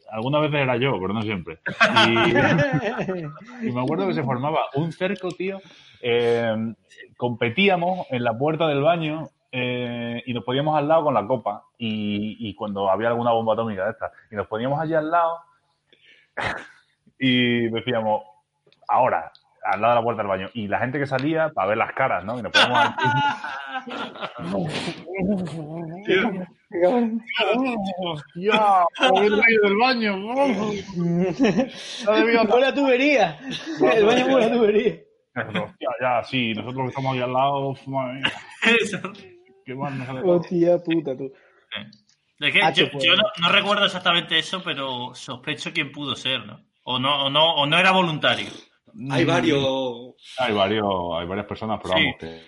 Algunas 0.10 0.42
veces 0.42 0.60
era 0.62 0.78
yo, 0.78 0.94
pero 1.00 1.14
no 1.14 1.22
siempre. 1.22 1.60
Y, 2.08 2.12
y 3.68 3.72
me 3.72 3.82
acuerdo 3.82 4.08
que 4.08 4.14
se 4.14 4.24
formaba 4.24 4.60
un 4.76 4.92
cerco, 4.92 5.30
tío. 5.32 5.60
eh, 6.02 6.74
competíamos 7.18 8.08
en 8.12 8.24
la 8.24 8.38
puerta 8.38 8.68
del 8.68 8.82
baño 8.82 9.30
eh, 9.52 10.22
y 10.26 10.34
nos 10.34 10.44
poníamos 10.44 10.78
al 10.78 10.88
lado 10.88 11.04
con 11.06 11.14
la 11.14 11.26
copa. 11.26 11.64
Y, 11.78 12.38
y 12.40 12.54
cuando 12.56 12.90
había 12.90 13.08
alguna 13.10 13.32
bomba 13.32 13.54
atómica 13.54 13.86
de 13.86 13.92
estas, 13.92 14.12
y 14.32 14.36
nos 14.36 14.48
poníamos 14.48 14.80
allí 14.80 14.94
al 14.94 15.10
lado 15.12 15.40
y 17.20 17.68
decíamos, 17.70 18.22
ahora, 18.88 19.32
al 19.64 19.82
lado 19.82 19.94
de 19.94 20.00
la 20.00 20.04
puerta 20.04 20.22
del 20.22 20.30
baño. 20.30 20.50
Y 20.54 20.68
la 20.68 20.80
gente 20.80 21.00
que 21.00 21.08
salía 21.08 21.50
para 21.50 21.68
ver 21.70 21.78
las 21.78 21.92
caras, 21.94 22.24
¿no? 22.24 22.38
Y 22.40 22.42
nos 22.44 22.52
poníamos 22.52 22.80
aquí. 22.86 23.06
¡Hostia! 28.00 28.86
¡Haber 28.98 29.32
caído 29.42 29.64
del 29.64 29.78
baño! 29.78 30.16
Huele 32.08 32.66
a 32.68 32.74
tubería. 32.74 33.40
El 33.94 34.06
baño 34.06 34.26
huele 34.28 34.46
a 34.46 34.52
tubería. 34.54 34.96
Hostia, 35.36 35.90
ya, 36.02 36.24
sí, 36.24 36.54
nosotros 36.54 36.84
que 36.84 36.88
estamos 36.90 37.14
ahí 37.14 37.22
al 37.22 37.32
lado, 37.34 37.76
madre 37.86 38.14
mía, 38.16 38.32
Eso. 38.82 39.00
qué 39.66 39.76
mal 39.76 39.98
nos 39.98 40.10
ha 40.10 40.14
dejado. 40.14 40.32
Hostia 40.38 40.78
puta, 40.80 41.16
tú. 41.16 41.32
Es 42.40 42.54
que 42.54 42.62
Ah, 42.62 42.72
yo, 42.72 42.90
puede. 42.92 43.06
yo 43.08 43.16
no, 43.16 43.24
no 43.42 43.50
recuerdo 43.52 43.86
exactamente 43.86 44.38
eso, 44.40 44.62
pero 44.64 45.14
sospecho 45.14 45.72
quién 45.74 45.92
pudo 45.92 46.16
ser, 46.16 46.46
¿no? 46.46 46.66
O 46.84 47.00
no, 47.00 47.26
o 47.26 47.30
no, 47.30 47.56
o 47.56 47.66
no 47.66 47.78
era 47.78 47.92
voluntario. 47.92 48.48
Hay 49.12 49.26
varios. 49.26 49.64
Hay, 50.40 50.54
varios, 50.54 50.86
hay 51.20 51.28
varias 51.28 51.46
personas, 51.46 51.80
pero 51.84 51.96
Sí. 51.98 52.04
vamos, 52.04 52.18
que, 52.20 52.42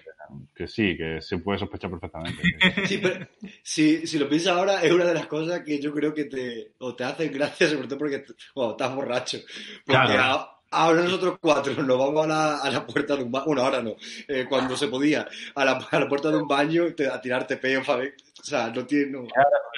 que 0.56 0.68
sí, 0.68 0.96
que 0.98 1.22
se 1.22 1.38
puede 1.40 1.60
sospechar 1.60 1.90
perfectamente. 1.92 2.42
Sí, 2.86 2.98
pero 3.02 3.28
si, 3.64 4.06
si 4.08 4.18
lo 4.20 4.28
piensas 4.30 4.56
ahora, 4.58 4.82
es 4.82 4.92
una 4.92 5.06
de 5.06 5.14
las 5.14 5.28
cosas 5.28 5.62
que 5.62 5.80
yo 5.82 5.94
creo 5.94 6.14
que 6.14 6.26
te, 6.26 6.74
o 6.80 6.96
te 6.96 7.04
hacen 7.04 7.32
gracia, 7.32 7.68
sobre 7.70 7.88
todo 7.88 7.98
porque 8.00 8.16
estás 8.26 8.96
borracho. 8.96 9.38
Porque 9.86 10.08
Claro. 10.08 10.22
a- 10.24 10.56
ahora 10.72 11.02
nosotros 11.02 11.38
cuatro 11.42 11.74
nos 11.82 11.98
vamos 11.98 12.26
a 12.26 12.28
la, 12.28 12.58
a 12.60 12.70
la 12.70 12.86
puerta 12.86 13.16
de 13.16 13.24
un 13.24 13.32
baño, 13.32 13.46
bueno, 13.48 13.62
ahora 13.64 13.82
no, 13.82 13.96
eh, 14.28 14.46
cuando 14.48 14.76
se 14.78 14.88
podía, 14.88 15.28
a 15.56 15.66
la, 15.66 15.72
a 15.90 16.00
la 16.00 16.08
puerta 16.08 16.30
de 16.30 16.38
un 16.38 16.48
baño 16.48 16.94
te- 16.96 17.08
a 17.10 17.20
tirarte 17.20 17.58
peo, 17.58 17.84
¿sabes? 17.84 18.14
O 18.40 18.44
sea, 18.44 18.70
no 18.70 18.86
tiene. 18.86 19.12
No. 19.12 19.24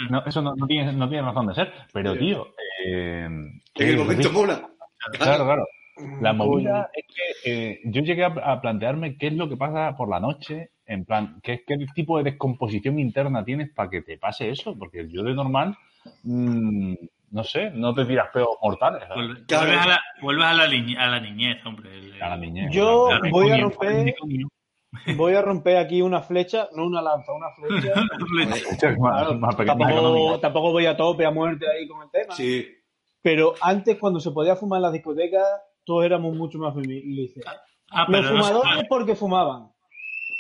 No, 0.10 0.24
eso 0.26 0.42
no, 0.42 0.56
no 0.56 0.68
tiene, 0.68 0.92
no 0.94 1.08
tiene 1.10 1.24
razón 1.28 1.48
de 1.48 1.56
ser, 1.56 1.72
pero 1.94 2.14
Sí. 2.14 2.20
tío, 2.20 2.54
eh, 2.86 3.26
En 3.26 3.62
el 3.76 3.98
momento 3.98 4.32
mola. 4.32 4.68
Claro, 5.18 5.46
claro. 5.46 5.66
La 6.22 6.32
Coño. 6.32 6.46
movida 6.46 6.90
es 6.94 7.06
que 7.44 7.52
eh, 7.72 7.80
yo 7.86 8.02
llegué 8.02 8.24
a, 8.24 8.28
a 8.28 8.62
plantearme 8.62 9.18
qué 9.18 9.28
es 9.28 9.34
lo 9.34 9.48
que 9.50 9.58
pasa 9.58 9.96
por 9.98 10.10
la 10.10 10.20
noche, 10.20 10.72
en 10.86 11.06
plan, 11.06 11.40
qué, 11.44 11.64
qué 11.66 11.78
tipo 11.94 12.18
de 12.18 12.24
descomposición 12.24 13.00
interna 13.00 13.44
tienes 13.46 13.72
para 13.74 13.90
que 13.90 14.02
te 14.02 14.18
pase 14.18 14.50
eso, 14.50 14.78
porque 14.78 15.08
yo 15.10 15.24
de 15.24 15.34
normal, 15.34 15.76
mm, 16.24 16.94
no 17.32 17.44
sé, 17.44 17.72
no 17.72 17.94
te 17.94 18.06
tiras 18.06 18.30
peos 18.34 18.50
mortales. 18.62 19.04
Vuelves, 19.16 19.44
a 19.52 19.88
la, 19.88 20.02
vuelves 20.22 20.46
a 20.46 20.54
la, 20.54 20.68
niñe- 20.68 20.98
a 20.98 21.08
la 21.08 21.20
niñez, 21.20 21.66
hombre. 21.66 21.98
El- 21.98 22.22
A 22.22 22.30
la 22.30 22.38
niñez. 22.38 22.72
Yo 22.74 23.10
voy 23.32 23.52
a 23.52 23.58
romper, 23.58 24.16
voy 25.16 25.34
a 25.36 25.42
romper 25.42 25.78
aquí 25.78 26.02
una 26.02 26.22
flecha, 26.22 26.68
no 26.76 26.86
una 26.88 27.02
lanza, 27.02 27.32
una 27.34 27.48
flecha. 27.52 27.94
Es 28.82 29.00
más, 29.00 29.24
Claro, 29.24 29.40
más 29.40 29.56
pequeña 29.56 29.78
tampoco, 29.78 30.40
tampoco 30.40 30.72
voy 30.72 30.86
a 30.86 30.98
tope, 30.98 31.26
a 31.26 31.32
muerte 31.32 31.66
ahí 31.70 31.88
con 31.88 32.02
el 32.04 32.10
tema. 32.12 32.34
Sí. 32.36 32.68
Pero 33.22 33.54
antes, 33.62 33.98
cuando 34.00 34.20
se 34.20 34.32
podía 34.32 34.56
fumar 34.56 34.78
en 34.78 34.84
las 34.84 34.94
discotecas, 34.94 35.46
todos 35.86 36.06
éramos 36.06 36.36
mucho 36.36 36.58
más 36.60 36.74
felices. 36.76 37.44
Ah, 37.92 38.06
Los 38.08 38.22
no 38.22 38.28
se 38.28 38.34
fumadores 38.38 38.74
puede. 38.74 38.88
porque 38.88 39.16
fumaban. 39.16 39.70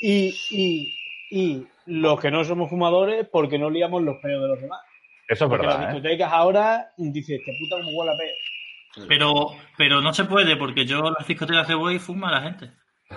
Y, 0.02 0.34
y, 0.52 0.96
y 1.32 1.68
los 1.86 2.20
que 2.20 2.32
no 2.32 2.44
somos 2.44 2.70
fumadores 2.70 3.28
porque 3.32 3.60
no 3.60 3.70
liamos 3.70 4.02
los 4.04 4.18
peos 4.22 4.42
de 4.42 4.48
los 4.48 4.62
demás. 4.62 4.80
Eso 5.28 5.46
es 5.46 5.50
Porque 5.50 5.66
las 5.66 5.78
verdad, 5.78 5.92
¿eh? 5.92 5.94
discotecas 5.96 6.34
ahora 6.34 6.88
dices, 6.98 7.40
esta 7.40 7.52
puta 7.60 7.84
como 7.84 7.98
huele 7.98 8.12
a 8.12 8.18
peo. 8.18 9.08
Pero, 9.08 9.34
pero 9.78 10.02
no 10.02 10.14
se 10.14 10.26
puede, 10.26 10.58
porque 10.58 10.86
yo 10.86 11.00
en 11.08 11.14
las 11.18 11.28
discotecas 11.28 11.66
que 11.68 11.76
voy 11.76 12.00
fuma 12.00 12.32
la 12.32 12.42
gente. 12.42 12.72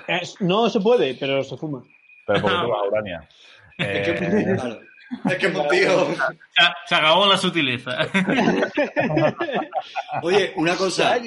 Es- 0.06 0.40
no 0.40 0.68
se 0.68 0.80
puede, 0.80 1.14
pero 1.14 1.42
se 1.42 1.56
fuma. 1.56 1.82
Pero 2.26 2.40
porque 2.42 2.56
tú 2.62 2.68
vas 2.68 2.80
a 2.80 2.88
Urania. 2.88 3.28
Es 3.78 4.08
que, 4.18 4.24
Eh. 4.24 4.56
Es 5.30 5.36
que, 5.36 5.48
tío. 5.48 6.06
Se, 6.14 6.62
se 6.86 6.94
acabó 6.94 7.26
la 7.26 7.36
sutileza. 7.36 7.90
Oye, 10.22 10.52
una 10.56 10.74
cosa. 10.76 11.18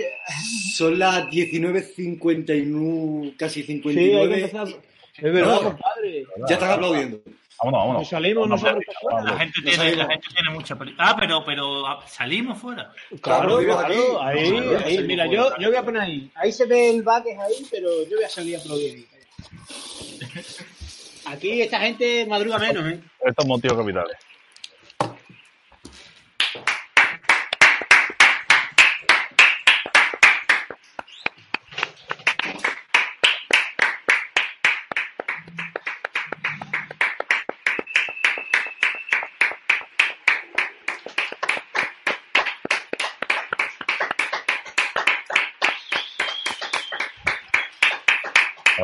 Son 0.75 0.97
las 0.99 1.25
19.59, 1.27 3.35
casi 3.37 3.63
Sí, 3.63 3.71
hay 3.73 3.81
que 3.81 3.89
59. 3.89 4.35
empezar. 4.41 4.67
Es 5.17 5.33
verdad, 5.33 5.55
No. 5.55 5.61
compadre. 5.63 6.25
ya 6.47 6.53
están 6.55 6.71
aplaudiendo. 6.71 7.19
vámonos, 7.59 7.79
vámonos. 7.79 8.01
Nos 8.01 8.09
salimos 8.09 8.47
nosotros 8.47 8.83
La 9.25 9.37
gente 9.39 9.61
No 9.61 9.63
tiene, 9.63 9.77
salimos. 9.77 9.97
la 9.97 10.07
gente 10.13 10.27
tiene 10.33 10.49
mucha 10.51 10.77
Ah, 10.99 11.15
pero, 11.19 11.43
pero 11.43 11.87
ah, 11.87 12.03
salimos 12.07 12.59
fuera. 12.59 12.91
Claro, 13.21 13.57
claro, 13.57 14.21
aquí. 14.21 14.39
ahí, 14.39 14.75
ahí, 14.85 14.99
mira, 15.03 15.25
yo, 15.25 15.57
yo 15.57 15.69
voy 15.69 15.77
a 15.77 15.83
poner 15.83 16.03
ahí. 16.03 16.31
Ahí 16.35 16.51
se 16.51 16.65
ve 16.67 16.91
el 16.91 17.01
baques 17.03 17.35
ahí, 17.39 17.65
pero 17.71 17.89
yo 18.07 18.15
voy 18.17 18.25
a 18.25 18.29
salir 18.29 18.57
a 18.57 18.59
aplaudir 18.59 18.93
ahí. 18.95 19.07
Aquí 21.29 21.61
esta 21.61 21.79
gente 21.79 22.25
madruga 22.25 22.57
menos, 22.57 22.85
¿eh? 22.85 22.99
Estos 23.25 23.45
motivos 23.45 23.77
capitales. 23.77 24.17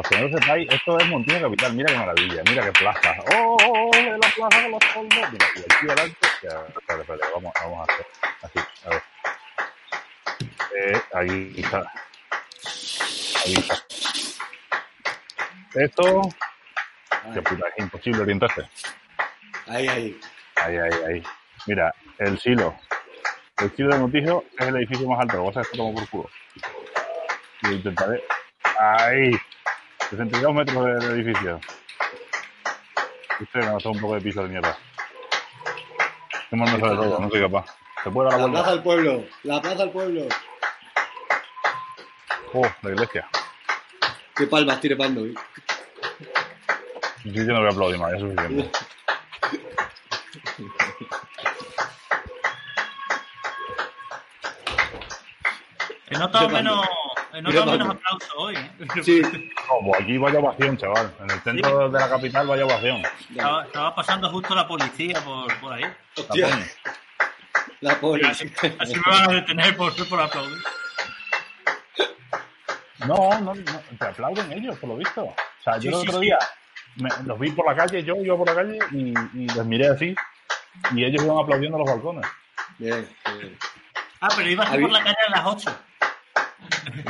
Los 0.03 0.09
que 0.09 0.17
no 0.17 0.27
lo 0.27 0.37
sepáis, 0.37 0.69
esto 0.71 0.97
es 0.97 1.07
Montijo 1.07 1.41
Capital. 1.41 1.73
Mira 1.73 1.93
qué 1.93 1.97
maravilla, 1.97 2.43
mira 2.49 2.65
qué 2.65 2.71
plaza. 2.71 3.15
¡Oh, 3.33 3.57
oh, 3.63 3.89
oh, 3.89 3.91
la 3.93 4.29
plaza 4.35 4.61
de 4.61 4.69
los 4.69 4.83
soldados! 4.93 5.31
Mira, 5.31 5.45
y 5.55 5.59
aquí 5.59 5.85
adelante. 5.87 6.27
Ya, 6.41 6.49
espera, 6.67 7.01
espera, 7.01 7.27
vamos, 7.33 7.53
vamos 7.61 7.79
a 7.79 7.93
hacer 7.93 8.05
así. 8.41 8.59
A 8.85 8.89
ver. 8.89 9.03
Eh, 10.75 11.01
ahí 11.13 11.53
está. 11.57 11.79
Ahí 13.45 13.53
está. 13.53 13.75
Esto. 15.75 16.21
Qué 17.33 17.41
puta, 17.41 17.67
es 17.69 17.83
imposible 17.83 18.21
orientarse. 18.21 18.61
Ahí, 19.67 19.87
ahí. 19.87 20.19
Ahí, 20.55 20.77
ahí, 20.77 21.03
ahí. 21.07 21.23
Mira, 21.67 21.93
el 22.19 22.37
silo. 22.39 22.75
El 23.57 23.73
silo 23.75 23.93
de 23.93 23.99
Montijo 23.99 24.43
es 24.57 24.67
el 24.67 24.75
edificio 24.75 25.07
más 25.07 25.21
alto. 25.21 25.37
Lo 25.37 25.45
vas 25.45 25.57
a 25.57 25.59
hacer 25.61 25.71
que 25.71 25.77
tomo 25.77 25.95
por 25.95 26.09
culo. 26.09 26.29
Y 27.61 27.67
lo 27.67 27.73
intentaré. 27.73 28.23
Ahí. 28.77 29.31
62 30.14 30.53
metros 30.53 30.86
del 30.86 31.11
edificio. 31.11 31.59
Usted 33.41 33.59
me 33.61 33.66
ha 33.66 33.72
gastado 33.72 33.95
un 33.95 33.99
poco 33.99 34.14
de 34.14 34.22
piso 34.22 34.43
de 34.43 34.49
mierda. 34.49 34.78
Qué 36.49 36.55
mal 36.55 36.72
me 36.72 36.80
sale 36.80 36.95
todo, 36.95 37.20
no 37.20 37.30
soy 37.32 37.41
capaz. 37.41 37.66
¿Se 38.03 38.11
puede 38.11 38.30
dar 38.30 38.39
la 38.39 38.45
La 38.45 38.53
plaza 38.53 38.72
del 38.72 38.84
pueblo. 38.84 39.26
La 39.41 39.61
plaza 39.61 39.78
del 39.78 39.89
pueblo. 39.89 40.28
Oh, 42.53 42.68
la 42.84 42.89
iglesia. 42.91 43.28
Qué 44.36 44.45
palmas 44.45 44.80
tiene 44.80 44.95
Pando. 44.95 45.26
¿eh? 45.26 45.34
Yo, 47.24 47.43
yo 47.43 47.53
no 47.53 47.59
voy 47.59 47.70
a 47.70 47.72
aplaudir 47.72 47.99
más, 47.99 48.11
ya 48.11 48.18
es 48.18 48.22
suficiente. 48.22 48.72
He 56.07 56.18
notado 56.20 56.47
Mira, 56.49 56.61
menos, 56.61 56.88
notado 57.41 57.65
Mira, 57.65 57.77
menos 57.77 57.88
Pablo. 57.88 57.99
aplausos 58.05 58.34
hoy. 58.38 58.55
¿eh? 58.55 59.01
Sí. 59.03 59.21
No, 59.21 59.88
pues 59.89 60.01
aquí 60.01 60.17
vaya 60.17 60.39
ovación, 60.39 60.77
chaval. 60.77 61.13
En 61.21 61.31
el 61.31 61.39
centro 61.41 61.89
de 61.89 61.99
la 61.99 62.09
capital 62.09 62.47
vaya 62.47 62.65
ovación. 62.65 63.01
Estaba, 63.31 63.63
estaba 63.65 63.95
pasando 63.95 64.29
justo 64.29 64.53
la 64.55 64.67
policía 64.67 65.19
por, 65.23 65.59
por 65.59 65.73
ahí. 65.73 65.84
Hostia, 66.17 66.49
la 67.81 67.99
pobre. 67.99 68.27
Así, 68.27 68.51
así 68.79 68.93
me 68.95 69.01
van 69.11 69.29
a 69.29 69.34
detener 69.34 69.75
por, 69.75 70.09
por 70.09 70.21
aplaudir. 70.21 70.57
No, 73.07 73.39
no, 73.41 73.53
no, 73.53 73.81
te 73.99 74.05
aplauden 74.05 74.51
ellos, 74.53 74.77
por 74.79 74.89
lo 74.89 74.95
visto. 74.97 75.23
O 75.23 75.36
sea, 75.63 75.77
yo 75.77 75.89
el 75.89 75.95
sí, 75.97 76.07
otro 76.07 76.19
sí. 76.19 76.25
día 76.25 76.39
me- 76.97 77.09
los 77.25 77.38
vi 77.39 77.51
por 77.51 77.65
la 77.65 77.75
calle, 77.75 78.03
yo 78.03 78.15
iba 78.15 78.38
por 78.38 78.47
la 78.47 78.55
calle 78.55 78.79
y, 78.91 79.13
y 79.34 79.47
les 79.47 79.65
miré 79.65 79.88
así 79.89 80.15
y 80.95 81.03
ellos 81.03 81.23
iban 81.23 81.38
aplaudiendo 81.39 81.77
a 81.77 81.79
los 81.81 81.89
balcones. 81.89 82.25
Bien, 82.77 83.07
bien. 83.39 83.57
Ah, 84.21 84.29
pero 84.38 84.49
ibas 84.49 84.69
por 84.69 84.89
la 84.91 85.03
calle 85.03 85.15
a 85.27 85.31
las 85.31 85.45
8. 85.45 85.77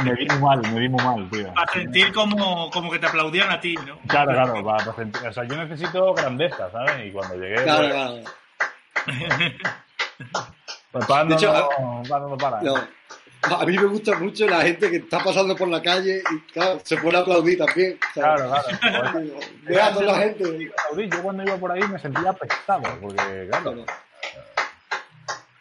Me 0.03 0.13
vi 0.15 0.25
muy 0.27 0.39
mal, 0.39 0.61
me 0.61 0.79
vi 0.79 0.89
muy 0.89 1.03
mal, 1.03 1.29
tío. 1.29 1.53
Para 1.53 1.71
sentir 1.73 2.13
como, 2.13 2.69
como 2.71 2.89
que 2.91 2.99
te 2.99 3.07
aplaudían 3.07 3.51
a 3.51 3.59
ti, 3.59 3.75
¿no? 3.85 3.99
Claro, 4.07 4.31
claro, 4.31 4.63
para, 4.63 4.77
para 4.85 4.95
sentir- 4.95 5.27
o 5.27 5.33
sea, 5.33 5.43
yo 5.43 5.55
necesito 5.57 6.13
grandeza, 6.13 6.69
¿sabes? 6.71 7.05
Y 7.07 7.11
cuando 7.11 7.35
llegué, 7.35 7.63
Claro, 7.63 7.81
pues, 7.81 7.93
claro. 7.93 9.53
pues, 10.91 11.05
Pablo 11.05 11.29
De 11.29 11.35
hecho, 11.35 11.53
no, 11.53 12.03
Pablo 12.07 12.29
no 12.29 12.37
para. 12.37 12.61
No. 12.61 12.75
A 13.59 13.65
mí 13.65 13.75
me 13.77 13.83
gusta 13.83 14.17
mucho 14.19 14.47
la 14.47 14.61
gente 14.61 14.89
que 14.89 14.95
está 14.97 15.19
pasando 15.21 15.53
por 15.57 15.67
la 15.67 15.81
calle 15.81 16.23
y 16.31 16.39
claro, 16.53 16.79
se 16.81 16.95
pone 16.95 17.17
a 17.17 17.21
aplaudir 17.21 17.57
también. 17.57 17.99
¿sabes? 18.13 18.41
Claro, 18.41 18.79
claro. 18.79 19.09
Joder, 19.11 19.33
Vea 19.63 19.87
a 19.87 19.93
toda 19.93 20.05
la 20.05 20.17
gente. 20.19 20.43
aplaudí. 20.87 21.09
Yo 21.09 21.21
cuando 21.23 21.43
iba 21.43 21.57
por 21.57 21.71
ahí 21.73 21.81
me 21.89 21.99
sentía 21.99 22.29
apestado, 22.29 22.83
porque, 23.01 23.47
claro, 23.49 23.73
Claro. 23.73 23.85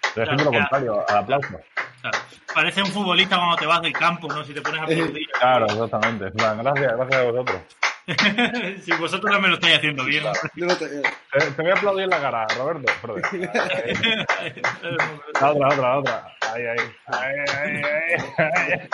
estoy 0.05 0.23
haciendo 0.23 0.45
lo 0.45 0.51
contrario, 0.53 1.05
al 1.09 1.17
aplauso. 1.17 1.49
Claro. 2.03 2.19
Parece 2.55 2.83
un 2.83 2.89
futbolista 2.89 3.37
cuando 3.37 3.57
te 3.57 3.67
vas 3.67 3.81
del 3.81 3.93
campo, 3.95 4.29
¿no? 4.29 4.45
Si 4.45 4.53
te 4.53 4.61
pones 4.61 4.81
a 4.81 4.85
aplaudir. 4.85 5.27
Claro, 5.41 5.67
exactamente. 5.67 6.27
Gracias, 6.35 6.97
gracias 6.97 7.15
a 7.15 7.23
vosotros. 7.25 7.63
si 8.85 8.93
vosotros 8.97 9.33
no 9.33 9.41
me 9.41 9.47
lo 9.49 9.55
estáis 9.55 9.77
haciendo 9.77 10.05
bien. 10.05 10.25
No 10.57 10.77
te- 10.77 10.89
Te, 10.89 11.51
te 11.57 11.63
voy 11.63 11.71
a 11.71 11.75
aplaudir 11.75 12.03
en 12.05 12.11
la 12.11 12.21
cara, 12.21 12.47
Roberto. 12.59 12.93
Perdón. 13.01 13.23
La 15.41 15.51
otra, 15.51 15.69
la 15.69 15.69
otra, 15.69 15.77
la 15.89 15.99
otra. 15.99 16.37
Ahí, 16.53 16.63
ahí. 16.67 16.79
Ahí, 17.07 17.37
ahí, 17.55 17.83
ahí. 18.39 18.89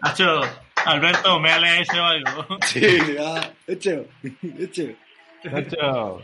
Hacho, 0.00 0.40
Alberto, 0.84 1.38
me 1.40 1.52
ale 1.52 1.80
ese 1.82 2.00
o 2.00 2.04
algo. 2.04 2.46
Sí, 2.64 2.98
ya. 3.16 3.50
Hecho. 3.66 4.04
Hecho. 4.58 4.82
Nacho. 5.44 6.20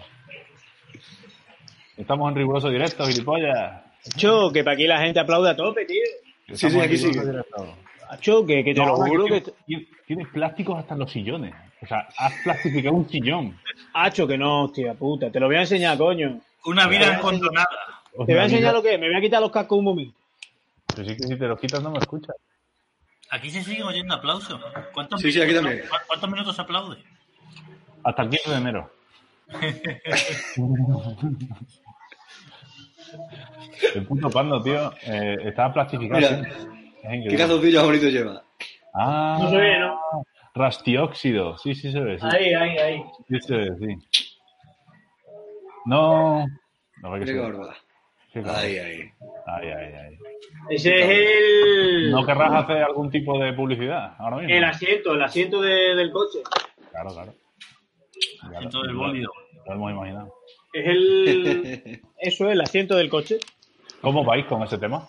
Estamos 1.97 2.31
en 2.31 2.37
riguroso 2.37 2.69
directo, 2.71 3.07
gilipollas. 3.07 3.82
Acho, 4.15 4.51
que 4.53 4.65
para 4.65 4.75
aquí 4.75 4.87
la 4.87 5.01
gente 5.01 5.21
aplaude 5.21 5.51
a 5.51 5.57
tope, 5.57 5.85
tío. 5.85 6.03
Sí, 6.55 6.71
sí, 6.71 6.81
aquí 6.81 6.97
sí. 6.97 7.11
Acho, 8.11 8.45
que, 8.45 8.65
que 8.65 8.75
te 8.75 8.81
No, 8.81 8.87
lo 8.89 8.97
juro 8.97 9.27
que 9.27 9.43
que... 9.43 9.53
tienes- 10.07 10.29
plásticos 10.29 10.79
hasta 10.79 10.95
en 10.95 11.01
los 11.01 11.11
sillones. 11.13 11.55
O 11.81 11.87
sea, 11.87 12.07
has 12.19 12.33
plastificado 12.45 12.95
un 12.95 13.09
sillón. 13.09 13.59
Acho, 13.95 14.27
que 14.27 14.37
no, 14.37 14.65
hostia 14.65 14.95
puta. 14.95 15.31
Te 15.31 15.41
lo 15.41 15.47
voy 15.47 15.57
a 15.57 15.61
enseñar, 15.61 15.97
coño. 15.97 16.41
Una 16.67 16.87
vida. 16.87 17.19
O 17.23 18.27
Te 18.27 18.33
voy 18.35 18.43
a 18.43 18.45
enseñar 18.45 18.75
lo 18.75 18.83
que 18.83 18.95
es. 18.95 19.01
Me 19.01 19.09
voy 19.09 19.17
a 19.17 19.21
quitar 19.21 19.41
los 19.41 19.51
cascos 19.51 19.79
un 19.79 19.85
momento. 19.85 20.15
Pero 20.95 21.09
sí 21.09 21.17
que 21.17 21.27
si 21.27 21.37
te 21.37 21.47
los 21.47 21.59
quitas 21.59 21.83
no 21.83 21.91
me 21.91 21.99
escuchas. 21.99 22.37
Aquí 23.31 23.51
se 23.51 23.63
siguen 23.65 23.85
oyendo 23.85 24.15
aplausos. 24.15 24.61
¿Cuántos 24.93 25.21
Sí, 25.23 25.33
sí, 25.33 25.41
aquí 25.41 25.49
minutos- 25.53 25.71
también. 25.71 25.89
¿cu- 25.89 25.97
¿Cuántos 26.07 26.31
minutos 26.31 26.59
aplaude? 26.59 26.99
Hasta 28.05 28.23
el 28.23 28.29
15 28.31 28.51
de 28.51 28.57
enero. 28.57 28.91
el 33.95 34.07
puto 34.07 34.31
pando, 34.31 34.63
tío, 34.63 34.93
eh, 35.07 35.37
estaba 35.45 35.73
plastificado. 35.73 36.21
Mira. 36.21 36.49
Es 37.05 37.29
¿Qué 37.31 37.37
calzoncillos 37.37 37.85
bonitos 37.85 38.13
lleva? 38.13 38.43
Ah, 38.95 39.39
No 39.41 39.51
se 39.51 39.57
ve, 39.57 39.79
¿no? 39.79 39.99
Rastióxido. 40.55 41.57
Sí, 41.59 41.75
sí 41.75 41.91
se 41.91 42.01
ve. 42.01 42.19
Sí, 42.19 42.27
Ahí, 42.31 42.55
ahí, 42.55 42.79
ahí. 42.79 43.03
sí 43.29 43.41
se 43.41 43.57
ve, 43.57 43.71
sí. 43.79 44.21
No. 45.87 46.47
No, 47.03 47.15
que 47.19 47.25
Qué 47.25 47.33
gorda. 47.39 47.75
Ahí, 48.35 48.79
ahí. 48.79 49.01
Ay, 49.47 49.69
ay, 49.69 49.95
ay. 49.95 50.19
Ese 50.71 51.01
es 51.01 51.09
el... 51.09 52.11
¿No 52.13 52.25
querrás 52.25 52.53
hacer 52.65 52.83
algún 52.83 53.11
tipo 53.11 53.39
de 53.39 53.53
publicidad 53.53 54.15
ahora 54.19 54.37
mismo? 54.37 54.55
El 54.55 54.65
asiento, 54.65 55.13
el 55.15 55.23
asiento 55.23 55.61
de- 55.61 55.95
del 55.97 56.11
coche. 56.13 56.39
Claro, 56.91 57.11
claro. 57.11 57.35
Lo- 58.51 58.57
Asiento 58.57 58.83
del 58.83 58.95
bólido. 58.95 59.31
Lo 59.67 59.73
hemos 59.75 59.91
imaginado. 59.93 60.35
Es 60.73 60.87
el... 60.87 62.01
Eso 62.18 62.47
es 62.47 62.53
el 62.53 62.61
asiento 62.61 62.97
del 62.97 63.09
coche. 63.11 63.39
¿Cómo 64.01 64.25
vais 64.25 64.47
con 64.47 64.62
ese 64.62 64.79
tema? 64.79 65.07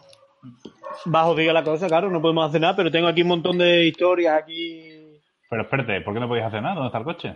Bajo 1.05 1.36
diga 1.36 1.53
la 1.53 1.64
cosa, 1.64 1.88
claro, 1.88 2.09
no 2.09 2.22
podemos 2.22 2.47
hacer 2.47 2.61
nada, 2.61 2.76
pero 2.76 2.91
tengo 2.91 3.07
aquí 3.07 3.22
un 3.22 3.30
montón 3.30 3.57
de 3.57 3.86
historias 3.86 4.41
aquí. 4.41 5.20
Pero 5.49 5.61
espérate, 5.64 6.01
¿por 6.01 6.14
qué 6.14 6.20
no 6.20 6.28
podéis 6.28 6.45
hacer 6.47 6.61
nada? 6.61 6.76
¿Dónde 6.76 6.88
está 6.88 6.99
el 6.99 7.03
coche? 7.05 7.36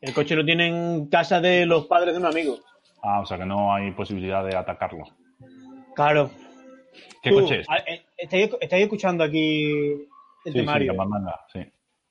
El 0.00 0.14
coche 0.14 0.34
lo 0.36 0.44
tiene 0.44 0.66
en 0.68 1.06
casa 1.08 1.40
de 1.40 1.66
los 1.66 1.86
padres 1.86 2.14
de 2.14 2.20
un 2.20 2.26
amigo. 2.26 2.58
Ah, 3.02 3.20
o 3.20 3.26
sea 3.26 3.36
que 3.38 3.44
no 3.46 3.72
hay 3.74 3.90
posibilidad 3.92 4.44
de 4.44 4.56
atacarlo. 4.56 5.04
Claro. 5.94 6.30
¿Qué 7.22 7.30
Tú, 7.30 7.40
coche 7.40 7.60
es? 7.60 7.66
eh, 7.86 8.02
¿estáis, 8.16 8.50
estáis 8.60 8.82
escuchando 8.84 9.24
aquí 9.24 9.70
el 9.72 10.06
Sí, 10.44 10.52
sí, 10.52 10.58
temario? 10.58 10.92
la 10.92 11.04
mandanga, 11.04 11.40
sí. 11.52 11.60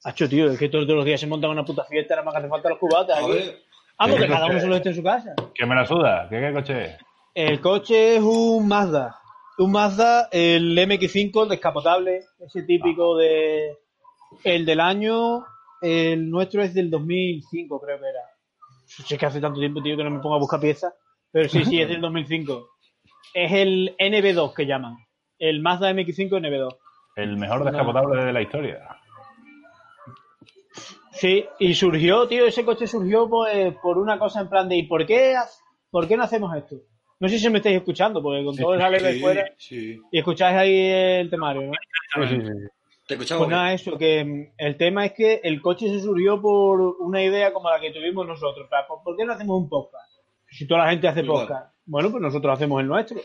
Hacho, 0.04 0.30
tío, 0.30 0.52
es 0.52 0.60
que 0.60 0.70
todos, 0.70 0.86
todos 0.86 0.98
los 0.98 1.06
días 1.06 1.20
se 1.20 1.28
montan 1.28 1.50
una 1.50 1.66
puta 1.66 1.84
fiesta, 1.86 2.16
nada 2.16 2.26
más 2.26 2.34
que 2.34 2.40
hace 2.40 2.50
falta 2.50 2.70
los 2.70 2.78
cubatas. 2.78 3.18
A 3.22 3.28
ver. 3.28 3.56
Vamos, 4.00 4.16
¿Qué 4.18 4.24
que 4.24 4.30
cada 4.30 4.46
uno 4.46 4.58
es? 4.58 4.64
solo 4.64 4.76
esté 4.76 4.90
en 4.90 4.96
su 4.96 5.04
casa. 5.04 5.34
¿Qué 5.56 5.66
me 5.66 5.76
la 5.76 5.86
suda? 5.86 6.28
¿Qué, 6.30 6.40
qué 6.40 6.54
coche 6.54 6.86
es? 6.86 6.98
El 7.34 7.62
coche 7.62 8.16
es 8.18 8.22
un 8.22 8.68
Mazda. 8.68 9.16
Un 9.58 9.72
Mazda, 9.72 10.30
el 10.32 10.78
MX5, 10.78 11.44
el 11.44 11.50
descapotable, 11.50 12.22
ese 12.40 12.64
típico 12.64 13.18
de... 13.18 13.78
El 14.44 14.66
del 14.66 14.80
año, 14.80 15.46
el 15.82 16.30
nuestro 16.30 16.62
es 16.62 16.74
del 16.74 16.92
2005, 16.92 17.80
creo 17.80 17.98
que 18.00 18.06
era. 18.10 18.22
Si 18.86 19.14
es 19.14 19.20
que 19.20 19.26
hace 19.26 19.42
tanto 19.42 19.60
tiempo, 19.60 19.82
tío, 19.82 19.98
que 19.98 20.04
no 20.04 20.12
me 20.12 20.20
pongo 20.20 20.36
a 20.36 20.40
buscar 20.40 20.60
piezas. 20.60 20.94
Pero 21.32 21.50
sí, 21.50 21.64
sí, 21.66 21.82
es 21.82 21.90
del 21.90 22.02
2005. 22.02 22.68
Es 23.34 23.52
el 23.52 23.96
NB2 23.98 24.54
que 24.54 24.66
llaman. 24.66 24.96
El 25.40 25.62
Mazda 25.62 25.92
MX5 25.92 26.30
NB2. 26.30 26.78
El 27.16 27.38
mejor 27.38 27.64
descapotable 27.64 28.24
de 28.24 28.34
la 28.34 28.42
historia. 28.42 28.97
Sí, 31.18 31.46
y 31.60 31.74
surgió, 31.74 32.28
tío, 32.28 32.46
ese 32.46 32.64
coche 32.64 32.88
surgió 32.88 33.28
pues, 33.30 33.76
por 33.82 33.98
una 33.98 34.20
cosa 34.20 34.42
en 34.42 34.50
plan 34.50 34.70
de 34.70 34.78
¿y 34.78 34.84
por 34.84 35.06
qué, 35.06 35.36
por 35.90 36.08
qué 36.08 36.16
no 36.16 36.24
hacemos 36.24 36.56
esto? 36.56 36.76
No 37.20 37.28
sé 37.28 37.40
si 37.40 37.50
me 37.50 37.58
estáis 37.58 37.78
escuchando, 37.78 38.22
porque 38.22 38.46
con 38.46 38.56
todo 38.56 38.76
el 38.76 38.82
jale 38.82 39.02
de 39.02 39.20
fuera 39.20 39.46
sí. 39.58 40.00
y 40.12 40.18
escucháis 40.20 40.56
ahí 40.56 40.78
el 40.78 41.30
temario, 41.30 41.64
¿no? 41.64 41.72
Sí, 42.28 42.36
sí, 42.36 42.42
sí. 42.42 42.54
Te 43.08 43.14
escuchamos. 43.14 43.46
Pues 43.46 43.52
nada, 43.56 43.74
eso, 43.74 43.98
que 43.98 44.24
mm, 44.24 44.54
el 44.58 44.78
tema 44.78 45.06
es 45.06 45.14
que 45.14 45.40
el 45.44 45.62
coche 45.62 45.90
se 45.90 46.02
surgió 46.02 46.42
por 46.42 46.82
una 47.00 47.24
idea 47.24 47.54
como 47.54 47.70
la 47.70 47.80
que 47.80 47.92
tuvimos 47.92 48.28
nosotros. 48.28 48.68
Plan, 48.68 48.84
¿Por 49.04 49.16
qué 49.16 49.26
no 49.26 49.34
hacemos 49.34 49.62
un 49.62 49.70
podcast? 49.70 50.12
Si 50.50 50.68
toda 50.68 50.84
la 50.84 50.92
gente 50.92 51.08
hace 51.08 51.24
podcast. 51.24 51.74
Bueno, 51.86 52.12
pues 52.12 52.22
nosotros 52.22 52.54
hacemos 52.54 52.82
el 52.82 52.88
nuestro. 52.88 53.20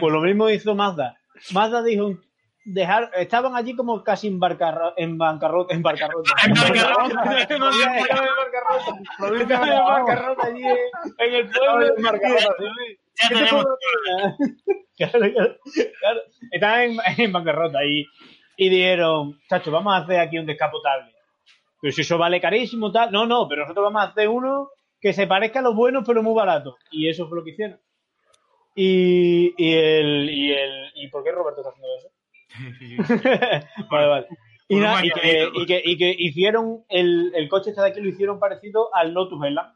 Pues 0.00 0.12
lo 0.12 0.20
mismo 0.20 0.48
hizo 0.48 0.74
Mazda. 0.74 1.18
Mazda 1.52 1.82
dijo, 1.82 2.10
dejar, 2.64 3.10
estaban 3.14 3.54
allí 3.56 3.74
como 3.76 4.02
casi 4.02 4.28
en, 4.28 4.40
barcarro- 4.40 4.94
en 4.96 5.16
bancarrota. 5.18 5.74
En 5.74 5.82
bancarrota. 5.82 6.30
En 6.46 6.54
bancarrota. 6.54 7.40
En 7.48 7.60
bancarrota. 7.60 8.96
En 9.28 9.48
bancarrota 9.48 10.46
allí 10.46 10.62
en 11.18 11.34
el 11.34 11.50
pueblo. 11.50 11.86
Ya 11.96 13.28
¿Qué 13.28 13.34
te 13.34 13.34
tenemos. 13.34 13.64
puedo 13.64 13.76
decir? 14.38 14.56
Claro, 14.96 15.18
claro, 15.18 15.56
claro. 16.00 16.20
Estaban 16.52 16.80
en, 16.82 16.98
en 17.18 17.32
bancarrota 17.32 17.84
y, 17.84 18.06
y 18.56 18.68
dijeron, 18.68 19.40
chacho, 19.48 19.72
vamos 19.72 19.92
a 19.92 19.96
hacer 19.98 20.20
aquí 20.20 20.38
un 20.38 20.46
descapotable. 20.46 21.12
Pero 21.80 21.92
si 21.92 22.02
eso 22.02 22.16
vale 22.16 22.40
carísimo, 22.40 22.92
tal. 22.92 23.10
No, 23.10 23.26
no, 23.26 23.48
pero 23.48 23.62
nosotros 23.62 23.86
vamos 23.86 24.02
a 24.02 24.10
hacer 24.10 24.28
uno 24.28 24.68
que 25.00 25.12
se 25.12 25.26
parezca 25.26 25.58
a 25.58 25.62
los 25.62 25.74
buenos, 25.74 26.04
pero 26.06 26.22
muy 26.22 26.32
barato. 26.34 26.76
Y 26.92 27.08
eso 27.08 27.28
fue 27.28 27.38
lo 27.38 27.44
que 27.44 27.50
hicieron. 27.50 27.80
Y, 28.76 29.52
y 29.56 29.74
el, 29.74 30.30
y 30.30 30.52
el. 30.52 30.92
¿Y 30.94 31.08
por 31.08 31.24
qué 31.24 31.32
Roberto 31.32 31.60
está 31.60 31.70
haciendo 31.70 31.88
eso? 31.98 32.08
vale, 33.90 34.06
vale. 34.08 34.26
Y, 34.66 34.76
nada, 34.76 35.02
que, 35.02 35.50
y, 35.52 35.66
que, 35.66 35.82
y 35.84 35.98
que 35.98 36.16
hicieron 36.18 36.84
el, 36.88 37.32
el 37.34 37.50
coche 37.50 37.68
este 37.68 37.82
de 37.82 37.88
aquí 37.88 38.00
lo 38.00 38.08
hicieron 38.08 38.40
parecido 38.40 38.88
al 38.94 39.12
Lotus 39.12 39.44
Elan 39.44 39.70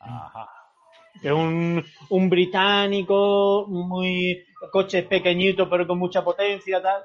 Ajá. 0.00 0.48
es 1.22 1.30
un, 1.30 1.84
un 2.08 2.28
británico, 2.28 3.66
muy 3.68 4.44
coches 4.72 5.04
pequeñitos 5.06 5.68
pero 5.68 5.86
con 5.86 5.98
mucha 5.98 6.24
potencia, 6.24 6.82
tal. 6.82 7.04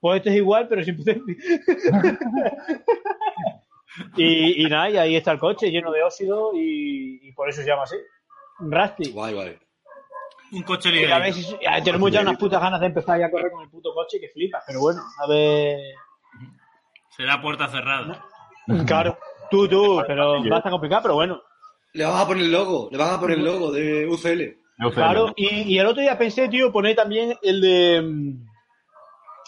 Pues 0.00 0.18
este 0.18 0.30
es 0.30 0.36
igual, 0.36 0.68
pero 0.68 0.84
sin 0.84 0.98
potencia. 0.98 1.34
y, 4.16 4.64
y 4.64 4.68
nada, 4.68 4.88
y 4.88 4.96
ahí 4.98 5.16
está 5.16 5.32
el 5.32 5.40
coche 5.40 5.70
lleno 5.72 5.90
de 5.90 6.04
óxido 6.04 6.52
y, 6.54 7.28
y 7.28 7.32
por 7.32 7.48
eso 7.48 7.60
se 7.60 7.66
llama 7.66 7.82
así. 7.82 7.96
Rusty. 8.60 9.10
Guay, 9.10 9.34
guay. 9.34 9.58
Un 10.52 10.62
coche 10.62 10.90
Y 10.90 11.04
a 11.04 11.18
ver 11.18 11.34
ligerito. 11.34 11.58
si 11.76 11.82
tenemos 11.84 12.10
ya 12.10 12.20
unas 12.22 12.36
putas 12.38 12.60
ganas 12.60 12.80
de 12.80 12.86
empezar 12.86 13.18
ya 13.20 13.26
a 13.26 13.30
correr 13.30 13.50
con 13.52 13.62
el 13.62 13.70
puto 13.70 13.92
coche 13.94 14.18
que 14.20 14.28
flipas, 14.30 14.62
pero 14.66 14.80
bueno, 14.80 15.00
a 15.22 15.28
ver. 15.28 15.78
Será 17.16 17.40
puerta 17.40 17.68
cerrada. 17.68 18.24
Claro, 18.86 19.18
tú, 19.50 19.66
tú, 19.66 20.00
pero 20.06 20.34
va 20.48 20.54
a 20.56 20.58
estar 20.58 20.70
complicado, 20.70 21.02
pero 21.02 21.14
bueno. 21.14 21.42
Le 21.92 22.04
vas 22.04 22.22
a 22.22 22.26
poner 22.28 22.44
el 22.44 22.52
logo. 22.52 22.88
Le 22.92 22.98
vas 22.98 23.12
a 23.12 23.18
poner 23.20 23.38
el 23.38 23.44
logo 23.44 23.72
de 23.72 24.06
UCL. 24.06 24.92
Claro, 24.94 25.32
y, 25.36 25.74
y 25.74 25.78
el 25.78 25.86
otro 25.86 26.00
día 26.02 26.16
pensé, 26.16 26.48
tío, 26.48 26.70
poner 26.70 26.94
también 26.94 27.36
el 27.42 27.60
de. 27.60 28.00
mm, 28.02 28.46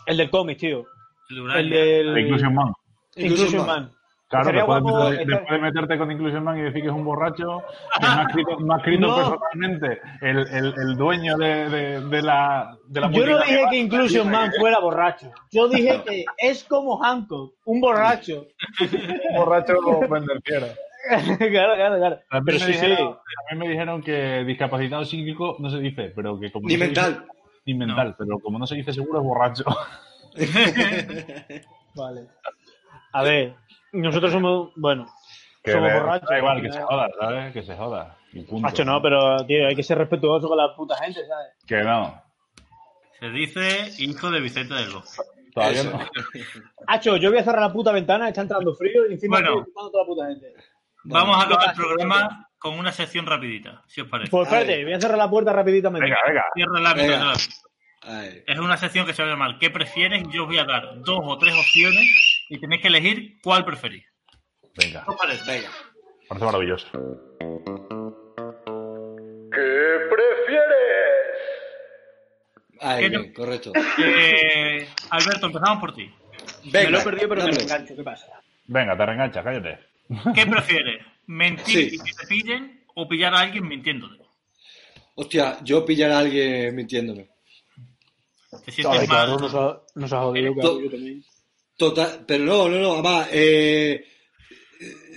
El 0.07 0.17
del 0.17 0.29
cómic, 0.31 0.59
tío. 0.59 0.87
El 1.31 1.37
El 1.37 1.41
Urania. 1.43 1.79
del. 1.85 2.15
de 2.15 2.21
Inclusion 2.23 2.55
Man. 2.55 2.73
Inclusion 3.15 3.67
Man. 3.67 3.93
Claro, 4.33 4.47
Sería 4.47 4.61
después, 4.63 4.83
guapo 4.83 5.11
de, 5.11 5.17
estar- 5.17 5.27
después 5.27 5.51
de 5.51 5.59
meterte 5.59 5.99
con 5.99 6.11
Inclusion 6.11 6.43
Man 6.45 6.57
y 6.59 6.63
decir 6.63 6.81
que 6.81 6.89
es 6.89 6.95
un 6.95 7.05
borracho, 7.05 7.63
que 8.01 8.07
me 8.07 8.13
ha 8.15 8.23
escrito, 8.23 8.59
me 8.61 8.75
ha 8.75 8.77
escrito 8.79 9.07
No. 9.07 9.15
personalmente 9.17 10.01
el, 10.23 10.39
el, 10.39 10.75
el 10.75 10.97
dueño 10.97 11.37
de, 11.37 11.69
de, 11.69 12.01
de 12.01 12.23
la, 12.23 12.79
de 12.87 13.01
la 13.03 13.11
Yo 13.11 13.27
no 13.27 13.39
dije 13.41 13.65
que 13.71 13.77
Inclusion 13.77 14.31
Man 14.31 14.51
fuera 14.59 14.79
borracho. 14.81 15.31
Yo 15.51 15.69
dije 15.69 16.01
que 16.09 16.25
es 16.39 16.65
como 16.65 16.97
Hancock, 16.97 17.53
un 17.67 17.81
borracho. 17.83 18.47
un 18.81 19.37
borracho 19.37 19.75
pendenciero. 20.11 20.67
claro, 21.51 21.75
claro, 21.75 21.97
claro. 21.99 22.19
También 22.31 22.59
Pero 22.59 22.67
me 22.69 22.73
sí, 22.73 22.73
sí. 22.73 22.87
dijeron- 22.87 23.19
también 23.49 23.59
me 23.59 23.69
dijeron 23.69 24.03
que 24.03 24.45
discapacitado 24.45 25.05
psíquico 25.05 25.57
no 25.59 25.69
se 25.69 25.79
dice, 25.79 26.11
pero 26.17 26.41
que 26.41 26.51
como 26.51 26.69
Ni 26.69 26.79
no 26.79 26.87
dice- 26.87 27.03
mental. 27.03 27.27
ni 27.67 27.75
mental, 27.75 28.15
pero 28.19 28.39
como 28.39 28.59
no 28.59 28.67
se 28.67 28.77
dice 28.77 28.95
seguro 28.95 29.19
es 29.21 29.25
borracho. 29.27 29.65
Vale. 31.95 32.27
A 33.15 33.23
ver, 33.23 33.55
nosotros 33.93 34.33
somos, 34.33 34.71
bueno, 34.77 35.07
Que 35.63 35.73
somos 35.73 35.93
borrachos. 35.93 36.29
Da 36.29 36.39
igual, 36.39 36.63
que 36.63 36.73
se 36.73 36.83
joda, 36.83 37.09
¿sabes? 37.21 37.53
Que 37.53 37.63
se 37.63 37.77
joda. 37.77 38.17
Y 38.33 38.41
punto. 38.43 38.63
Macho, 38.63 38.85
no, 38.85 39.01
pero, 39.03 39.45
tío, 39.47 39.67
hay 39.67 39.77
que 39.77 39.83
ser 39.83 39.99
respetuoso 39.99 40.49
con 40.49 40.57
la 40.57 40.75
puta 40.75 40.97
gente, 40.97 41.21
¿sabes? 41.27 41.53
Que 41.67 41.83
no. 41.83 42.23
Se 43.21 43.29
dice 43.31 43.93
hijo 43.99 44.31
de 44.31 44.41
Vicente 44.41 44.75
del 44.75 44.91
Bosque. 44.91 45.23
Todavía 45.55 45.85
no. 45.85 46.01
Hacho, 46.87 47.17
yo 47.17 47.31
voy 47.31 47.39
a 47.39 47.45
cerrar 47.45 47.61
la 47.61 47.73
puta 47.73 47.93
ventana, 47.93 48.29
está 48.29 48.41
entrando 48.41 48.75
frío 48.75 49.07
y 49.09 49.13
encima 49.13 49.37
Bueno. 49.37 49.59
estoy 49.59 49.73
toda 49.75 50.03
la 50.03 50.07
puta 50.07 50.27
gente. 50.29 50.55
Vamos 51.05 51.37
a 51.37 51.47
acabar 51.47 51.69
el 51.71 51.75
programa 51.77 52.49
con 52.59 52.79
una 52.79 52.93
sección 52.93 53.27
rapidita, 53.27 53.83
si 53.87 54.01
os 54.01 54.09
parece. 54.09 54.31
Pues 54.31 54.47
espérate, 54.47 54.85
voy 54.85 54.93
a 54.95 55.01
cerrar 55.01 55.19
la 55.19 55.29
puerta 55.29 55.53
rapiditamente. 55.53 56.05
Venga, 56.05 56.19
venga. 56.27 56.45
Cierra 56.55 56.79
el 56.79 56.87
ámbito 56.87 57.09
Venga. 57.09 57.33
Ay. 58.05 58.43
Es 58.47 58.59
una 58.59 58.77
sección 58.77 59.07
que 59.07 59.15
se 59.15 59.23
va 59.23 59.29
a 59.29 59.31
llamar 59.33 59.59
¿Qué 59.59 59.71
prefieres? 59.71 60.23
Y 60.29 60.33
yo 60.35 60.43
os 60.43 60.49
voy 60.49 60.59
a 60.59 60.65
dar 60.65 61.01
dos 61.03 61.21
o 61.23 61.39
tres 61.39 61.55
opciones 61.55 62.45
y 62.49 62.59
tenéis 62.59 62.83
que 62.83 62.89
elegir 62.89 63.39
cuál 63.43 63.65
preferís. 63.65 64.05
Venga. 64.77 65.05
¿Qué 65.05 65.11
os 65.11 65.17
parece? 65.17 65.51
Venga. 65.51 65.69
Parece 66.29 66.45
maravilloso. 66.47 66.89
¿Qué 72.99 73.09
bien, 73.09 73.29
no? 73.29 73.35
correcto. 73.35 73.73
Eh, 73.99 74.89
Alberto, 75.11 75.47
empezamos 75.47 75.79
por 75.79 75.95
ti. 75.95 76.11
Venga. 76.65 76.87
me 76.87 76.91
lo 76.91 76.99
he 77.01 77.05
perdido, 77.05 77.29
pero 77.29 77.43
me 77.43 77.47
dame. 77.47 77.57
lo 77.57 77.63
engancho, 77.63 77.97
¿qué 77.97 78.03
pasa? 78.03 78.27
Venga, 78.67 78.97
te 78.97 79.07
reengancha, 79.07 79.43
cállate. 79.45 79.79
¿Qué 80.35 80.47
prefieres? 80.47 81.07
¿Mentir 81.27 81.91
Sí. 81.91 81.97
y 81.97 81.99
que 81.99 82.13
te 82.13 82.27
pillen 82.27 82.85
o 82.95 83.09
pillar 83.09 83.35
a 83.35 83.41
alguien 83.41 83.67
mintiéndote? 83.69 84.23
Hostia, 85.15 85.59
yo 85.63 85.85
pillar 85.85 86.11
a 86.11 86.19
alguien 86.21 86.75
mintiéndome. 86.75 87.29
Te 88.65 88.71
sientes 88.73 89.01
Ay, 89.01 89.07
mal. 89.07 89.09
claro, 89.09 89.39
nos 89.39 89.55
ha, 89.55 89.81
nos 89.95 90.13
ha 90.13 90.21
jodido, 90.23 90.55
claro, 90.55 90.81
yo 90.81 90.91
también. 90.91 91.25
Total, 91.77 92.25
pero 92.27 92.45
no, 92.45 92.69
no, 92.69 92.79
no, 92.79 92.93
además, 92.95 93.29
eh, 93.33 94.05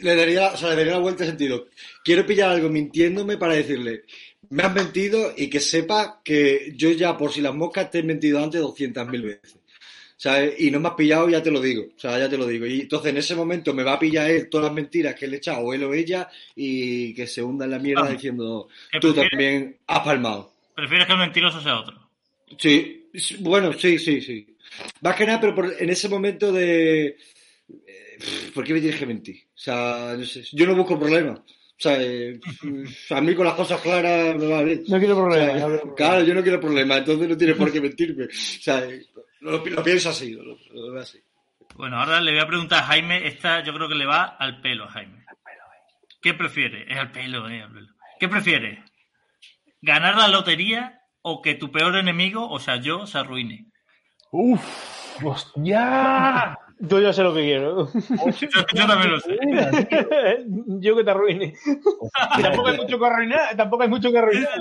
le 0.01 0.15
daría, 0.15 0.47
o 0.53 0.57
sea, 0.57 0.69
le 0.69 0.75
daría 0.77 0.93
la 0.93 0.99
vuelta 0.99 1.23
de 1.23 1.29
sentido. 1.31 1.67
Quiero 2.03 2.25
pillar 2.25 2.49
algo 2.51 2.69
mintiéndome 2.69 3.37
para 3.37 3.55
decirle, 3.55 4.03
me 4.49 4.63
has 4.63 4.73
mentido 4.73 5.33
y 5.35 5.49
que 5.49 5.59
sepa 5.59 6.21
que 6.23 6.73
yo 6.75 6.91
ya, 6.91 7.17
por 7.17 7.31
si 7.31 7.41
las 7.41 7.53
moscas, 7.55 7.91
te 7.91 7.99
he 7.99 8.03
mentido 8.03 8.41
antes 8.43 8.61
200.000 8.61 9.21
veces. 9.23 9.57
¿Sabes? 10.17 10.55
Y 10.61 10.71
no 10.71 10.79
me 10.79 10.87
has 10.87 10.93
pillado, 10.95 11.27
ya 11.29 11.43
te 11.43 11.51
lo 11.51 11.59
digo. 11.59 11.83
O 11.95 11.99
sea, 11.99 12.17
ya 12.17 12.29
te 12.29 12.37
lo 12.37 12.47
digo. 12.47 12.65
Y 12.65 12.81
entonces 12.81 13.11
en 13.11 13.17
ese 13.17 13.35
momento 13.35 13.73
me 13.73 13.83
va 13.83 13.93
a 13.93 13.99
pillar 13.99 14.29
él 14.31 14.49
todas 14.49 14.67
las 14.67 14.73
mentiras 14.73 15.13
que 15.13 15.27
le 15.27 15.35
he 15.35 15.37
echado, 15.39 15.59
o 15.59 15.73
él 15.73 15.83
o 15.83 15.93
ella, 15.93 16.29
y 16.55 17.13
que 17.13 17.27
se 17.27 17.43
hunda 17.43 17.65
en 17.65 17.71
la 17.71 17.79
mierda 17.79 18.05
Ah. 18.05 18.09
diciendo, 18.11 18.69
¿Qué 18.91 18.99
tú 19.01 19.07
prefieres? 19.13 19.29
también 19.31 19.77
has 19.87 19.99
palmado. 19.99 20.53
Prefieres 20.73 21.05
que 21.05 21.13
el 21.13 21.19
mentiroso 21.19 21.59
sea 21.61 21.79
otro. 21.81 21.99
Sí, 22.57 23.04
bueno, 23.39 23.73
sí, 23.73 23.97
sí, 23.99 24.21
sí. 24.21 24.55
Más 25.01 25.15
que 25.15 25.25
nada, 25.25 25.39
pero 25.39 25.55
por- 25.55 25.75
en 25.79 25.89
ese 25.89 26.09
momento 26.09 26.51
de... 26.51 27.05
eh, 27.07 27.17
¿Por 28.53 28.63
qué 28.63 28.73
me 28.73 28.81
tienes 28.81 28.99
que 28.99 29.05
mentir? 29.05 29.43
O 29.47 29.57
sea, 29.57 30.15
no 30.17 30.23
sé, 30.25 30.43
yo 30.51 30.65
no 30.65 30.75
busco 30.75 30.99
problemas. 30.99 31.39
O 31.39 31.77
sea, 31.77 31.97
eh, 32.01 32.39
a 33.09 33.21
mí 33.21 33.35
con 33.35 33.45
las 33.45 33.55
cosas 33.55 33.81
claras 33.81 34.35
me 34.37 34.47
va 34.47 34.63
bien. 34.63 34.83
No 34.87 34.97
quiero 34.97 35.17
O 35.17 35.31
sea, 35.31 35.39
problemas. 35.39 35.55
no 35.61 35.67
quiero 35.67 35.67
problemas. 35.81 35.95
claro, 35.97 36.23
yo 36.23 36.33
no 36.33 36.41
quiero 36.43 36.59
problemas, 36.61 36.97
entonces 36.99 37.29
no 37.29 37.37
tienes 37.37 37.55
por 37.57 37.71
qué 37.71 37.81
mentirme. 37.81 38.23
O 38.25 38.29
sea, 38.31 38.85
eh, 38.85 39.05
lo, 39.41 39.65
lo 39.65 39.83
pienso 39.83 40.09
así, 40.09 40.31
lo, 40.31 40.57
lo 40.71 40.91
veo 40.93 41.01
así. 41.01 41.19
Bueno, 41.75 41.97
ahora 41.99 42.21
le 42.21 42.31
voy 42.31 42.39
a 42.39 42.47
preguntar 42.47 42.79
a 42.83 42.87
Jaime. 42.87 43.27
Esta 43.27 43.61
yo 43.63 43.73
creo 43.73 43.89
que 43.89 43.95
le 43.95 44.05
va 44.05 44.23
al 44.23 44.61
pelo 44.61 44.87
Jaime. 44.87 45.25
¿Qué 46.21 46.33
prefiere? 46.33 46.85
Es 46.89 46.97
al 46.97 47.11
pelo, 47.11 47.49
eh, 47.49 47.61
al 47.61 47.71
pelo. 47.73 47.87
¿Qué 48.19 48.29
prefiere? 48.29 48.83
¿Ganar 49.81 50.15
la 50.15 50.29
lotería 50.29 51.01
o 51.27 51.41
que 51.41 51.55
tu 51.55 51.71
peor 51.71 51.95
enemigo, 51.95 52.47
o 52.47 52.59
sea, 52.59 52.75
yo, 52.75 53.07
se 53.07 53.17
arruine? 53.17 53.65
¡Uf! 54.31 55.23
¡Hostia! 55.23 56.55
Yo 56.77 57.01
ya 57.01 57.13
sé 57.13 57.23
lo 57.23 57.33
que 57.33 57.41
quiero. 57.41 57.87
Yo, 57.91 58.47
yo 58.75 58.85
también 58.85 59.11
lo 59.11 59.19
sé. 59.19 59.35
yo 60.81 60.95
que 60.95 61.03
te 61.03 61.09
arruine. 61.09 61.53
tampoco 62.39 62.67
hay 62.67 62.77
mucho 62.77 62.99
que 62.99 63.05
arruinar. 63.07 63.55
Tampoco 63.57 63.83
hay 63.83 63.89
mucho 63.89 64.11
que 64.11 64.19
arruinar. 64.19 64.59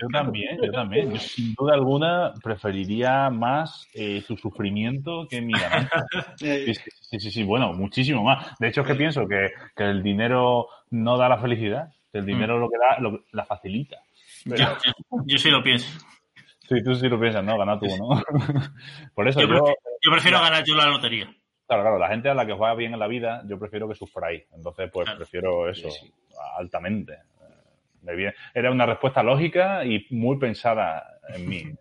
Yo 0.00 0.08
también, 0.10 0.58
yo 0.62 0.72
también. 0.72 1.12
Yo, 1.12 1.18
sin 1.18 1.54
duda 1.54 1.74
alguna 1.74 2.32
preferiría 2.42 3.28
más 3.28 3.86
eh, 3.92 4.22
tu 4.26 4.38
sufrimiento 4.38 5.26
que 5.28 5.42
mi 5.42 5.52
ganancia. 5.52 6.06
Eh, 6.40 6.72
Sí, 6.72 6.74
sí, 6.74 6.90
sí, 7.00 7.20
sí, 7.20 7.30
sí, 7.30 7.42
bueno, 7.42 7.74
muchísimo 7.74 8.22
más. 8.22 8.56
De 8.58 8.68
hecho, 8.68 8.80
es 8.80 8.86
que 8.86 8.94
pienso 8.94 9.28
que, 9.28 9.50
que 9.74 9.84
el 9.84 10.02
dinero 10.02 10.68
no 10.90 11.18
da 11.18 11.28
la 11.28 11.38
felicidad, 11.38 11.90
que 12.10 12.20
el 12.20 12.26
dinero 12.26 12.58
lo 12.58 12.70
que 12.70 12.78
da, 12.78 13.00
lo, 13.00 13.24
la 13.32 13.44
facilita. 13.44 14.05
Yo, 14.46 14.56
yo- 14.56 15.22
yo 15.26 15.38
sí 15.38 15.50
lo 15.50 15.62
pienso. 15.62 15.86
Sí, 16.68 16.82
tú 16.82 16.94
sí 16.96 17.08
lo 17.08 17.20
piensas, 17.20 17.44
¿no? 17.44 17.56
Gana 17.58 17.78
tú, 17.78 17.86
¿no? 17.96 18.08
Por 19.14 19.28
eso 19.28 19.40
Yo 19.40 19.46
prefiero, 19.48 19.76
yo 20.02 20.10
prefiero 20.10 20.40
ganar 20.40 20.64
yo 20.64 20.74
la 20.74 20.86
lotería. 20.86 21.26
claro, 21.66 21.82
claro, 21.82 21.98
la 21.98 22.08
gente 22.08 22.28
a 22.28 22.34
la 22.34 22.44
que 22.46 22.54
juega 22.54 22.74
bien 22.74 22.92
en 22.94 22.98
la 22.98 23.06
vida, 23.06 23.42
yo 23.46 23.58
prefiero 23.58 23.88
que 23.88 23.94
sufráis. 23.94 24.42
Entonces, 24.52 24.90
pues 24.92 25.04
Claro. 25.04 25.18
prefiero 25.18 25.68
eso, 25.70 25.90
Sí, 25.90 26.06
sí. 26.06 26.12
altamente. 26.58 27.12
Eh, 28.08 28.32
Era 28.54 28.70
una 28.70 28.86
respuesta 28.86 29.22
lógica 29.22 29.84
y 29.84 30.06
muy 30.10 30.38
pensada 30.38 31.18
en 31.28 31.48
mí, 31.48 31.58
eh, 31.58 31.74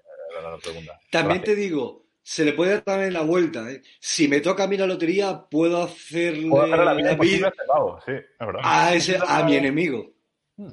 la, 0.44 0.52
la 0.52 0.58
pregunta. 0.58 1.00
También 1.12 1.38
Gracias. 1.42 1.56
te 1.56 1.62
digo, 1.62 2.04
se 2.22 2.46
le 2.46 2.54
puede 2.54 2.72
dar 2.74 2.82
también 2.82 3.14
la 3.14 3.22
vuelta. 3.22 3.70
¿eh? 3.72 3.82
Si 4.00 4.28
me 4.28 4.40
toca 4.42 4.64
a 4.64 4.68
mí 4.68 4.78
la 4.78 4.88
lotería, 4.88 5.42
puedo 5.50 5.84
hacerle 5.84 6.48
Puedo 6.50 6.64
hacer 6.66 6.78
la 6.86 6.94
vida 6.94 7.06
la 7.08 7.12
imposible 7.14 7.38
vida 7.38 7.48
a 7.48 7.50
este 7.50 7.64
pavo, 7.68 8.00
sí, 8.06 8.12
es 8.12 8.40
verdad. 8.40 8.62
a, 8.64 8.94
ese, 8.94 9.20
a 9.28 9.44
mi 9.44 9.56
enemigo. 9.56 10.12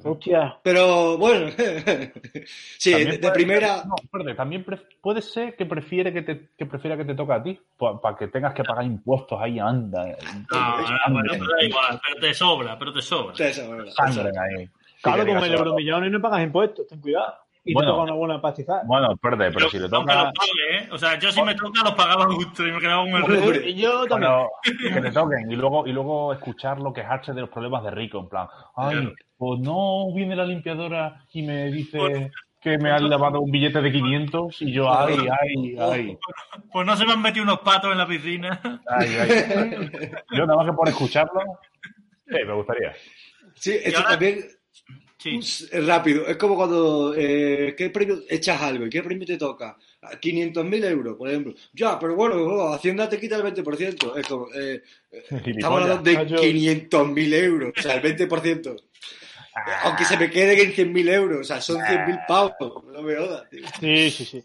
Hostia. 0.05 0.57
Pero 0.63 1.17
bueno, 1.17 1.51
sí, 2.77 2.91
También 2.91 3.11
de, 3.11 3.17
de 3.17 3.19
puede- 3.19 3.33
primera. 3.33 3.83
No, 3.85 3.95
espérate, 4.01 4.33
también 4.35 4.63
pre- 4.63 4.79
puede 5.01 5.21
ser 5.21 5.55
que 5.55 5.65
prefiere 5.65 6.13
que 6.13 6.21
te 6.21 6.49
que 6.57 6.65
prefiera 6.65 6.95
que 6.95 7.05
te 7.05 7.15
toque 7.15 7.33
a 7.33 7.43
ti, 7.43 7.59
para 7.77 8.15
que 8.17 8.27
tengas 8.29 8.53
que 8.53 8.63
pagar 8.63 8.85
impuestos 8.85 9.39
ahí, 9.41 9.59
anda. 9.59 10.07
eh, 10.09 10.17
No, 10.51 11.13
bueno, 11.13 11.31
pero 11.33 11.45
da 11.45 11.63
igual, 11.63 11.99
pero 12.07 12.21
te 12.21 12.33
sobra, 12.33 12.79
pero 12.79 12.93
te 12.93 13.01
sobra. 13.01 13.33
Verdad. 13.37 13.91
sangre 13.91 14.31
ahí. 14.39 14.69
Claro, 15.01 15.25
con 15.25 15.43
el 15.43 15.53
euromillón 15.53 16.05
y 16.05 16.09
no 16.09 16.21
pagas 16.21 16.43
impuestos. 16.43 16.87
Ten 16.87 17.01
cuidado. 17.01 17.35
Y 17.65 17.73
Bueno. 17.73 17.91
te 17.91 17.93
toca 17.93 18.03
una 18.03 18.13
buena 18.13 18.41
pastizal. 18.41 18.81
Bueno, 18.85 19.13
espérate, 19.13 19.45
pero 19.53 19.59
Yo- 19.65 19.69
si 19.69 19.79
le 19.79 19.87
toca. 19.89 20.23
los 20.25 20.33
pague, 20.33 20.77
¿eh? 20.77 20.89
O 20.91 20.97
sea, 20.97 21.17
yo 21.17 21.31
si 21.31 21.41
me 21.43 21.55
toca 21.55 21.81
los 21.83 21.93
pagaba 21.93 22.25
justo 22.25 22.67
y 22.67 22.71
me 22.71 22.79
quedaba 22.79 23.03
con 23.09 23.33
el 23.33 23.75
yo 23.75 24.05
también. 24.05 24.31
Bueno, 24.31 24.49
que 24.95 25.01
te 25.01 25.11
toquen 25.11 25.51
y 25.51 25.55
luego, 25.55 25.87
y 25.87 25.93
luego 25.93 26.33
escucharlo 26.33 26.91
quejarse 26.91 27.31
de 27.33 27.41
los 27.41 27.49
problemas 27.49 27.83
de 27.83 27.91
Rico, 27.91 28.19
en 28.19 28.27
plan, 28.27 28.47
ay, 28.75 29.13
pues 29.37 29.59
no 29.61 30.13
viene 30.13 30.35
la 30.35 30.45
limpiadora 30.45 31.23
y 31.31 31.41
me 31.43 31.71
dice 31.71 32.31
que 32.59 32.77
me 32.77 32.91
han 32.91 33.09
lavado 33.09 33.39
un 33.41 33.51
billete 33.51 33.81
de 33.81 33.91
500 33.91 34.61
y 34.61 34.71
yo, 34.73 34.93
ay, 34.93 35.15
ay, 35.41 35.75
ay, 35.79 36.17
Pues 36.71 36.85
no 36.85 36.95
se 36.97 37.05
me 37.05 37.13
han 37.13 37.21
metido 37.21 37.43
unos 37.43 37.59
patos 37.59 37.91
en 37.93 37.97
la 37.97 38.07
piscina. 38.07 38.59
ay, 38.89 39.07
ay. 39.19 40.11
Yo 40.31 40.45
nada 40.45 40.57
más 40.57 40.65
que 40.65 40.73
por 40.73 40.87
escucharlo, 40.89 41.41
sí, 42.27 42.37
me 42.45 42.53
gustaría. 42.53 42.93
Sí, 43.55 43.71
esto 43.83 43.99
ahora- 43.99 44.09
también 44.11 44.39
Sí. 45.23 45.39
es 45.71 45.85
rápido. 45.87 46.27
Es 46.27 46.35
como 46.35 46.55
cuando 46.55 47.13
eh, 47.15 47.73
¿qué 47.77 47.89
premio 47.89 48.19
echas 48.29 48.61
algo 48.61 48.85
y 48.85 48.89
qué 48.89 49.01
premio 49.01 49.25
te 49.25 49.37
toca. 49.37 49.77
500.000 50.21 50.83
euros, 50.85 51.15
por 51.15 51.29
ejemplo. 51.29 51.53
Ya, 51.71 51.97
pero 51.97 52.13
bueno, 52.15 52.35
oh, 52.35 52.73
Hacienda 52.73 53.07
te 53.07 53.17
quita 53.19 53.37
el 53.37 53.43
20%. 53.43 54.17
Es 54.17 54.27
como, 54.27 54.47
eh, 54.53 54.83
estamos 55.29 55.81
hablando 55.81 56.03
de 56.03 56.17
Ah, 56.17 56.23
yo- 56.23 56.37
500.000 56.37 57.33
euros, 57.35 57.73
o 57.77 57.81
sea, 57.81 57.95
el 57.95 58.01
20%. 58.01 58.75
Aunque 59.83 60.03
se 60.03 60.17
me 60.17 60.29
queden 60.29 60.59
en 60.59 60.73
100.000 60.73 61.09
euros, 61.13 61.39
o 61.41 61.43
sea, 61.43 61.61
son 61.61 61.77
100.000 61.79 62.25
pavos. 62.27 62.53
No 62.91 63.01
me 63.01 63.15
jodas, 63.15 63.49
tío. 63.49 63.65
Sí, 63.79 64.09
sí, 64.11 64.25
sí. 64.25 64.43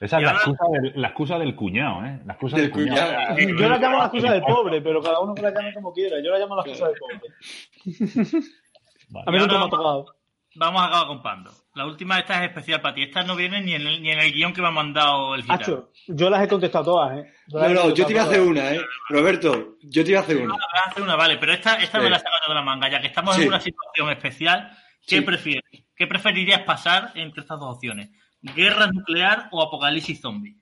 Esa 0.00 0.18
es 0.18 0.24
la 0.24 0.32
excusa, 0.32 0.64
del, 0.72 0.92
la 0.96 1.08
excusa 1.08 1.38
del 1.38 1.54
cuñado, 1.54 2.04
¿eh? 2.04 2.20
La 2.26 2.32
excusa 2.32 2.56
Del 2.56 2.64
del, 2.66 2.72
cuñado. 2.72 3.12
cuñado. 3.34 3.58
Yo 3.60 3.68
la 3.68 3.78
llamo 3.78 3.98
la 3.98 4.04
excusa 4.04 4.32
del 4.32 4.42
pobre, 4.42 4.80
pero 4.80 5.02
cada 5.02 5.20
uno 5.20 5.34
que 5.34 5.42
la 5.42 5.50
llame 5.50 5.72
como 5.74 5.92
quiera. 5.92 6.16
Yo 6.22 6.30
la 6.30 6.38
llamo 6.38 6.56
la 6.56 6.62
excusa 6.62 6.88
del 6.88 6.96
pobre. 6.98 7.20
Vale. 9.14 9.24
A 9.28 9.30
mí 9.32 9.38
nunca 9.38 9.58
me 9.58 9.64
ha 9.66 9.70
tocado. 9.70 10.06
Vamos 10.56 10.82
a 10.82 10.86
acabar 10.86 11.06
con 11.08 11.22
Pando. 11.22 11.50
La 11.74 11.84
última 11.86 12.18
esta 12.20 12.42
es 12.44 12.48
especial 12.50 12.80
para 12.80 12.94
ti. 12.94 13.02
Esta 13.02 13.24
no 13.24 13.34
viene 13.34 13.60
ni 13.60 13.74
en 13.74 13.86
el, 13.86 14.00
ni 14.02 14.10
en 14.10 14.20
el 14.20 14.32
guion 14.32 14.52
que 14.52 14.60
me 14.62 14.68
ha 14.68 14.70
mandado 14.70 15.34
el 15.34 15.42
gitano. 15.42 15.60
Hacho, 15.60 15.90
yo 16.06 16.30
las 16.30 16.42
he 16.44 16.48
contestado 16.48 16.84
todas, 16.84 17.18
¿eh? 17.18 17.32
Yo 17.48 17.58
No, 17.58 17.68
no, 17.70 17.90
yo 17.94 18.06
te 18.06 18.12
iba 18.12 18.22
a 18.22 18.26
hacer 18.26 18.40
una, 18.40 18.72
¿eh? 18.72 18.80
Roberto, 19.08 19.76
yo 19.82 20.04
te 20.04 20.10
iba 20.10 20.20
a 20.20 20.22
hacer 20.22 20.36
una. 20.36 20.52
Voy 20.54 20.62
a 20.86 20.90
hacer 20.90 21.02
una, 21.02 21.16
vale, 21.16 21.38
pero 21.38 21.52
esta, 21.52 21.74
esta 21.76 21.98
Sí. 21.98 22.04
me 22.04 22.10
la 22.10 22.16
he 22.16 22.20
sacado 22.20 22.36
de 22.48 22.54
la 22.54 22.62
manga. 22.62 22.88
Ya 22.88 23.00
que 23.00 23.08
estamos 23.08 23.34
Sí. 23.34 23.42
en 23.42 23.48
una 23.48 23.60
situación 23.60 24.10
especial, 24.10 24.70
¿qué 25.06 25.18
Sí. 25.18 25.22
prefieres? 25.22 25.64
¿Qué 25.96 26.06
preferirías 26.06 26.60
pasar 26.60 27.10
entre 27.16 27.40
estas 27.42 27.58
dos 27.58 27.74
opciones? 27.74 28.10
¿Guerra 28.40 28.86
nuclear 28.92 29.48
o 29.50 29.60
apocalipsis 29.62 30.20
zombie? 30.20 30.56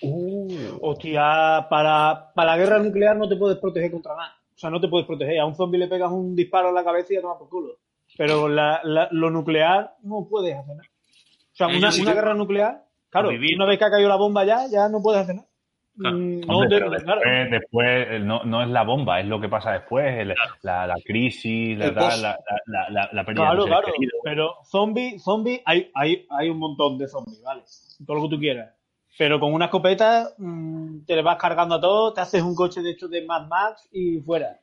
Uh, 0.00 0.78
Hostia, 0.82 1.66
para, 1.68 2.32
para 2.34 2.50
la 2.52 2.56
guerra 2.56 2.78
nuclear 2.78 3.16
no 3.16 3.28
te 3.28 3.36
puedes 3.36 3.58
proteger 3.58 3.90
contra 3.90 4.14
nada. 4.14 4.36
O 4.54 4.58
sea, 4.58 4.70
no 4.70 4.80
te 4.80 4.88
puedes 4.88 5.06
proteger. 5.06 5.38
A 5.40 5.46
un 5.46 5.54
zombie 5.54 5.78
le 5.78 5.88
pegas 5.88 6.10
un 6.12 6.34
disparo 6.36 6.68
en 6.68 6.74
la 6.74 6.84
cabeza 6.84 7.12
y 7.12 7.16
ya 7.16 7.22
toma 7.22 7.38
por 7.38 7.48
culo. 7.48 7.76
Pero 8.16 8.48
la- 8.48 8.80
la- 8.84 9.08
lo 9.10 9.30
nuclear 9.30 9.94
no 10.02 10.26
puedes 10.30 10.54
hacer 10.54 10.76
nada. 10.76 10.88
O 10.88 11.56
sea, 11.56 11.68
Eh, 11.68 11.78
una, 11.78 11.90
una 12.02 12.14
guerra 12.14 12.34
nuclear, 12.34 12.84
claro, 13.10 13.30
una 13.30 13.66
vez 13.66 13.78
que 13.78 13.84
ha 13.84 13.90
caído 13.90 14.08
la 14.08 14.16
bomba 14.16 14.44
ya, 14.44 14.66
ya 14.70 14.88
no 14.88 15.00
puedes 15.02 15.22
hacer 15.22 15.36
nada. 15.36 15.48
Claro. 15.96 16.16
Mm, 16.16 16.40
no 16.40 16.58
Hombre, 16.58 16.78
claro. 17.04 17.20
después, 17.50 18.20
no, 18.24 18.42
no 18.44 18.62
es 18.62 18.68
la 18.68 18.82
bomba, 18.82 19.20
es 19.20 19.26
lo 19.26 19.40
que 19.40 19.48
pasa 19.48 19.70
después, 19.72 20.04
el- 20.18 20.34
la, 20.62 20.86
la 20.88 20.94
crisis, 21.04 21.78
la, 21.78 21.90
la, 21.92 22.38
la, 22.66 22.90
la, 22.90 23.08
la 23.12 23.24
pérdida 23.24 23.44
Claro, 23.44 23.62
de 23.64 23.68
claro. 23.70 23.86
queridos. 23.92 24.20
Pero 24.24 24.54
zombie, 24.64 25.18
zombie, 25.20 25.62
hay, 25.64 25.90
hay, 25.94 26.26
hay 26.30 26.48
un 26.50 26.58
montón 26.58 26.98
de 26.98 27.06
zombies, 27.06 27.40
¿vale? 27.44 27.62
Todo 28.04 28.16
lo 28.16 28.22
que 28.24 28.28
tú 28.34 28.40
quieras. 28.40 28.74
Pero 29.16 29.38
con 29.38 29.52
una 29.52 29.66
escopeta 29.66 30.30
mm, 30.38 31.04
te 31.06 31.14
le 31.16 31.22
vas 31.22 31.36
cargando 31.36 31.76
a 31.76 31.80
todo, 31.80 32.12
te 32.12 32.20
haces 32.20 32.42
un 32.42 32.54
coche 32.54 32.82
de 32.82 32.90
hecho 32.90 33.08
de 33.08 33.24
Mad 33.24 33.46
Max 33.46 33.88
y 33.92 34.20
fuera. 34.20 34.58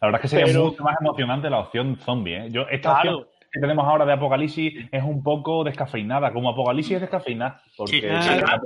La 0.00 0.08
verdad 0.08 0.18
es 0.18 0.22
que 0.22 0.28
sería 0.28 0.46
Pero- 0.46 0.64
mucho 0.66 0.82
más 0.82 0.96
emocionante 1.00 1.48
la 1.50 1.60
opción 1.60 1.96
zombie. 1.96 2.36
¿eh? 2.36 2.48
Yo, 2.50 2.62
esta 2.70 3.00
Claro. 3.00 3.18
opción 3.18 3.34
que 3.52 3.60
tenemos 3.60 3.86
ahora 3.86 4.04
de 4.04 4.12
Apocalipsis 4.12 4.88
es 4.90 5.02
un 5.04 5.22
poco 5.22 5.62
descafeinada. 5.64 6.32
Como 6.32 6.50
Apocalipsis 6.50 6.96
es 6.96 7.00
descafeinada. 7.02 7.62
Porque 7.76 7.92
Sí, 7.92 8.00
que, 8.00 8.22
sí. 8.22 8.28
la- 8.40 8.60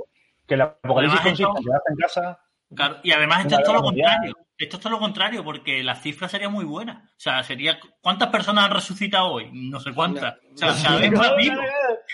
que 0.47 0.53
el 0.55 0.61
Apocalipsis 0.61 1.19
Además, 1.19 1.37
consiste 1.39 1.59
en 1.59 1.65
quedarte 1.65 1.91
en 1.91 1.97
casa. 1.97 2.39
Claro, 2.75 2.95
y 3.03 3.11
además 3.11 3.41
esto 3.45 3.55
es 3.59 3.63
todo 3.63 3.73
lo 3.75 3.81
contrario. 3.83 4.35
Esto 4.57 4.75
es 4.75 4.83
todo 4.83 4.91
lo 4.91 4.99
contrario, 4.99 5.43
porque 5.43 5.83
la 5.83 5.95
cifra 5.95 6.27
sería 6.27 6.49
muy 6.49 6.65
buena. 6.65 7.09
O 7.11 7.19
sea, 7.19 7.41
sería 7.43 7.79
¿cuántas 8.01 8.27
personas 8.29 8.65
han 8.65 8.71
resucitado 8.71 9.31
hoy? 9.31 9.49
No 9.53 9.79
sé 9.79 9.93
cuántas. 9.93 10.35
O 10.53 10.57
sea, 10.57 10.73
cada 10.83 10.99
vez 10.99 11.11
más 11.13 11.35
vivos. 11.37 11.65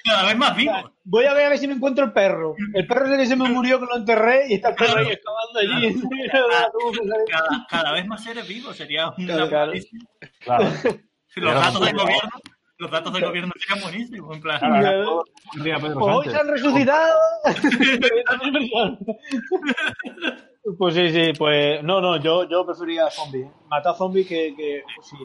Cada 0.03 0.25
vez 0.27 0.37
más 0.37 0.55
vivos. 0.55 0.91
Voy 1.03 1.25
a 1.25 1.33
ver 1.33 1.45
a 1.45 1.49
ver 1.49 1.57
si 1.57 1.67
me 1.67 1.73
encuentro 1.75 2.05
el 2.05 2.13
perro. 2.13 2.55
El 2.73 2.87
perro 2.87 3.05
ese 3.07 3.17
que 3.17 3.25
se 3.25 3.35
me 3.35 3.49
murió, 3.49 3.79
que 3.79 3.85
lo 3.85 3.97
enterré 3.97 4.47
y 4.49 4.53
está 4.55 4.69
el 4.69 4.75
perro 4.75 4.99
ahí 4.99 5.07
excavando 5.11 5.59
allí. 5.59 6.01
Cada, 7.31 7.67
cada 7.69 7.91
vez 7.93 8.05
más 8.07 8.23
seres 8.23 8.47
vivos. 8.47 8.75
Sería 8.75 9.09
un 9.09 9.25
Claro, 9.25 9.47
claro. 9.49 9.63
apocalipsis. 9.71 10.05
Claro. 10.39 10.65
Los 11.35 11.53
datos 11.53 11.85
del 11.85 11.95
gobierno, 11.97 12.29
los 12.77 12.91
datos 12.91 13.13
del 13.13 13.25
gobierno 13.25 13.51
serían 13.59 13.83
buenísimos. 13.83 14.35
En 14.35 14.41
plan, 14.41 14.59
Claro, 14.59 14.75
ahora 14.75 15.03
todo 15.05 15.23
el 15.57 15.63
día 15.63 15.79
Pedro 15.79 15.99
Pues 15.99 16.15
hoy 16.15 16.25
se 16.31 16.37
han 16.37 16.47
resucitado. 16.47 17.19
pues 20.77 20.95
sí, 20.95 21.09
sí, 21.11 21.33
pues 21.37 21.83
no, 21.83 22.01
no, 22.01 22.17
yo, 22.17 22.47
yo 22.49 22.65
prefería 22.65 23.09
zombies. 23.09 23.47
Matar 23.69 23.95
zombies 23.95 24.27
que, 24.27 24.53
que 24.55 24.83
pues 24.95 25.07
sí. 25.07 25.17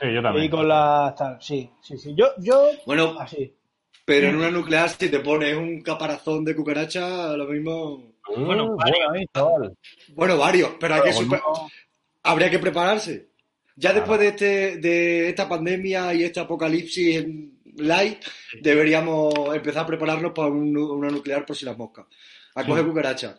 Sí, 0.00 0.12
yo 0.12 0.20
Y 0.20 0.22
también. 0.22 0.50
con 0.50 0.68
la 0.68 1.14
tal, 1.16 1.38
sí, 1.40 1.70
sí, 1.80 1.96
sí. 1.96 2.14
Yo, 2.14 2.26
yo, 2.38 2.68
Bueno, 2.86 3.14
así. 3.18 3.54
Pero 4.06 4.28
en 4.28 4.36
una 4.36 4.50
nuclear, 4.50 4.88
si 4.88 5.10
te 5.10 5.20
pones 5.20 5.54
un 5.56 5.82
caparazón 5.82 6.44
de 6.44 6.56
cucaracha, 6.56 7.36
lo 7.36 7.44
mismo. 7.46 8.14
Bueno, 8.36 8.72
Uh, 8.72 8.76
varios. 8.76 9.72
Bueno, 10.14 10.38
varios, 10.38 10.70
pero 10.80 10.94
hay 10.94 11.02
que 11.02 11.12
super- 11.12 11.40
no- 11.40 11.68
habría 12.22 12.48
que 12.50 12.58
prepararse. 12.58 13.28
Ya 13.76 13.90
Claro. 13.90 13.96
después 14.00 14.20
de, 14.20 14.28
este, 14.28 14.76
de 14.78 15.28
esta 15.28 15.46
pandemia 15.48 16.14
y 16.14 16.22
este 16.24 16.40
apocalipsis 16.40 17.16
en 17.16 17.58
light, 17.76 18.24
deberíamos 18.62 19.34
empezar 19.54 19.82
a 19.82 19.86
prepararnos 19.86 20.32
para 20.32 20.48
un 20.48 20.74
una 20.76 21.10
nuclear 21.10 21.44
por 21.44 21.54
si 21.56 21.66
las 21.66 21.76
moscas. 21.76 22.06
A 22.54 22.64
coger 22.64 22.86
cucaracha. 22.86 23.38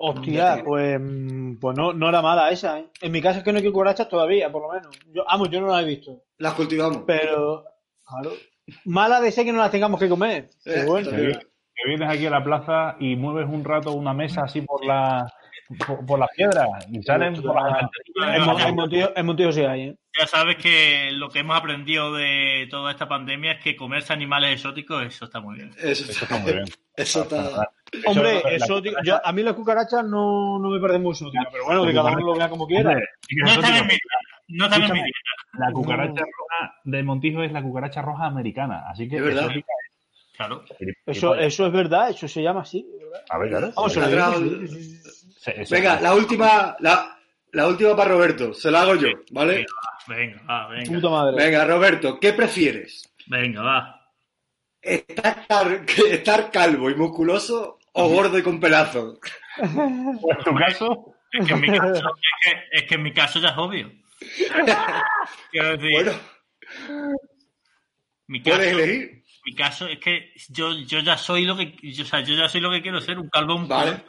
Hostia, 0.00 0.62
pues, 0.64 0.96
mm, 1.00 1.56
pues 1.56 1.76
no, 1.76 1.92
no 1.92 2.08
era 2.08 2.22
mala 2.22 2.50
esa, 2.52 2.78
¿eh? 2.78 2.86
En 3.00 3.10
mi 3.10 3.20
casa 3.20 3.38
es 3.38 3.44
que 3.44 3.52
no 3.52 3.58
hay 3.58 3.64
cucarachas 3.70 4.08
todavía, 4.08 4.50
por 4.52 4.62
lo 4.62 4.72
menos. 4.72 4.96
Yo, 5.12 5.24
vamos, 5.24 5.50
yo 5.50 5.60
no 5.60 5.66
las 5.66 5.82
he 5.82 5.86
visto. 5.86 6.22
Las 6.38 6.54
cultivamos. 6.54 7.02
Pero, 7.04 7.64
claro, 8.08 8.32
mala 8.84 9.20
de 9.20 9.30
ser 9.32 9.44
que 9.44 9.52
no 9.52 9.58
las 9.58 9.70
tengamos 9.70 9.98
que 10.00 10.08
comer. 10.08 10.48
Bueno. 10.86 11.10
Que 11.10 11.88
vienes 11.88 12.08
aquí 12.10 12.26
a 12.26 12.30
la 12.30 12.42
plaza 12.42 12.96
y 12.98 13.14
mueves 13.14 13.46
un 13.48 13.64
rato 13.64 13.92
una 13.92 14.12
mesa 14.12 14.42
así 14.42 14.62
por 14.62 14.84
la 14.84 15.32
por, 15.86 16.04
por 16.04 16.18
las 16.18 16.28
piedras 16.34 16.66
y 16.90 17.00
salen 17.02 17.40
por 17.40 17.54
las. 17.54 17.82
En, 18.34 18.42
Mon- 18.44 18.60
en 18.60 18.74
Montijo, 18.74 19.10
en 19.14 19.26
Montijo 19.26 19.52
sí 19.52 19.60
hay, 19.62 19.82
¿eh? 19.82 19.96
Ya 20.18 20.26
sabes 20.26 20.56
que 20.56 21.10
lo 21.12 21.28
que 21.28 21.38
hemos 21.40 21.56
aprendido 21.56 22.12
de 22.14 22.66
toda 22.70 22.90
esta 22.90 23.06
pandemia 23.06 23.52
es 23.52 23.62
que 23.62 23.76
comerse 23.76 24.12
animales 24.12 24.54
exóticos, 24.54 25.04
eso 25.04 25.26
está 25.26 25.40
muy 25.40 25.56
bien. 25.56 25.70
Eso, 25.78 26.10
Eso 26.10 26.24
está 26.24 26.38
muy 26.38 26.52
bien. 26.52 26.64
Eso 26.96 27.22
está. 27.22 27.70
Hombre, 28.06 28.38
Eso, 28.38 28.48
exótico- 28.80 28.96
yo- 29.04 29.24
a 29.24 29.32
mí 29.32 29.44
las 29.44 29.54
cucarachas 29.54 30.02
no, 30.04 30.58
no 30.58 30.70
me 30.70 30.80
parecen 30.80 31.02
muy 31.04 31.12
exóticas, 31.12 31.46
pero 31.52 31.64
bueno, 31.66 31.86
que 31.86 31.94
cada 31.94 32.10
uno 32.10 32.26
lo 32.26 32.34
vea 32.36 32.48
como 32.48 32.66
quiera. 32.66 32.92
No 32.94 33.46
es 33.50 33.54
están 33.56 33.76
en 33.76 33.86
mi, 33.86 33.94
no 34.48 34.68
dieta, 34.68 34.94
La 35.58 35.72
cucaracha 35.72 36.20
roja 36.22 36.74
de 36.84 37.02
Montijo 37.02 37.42
es 37.42 37.52
la 37.52 37.62
cucaracha 37.62 38.02
roja 38.02 38.26
americana, 38.26 38.84
así 38.88 39.08
que 39.08 39.16
Es 39.16 39.22
verdad. 39.22 39.44
exótica 39.44 39.72
claro. 40.36 40.64
es. 40.78 40.96
Eso, 41.06 41.34
eso 41.34 41.66
es 41.66 41.72
verdad, 41.72 42.10
eso 42.10 42.28
se 42.28 42.42
llama 42.42 42.60
así. 42.62 42.86
¿verdad? 43.00 43.24
A 43.30 43.38
ver, 43.38 43.48
claro. 43.50 43.72
Vamos. 43.76 43.92
Se- 43.92 45.64
se- 45.66 45.74
Venga, 45.74 46.00
la 46.00 46.14
última, 46.14 46.76
la, 46.80 47.18
la 47.52 47.66
última 47.68 47.94
para 47.96 48.10
Roberto. 48.10 48.52
Se 48.54 48.70
la 48.70 48.82
hago 48.82 48.94
yo, 48.96 49.08
¿vale? 49.32 49.66
Venga, 50.06 50.42
va, 50.48 50.68
venga. 50.68 50.92
Puta 50.92 51.08
madre. 51.10 51.36
Venga, 51.36 51.64
Roberto, 51.64 52.18
¿qué 52.20 52.32
prefieres? 52.32 53.12
Venga, 53.26 53.62
va. 53.62 53.94
¿Estar, 54.80 55.46
cal- 55.46 55.84
estar 56.10 56.50
calvo 56.50 56.88
y 56.90 56.94
musculoso 56.94 57.78
o 57.92 58.08
gordo 58.08 58.38
y 58.38 58.42
con 58.42 58.60
pelazos? 58.60 59.18
Pues 59.58 60.38
en 60.38 60.44
tu 60.44 60.54
caso, 60.54 61.14
Es 61.32 61.46
que 61.46 61.52
en 61.54 61.60
mi 61.60 61.66
caso, 61.76 61.92
es 61.94 62.02
que, 62.44 62.78
es 62.78 62.82
que 62.84 62.94
en 62.94 63.02
mi 63.02 63.12
caso 63.12 63.40
ya 63.40 63.48
es 63.48 63.58
obvio. 63.58 63.90
Quiero 65.50 65.76
decir, 65.76 65.90
Bueno, 65.92 66.12
mi 68.26 68.42
caso, 68.42 68.56
puedes 68.56 68.72
elegir. 68.72 69.22
mi 69.46 69.54
caso 69.54 69.86
es 69.86 69.98
que 69.98 70.32
yo, 70.48 70.72
yo 70.78 71.00
ya 71.00 71.16
soy 71.16 71.44
lo 71.44 71.56
que 71.56 71.76
yo, 71.82 72.02
o 72.04 72.06
sea, 72.06 72.20
yo 72.20 72.34
ya 72.34 72.48
soy 72.48 72.60
lo 72.60 72.70
que 72.70 72.82
quiero 72.82 73.00
ser, 73.00 73.18
un 73.18 73.28
calvo 73.28 73.58
musculoso. 73.58 73.86
Vale. 73.86 74.04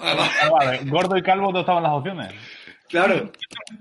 Ah, 0.00 0.30
ah, 0.42 0.48
vale, 0.50 0.78
gordo 0.86 1.16
y 1.16 1.22
calvo 1.22 1.52
no 1.52 1.60
estaban 1.60 1.82
las 1.84 1.92
opciones. 1.92 2.34
Claro. 2.88 3.30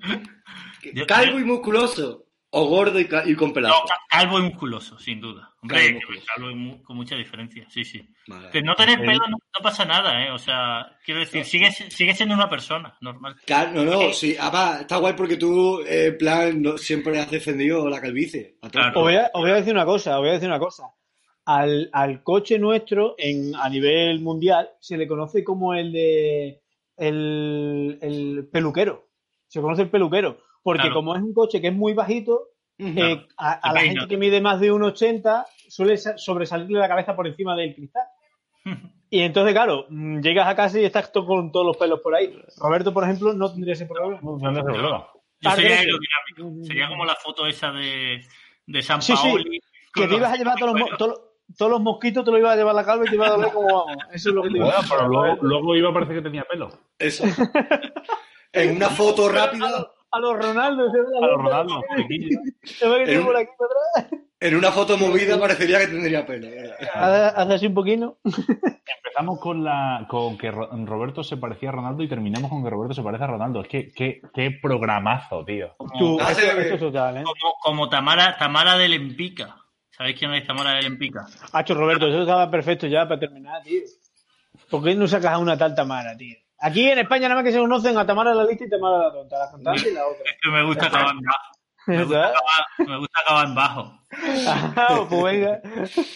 Yo- 0.93 1.07
Calvo 1.07 1.39
y 1.39 1.43
musculoso 1.43 2.26
o 2.49 2.65
gordo 2.65 2.99
y, 2.99 3.07
y 3.25 3.35
con 3.35 3.49
No, 3.49 3.53
pelazos. 3.53 3.81
ca- 3.87 3.99
calvo 4.09 4.39
y 4.39 4.43
musculoso, 4.43 4.97
sin 4.97 5.19
duda. 5.19 5.53
Hombre, 5.61 5.77
Calvo 5.77 5.87
y 5.87 5.89
que 5.89 5.95
musculoso. 5.95 6.25
calvo 6.35 6.49
y 6.51 6.55
mu- 6.55 6.83
con 6.83 6.95
mucha 6.95 7.15
diferencia, 7.15 7.67
sí, 7.69 7.83
sí. 7.83 8.07
Vale. 8.27 8.49
Que 8.51 8.61
no 8.61 8.73
tener 8.75 8.99
Sí. 8.99 9.05
pelo 9.05 9.19
no, 9.27 9.37
no 9.37 9.63
pasa 9.63 9.83
nada, 9.85 10.25
¿eh? 10.25 10.31
O 10.31 10.37
sea, 10.39 10.97
quiero 11.03 11.19
decir, 11.19 11.43
sigue, 11.43 11.71
sigue 11.71 12.13
siendo 12.15 12.35
una 12.35 12.49
persona 12.49 12.97
normal. 13.01 13.35
No, 13.73 13.83
no, 13.83 14.13
sí, 14.13 14.35
además, 14.39 14.81
está 14.81 14.97
guay 14.97 15.13
porque 15.13 15.35
tú, 15.37 15.81
eh, 15.81 16.05
en 16.07 16.17
plan, 16.17 16.61
no- 16.61 16.77
siempre 16.77 17.19
has 17.19 17.29
defendido 17.29 17.89
la 17.89 17.99
calvicie. 17.99 18.55
Claro. 18.71 18.97
Os 18.99 19.03
voy, 19.03 19.15
a, 19.15 19.29
os 19.33 19.41
voy 19.41 19.51
a 19.51 19.55
decir 19.55 19.73
una 19.73 19.85
cosa, 19.85 20.15
os 20.15 20.21
voy 20.21 20.29
a 20.29 20.33
decir 20.33 20.47
una 20.47 20.59
cosa. 20.59 20.83
Al, 21.45 21.89
al 21.93 22.23
coche 22.23 22.59
nuestro, 22.59 23.15
en, 23.17 23.55
a 23.55 23.69
nivel 23.69 24.19
mundial, 24.21 24.69
se 24.79 24.97
le 24.97 25.07
conoce 25.07 25.43
como 25.43 25.73
el 25.73 25.91
de 25.93 26.61
el, 26.97 27.97
el 28.01 28.49
peluquero. 28.51 29.07
Se 29.47 29.61
conoce 29.61 29.83
el 29.83 29.89
peluquero. 29.89 30.39
Porque 30.67 30.81
Claro. 30.81 30.95
como 30.95 31.15
es 31.15 31.21
un 31.21 31.33
coche 31.33 31.61
que 31.61 31.67
es 31.69 31.73
muy 31.73 31.93
bajito, 31.93 32.49
Ujú. 32.77 32.99
eh, 32.99 33.25
a, 33.37 33.53
a 33.53 33.71
la 33.73 33.79
gente 33.81 34.05
que 34.05 34.17
mide 34.17 34.41
más 34.41 34.59
de 34.59 34.69
1,80 34.73 35.45
suele 35.69 35.95
sa- 35.97 36.17
sobresalirle 36.17 36.77
la 36.77 36.89
cabeza 36.89 37.15
por 37.15 37.25
encima 37.25 37.55
del 37.55 37.73
cristal. 37.73 38.03
Y 39.09 39.21
entonces, 39.21 39.53
claro, 39.53 39.85
mm, 39.87 40.19
llegas 40.19 40.45
a 40.49 40.55
casa 40.57 40.77
y 40.77 40.83
estás 40.83 41.09
to- 41.13 41.25
con 41.25 41.49
todos 41.53 41.65
los 41.65 41.77
pelos 41.77 42.01
por 42.01 42.13
ahí. 42.13 42.37
Roberto, 42.57 42.93
por 42.93 43.05
ejemplo, 43.05 43.31
no 43.31 43.49
tendría 43.49 43.71
ese 43.75 43.85
problema. 43.85 44.19
No 44.21 44.35
ese 44.51 44.61
problema. 44.61 45.07
Yo 45.39 45.51
sería 45.51 45.79
aerodinámico. 45.79 46.65
Sería 46.65 46.89
como 46.89 47.05
la 47.05 47.15
foto 47.15 47.47
esa 47.47 47.71
de, 47.71 48.19
de 48.65 48.81
San 48.81 49.01
Sí, 49.01 49.15
sí. 49.15 49.29
Paoli. 49.29 49.59
Que 49.93 50.01
con 50.01 50.09
te 50.09 50.15
ibas 50.17 50.33
a 50.33 50.35
llevar 50.35 50.57
todos 50.59 50.77
los, 50.77 50.97
todos, 50.97 51.21
todos 51.57 51.71
los 51.71 51.79
mosquitos, 51.81 52.25
te 52.25 52.31
los 52.31 52.39
ibas 52.41 52.51
a 52.51 52.55
llevar 52.57 52.71
a 52.73 52.81
la 52.81 52.85
calva 52.85 53.05
y 53.05 53.09
te 53.09 53.15
iba 53.15 53.27
a 53.27 53.29
doler 53.29 53.51
como 53.53 53.67
vamos. 53.85 54.03
Eso 54.11 54.27
es 54.29 54.35
lo 54.35 54.41
que 54.43 54.49
te 54.49 54.57
iba 54.57 54.65
Bueno, 54.65 54.79
a 54.81 54.85
pero 54.89 55.07
luego, 55.07 55.37
luego 55.41 55.75
iba 55.77 55.89
a 55.89 55.93
parecer 55.93 56.15
que 56.17 56.21
tenía 56.23 56.43
pelo. 56.43 56.69
Eso. 56.99 57.23
en 58.51 58.75
una 58.75 58.89
foto 58.89 59.29
rápida, 59.29 59.89
A 60.11 60.19
los 60.19 60.37
Ronaldo, 60.37 60.89
se 60.91 60.97
ve 60.99 61.05
la 61.11 61.17
A 61.25 61.29
los 61.29 61.37
boca, 61.43 61.49
Ronaldo, 61.63 61.81
flequillo. 61.95 62.39
se 62.63 62.87
ve 62.87 63.05
que 63.05 63.13
En 64.39 64.53
un- 64.53 64.59
una 64.59 64.71
foto 64.71 64.97
movida 64.97 65.39
parecería 65.39 65.79
que 65.79 65.87
tendría 65.87 66.25
pelo. 66.25 66.47
hace 66.93 67.53
así 67.53 67.67
un 67.67 67.73
poquito. 67.73 68.19
Empezamos 68.23 69.39
con 69.39 69.63
la 69.63 70.05
con 70.09 70.37
que 70.37 70.51
Ro- 70.51 70.69
Roberto 70.85 71.23
se 71.23 71.37
parecía 71.37 71.69
a 71.69 71.71
Ronaldo 71.73 72.03
y 72.03 72.07
terminamos 72.07 72.49
con 72.49 72.63
que 72.63 72.69
Roberto 72.69 72.93
se 72.93 73.01
parece 73.01 73.23
a 73.23 73.27
Ronaldo. 73.27 73.61
Es 73.61 73.67
que 73.67 73.91
qué, 73.91 74.21
qué 74.33 74.51
programazo, 74.61 75.43
tío. 75.43 75.75
Tú, 75.97 76.17
Ah, 76.21 76.31
esto, 76.31 76.41
sí, 76.43 76.47
esto 76.57 76.73
es 76.75 76.79
total, 76.79 77.17
¿eh? 77.17 77.23
Como, 77.23 77.53
como 77.61 77.89
Tamara, 77.89 78.37
Tamara 78.37 78.77
del 78.77 78.93
Empica. 78.93 79.55
¿Sabéis 79.89 80.19
quién 80.19 80.31
es 80.35 80.45
Tamara 80.45 80.73
del 80.75 80.85
Empica? 80.85 81.25
Hacho, 81.51 81.73
Roberto, 81.73 82.07
eso 82.07 82.21
estaba 82.21 82.49
perfecto 82.51 82.85
ya 82.87 83.07
para 83.07 83.19
terminar, 83.19 83.63
tío. 83.63 83.81
¿Por 84.69 84.83
qué 84.83 84.93
no 84.95 85.07
sacas 85.07 85.33
a 85.33 85.37
una 85.39 85.57
tal 85.57 85.73
Tamara, 85.73 86.15
tío? 86.15 86.37
Aquí 86.59 86.89
en 86.89 86.99
España 86.99 87.29
nada 87.29 87.41
más 87.41 87.43
que 87.43 87.51
se 87.51 87.59
conocen 87.59 87.97
a 87.97 88.05
Tamara 88.05 88.33
la 88.33 88.43
lista 88.43 88.65
y 88.65 88.69
Tamara 88.69 88.97
la 88.97 89.11
tonta, 89.11 89.37
la 89.37 89.51
cantante 89.51 89.89
y 89.89 89.93
la 89.93 90.07
otra. 90.07 90.23
Es 90.25 90.37
que 90.41 90.49
me 90.49 90.63
gusta 90.63 90.87
acabar 90.87 91.11
en 91.11 91.21
bajo. 91.21 91.57
Me 91.87 92.03
gusta 92.03 92.27
acabar, 92.27 92.65
me 92.87 92.97
gusta 92.97 93.19
acabar 93.21 93.47
en 93.47 93.55
bajo. 93.55 93.99
Ah, 94.47 95.05
pues 95.09 95.23
venga. 95.23 95.61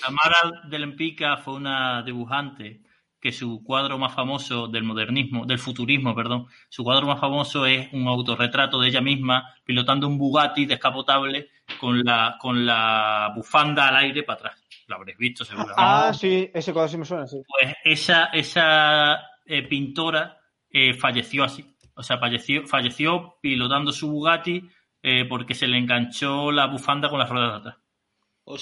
Tamara 0.01 0.61
del 0.69 0.83
Empica 0.83 1.37
fue 1.37 1.53
una 1.55 2.01
dibujante 2.03 2.81
que 3.19 3.31
su 3.31 3.63
cuadro 3.63 3.99
más 3.99 4.13
famoso 4.13 4.67
del 4.67 4.83
modernismo, 4.83 5.45
del 5.45 5.59
futurismo, 5.59 6.15
perdón, 6.15 6.47
su 6.69 6.83
cuadro 6.83 7.05
más 7.05 7.19
famoso 7.19 7.67
es 7.67 7.87
un 7.93 8.07
autorretrato 8.07 8.79
de 8.81 8.87
ella 8.87 9.01
misma 9.01 9.47
pilotando 9.63 10.07
un 10.07 10.17
Bugatti 10.17 10.65
descapotable 10.65 11.49
con 11.79 12.03
la, 12.03 12.35
con 12.39 12.65
la 12.65 13.31
bufanda 13.35 13.89
al 13.89 13.97
aire 13.97 14.23
para 14.23 14.39
atrás. 14.39 14.63
Lo 14.87 14.95
habréis 14.95 15.19
visto 15.19 15.45
seguramente. 15.45 15.75
Ah, 15.77 16.11
sí, 16.13 16.49
ese 16.51 16.73
cuadro 16.73 16.89
sí 16.89 16.97
me 16.97 17.05
suena, 17.05 17.27
sí. 17.27 17.43
Pues 17.47 17.75
esa, 17.83 18.25
esa 18.33 19.19
eh, 19.45 19.67
pintora 19.67 20.37
eh, 20.69 20.93
falleció 20.93 21.43
así. 21.43 21.65
O 21.95 22.03
sea, 22.03 22.17
falleció, 22.17 22.65
falleció 22.67 23.37
pilotando 23.41 23.91
su 23.91 24.09
Bugatti 24.09 24.69
eh, 25.03 25.25
porque 25.25 25.55
se 25.55 25.67
le 25.67 25.77
enganchó 25.77 26.51
la 26.51 26.67
bufanda 26.67 27.09
con 27.09 27.19
las 27.19 27.29
ruedas 27.29 27.51
de 27.51 27.69
atrás. 27.69 27.77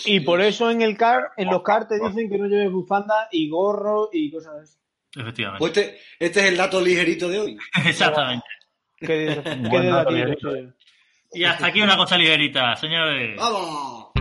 Y 0.05 0.19
por 0.19 0.41
eso 0.41 0.69
en 0.69 0.81
el 0.81 0.97
car, 0.97 1.31
en 1.37 1.49
los 1.49 1.63
car 1.63 1.87
te 1.87 1.95
dicen 1.99 2.29
que 2.29 2.37
no 2.37 2.47
lleves 2.47 2.71
bufanda 2.71 3.27
y 3.31 3.49
gorro 3.49 4.09
y 4.11 4.31
cosas 4.31 4.57
de 4.57 4.63
eso. 4.63 4.77
Efectivamente. 5.15 5.59
Pues 5.59 5.77
este, 5.77 5.99
este 6.19 6.39
es 6.41 6.45
el 6.47 6.57
dato 6.57 6.81
ligerito 6.81 7.29
de 7.29 7.39
hoy. 7.39 7.57
Exactamente. 7.85 8.45
Qué, 8.97 9.41
qué 9.43 10.37
sí. 10.39 11.39
Y 11.39 11.43
hasta 11.43 11.67
aquí 11.67 11.81
una 11.81 11.95
cosa 11.95 12.17
ligerita, 12.17 12.75
señores. 12.75 13.37
¡Vamos! 13.37 14.11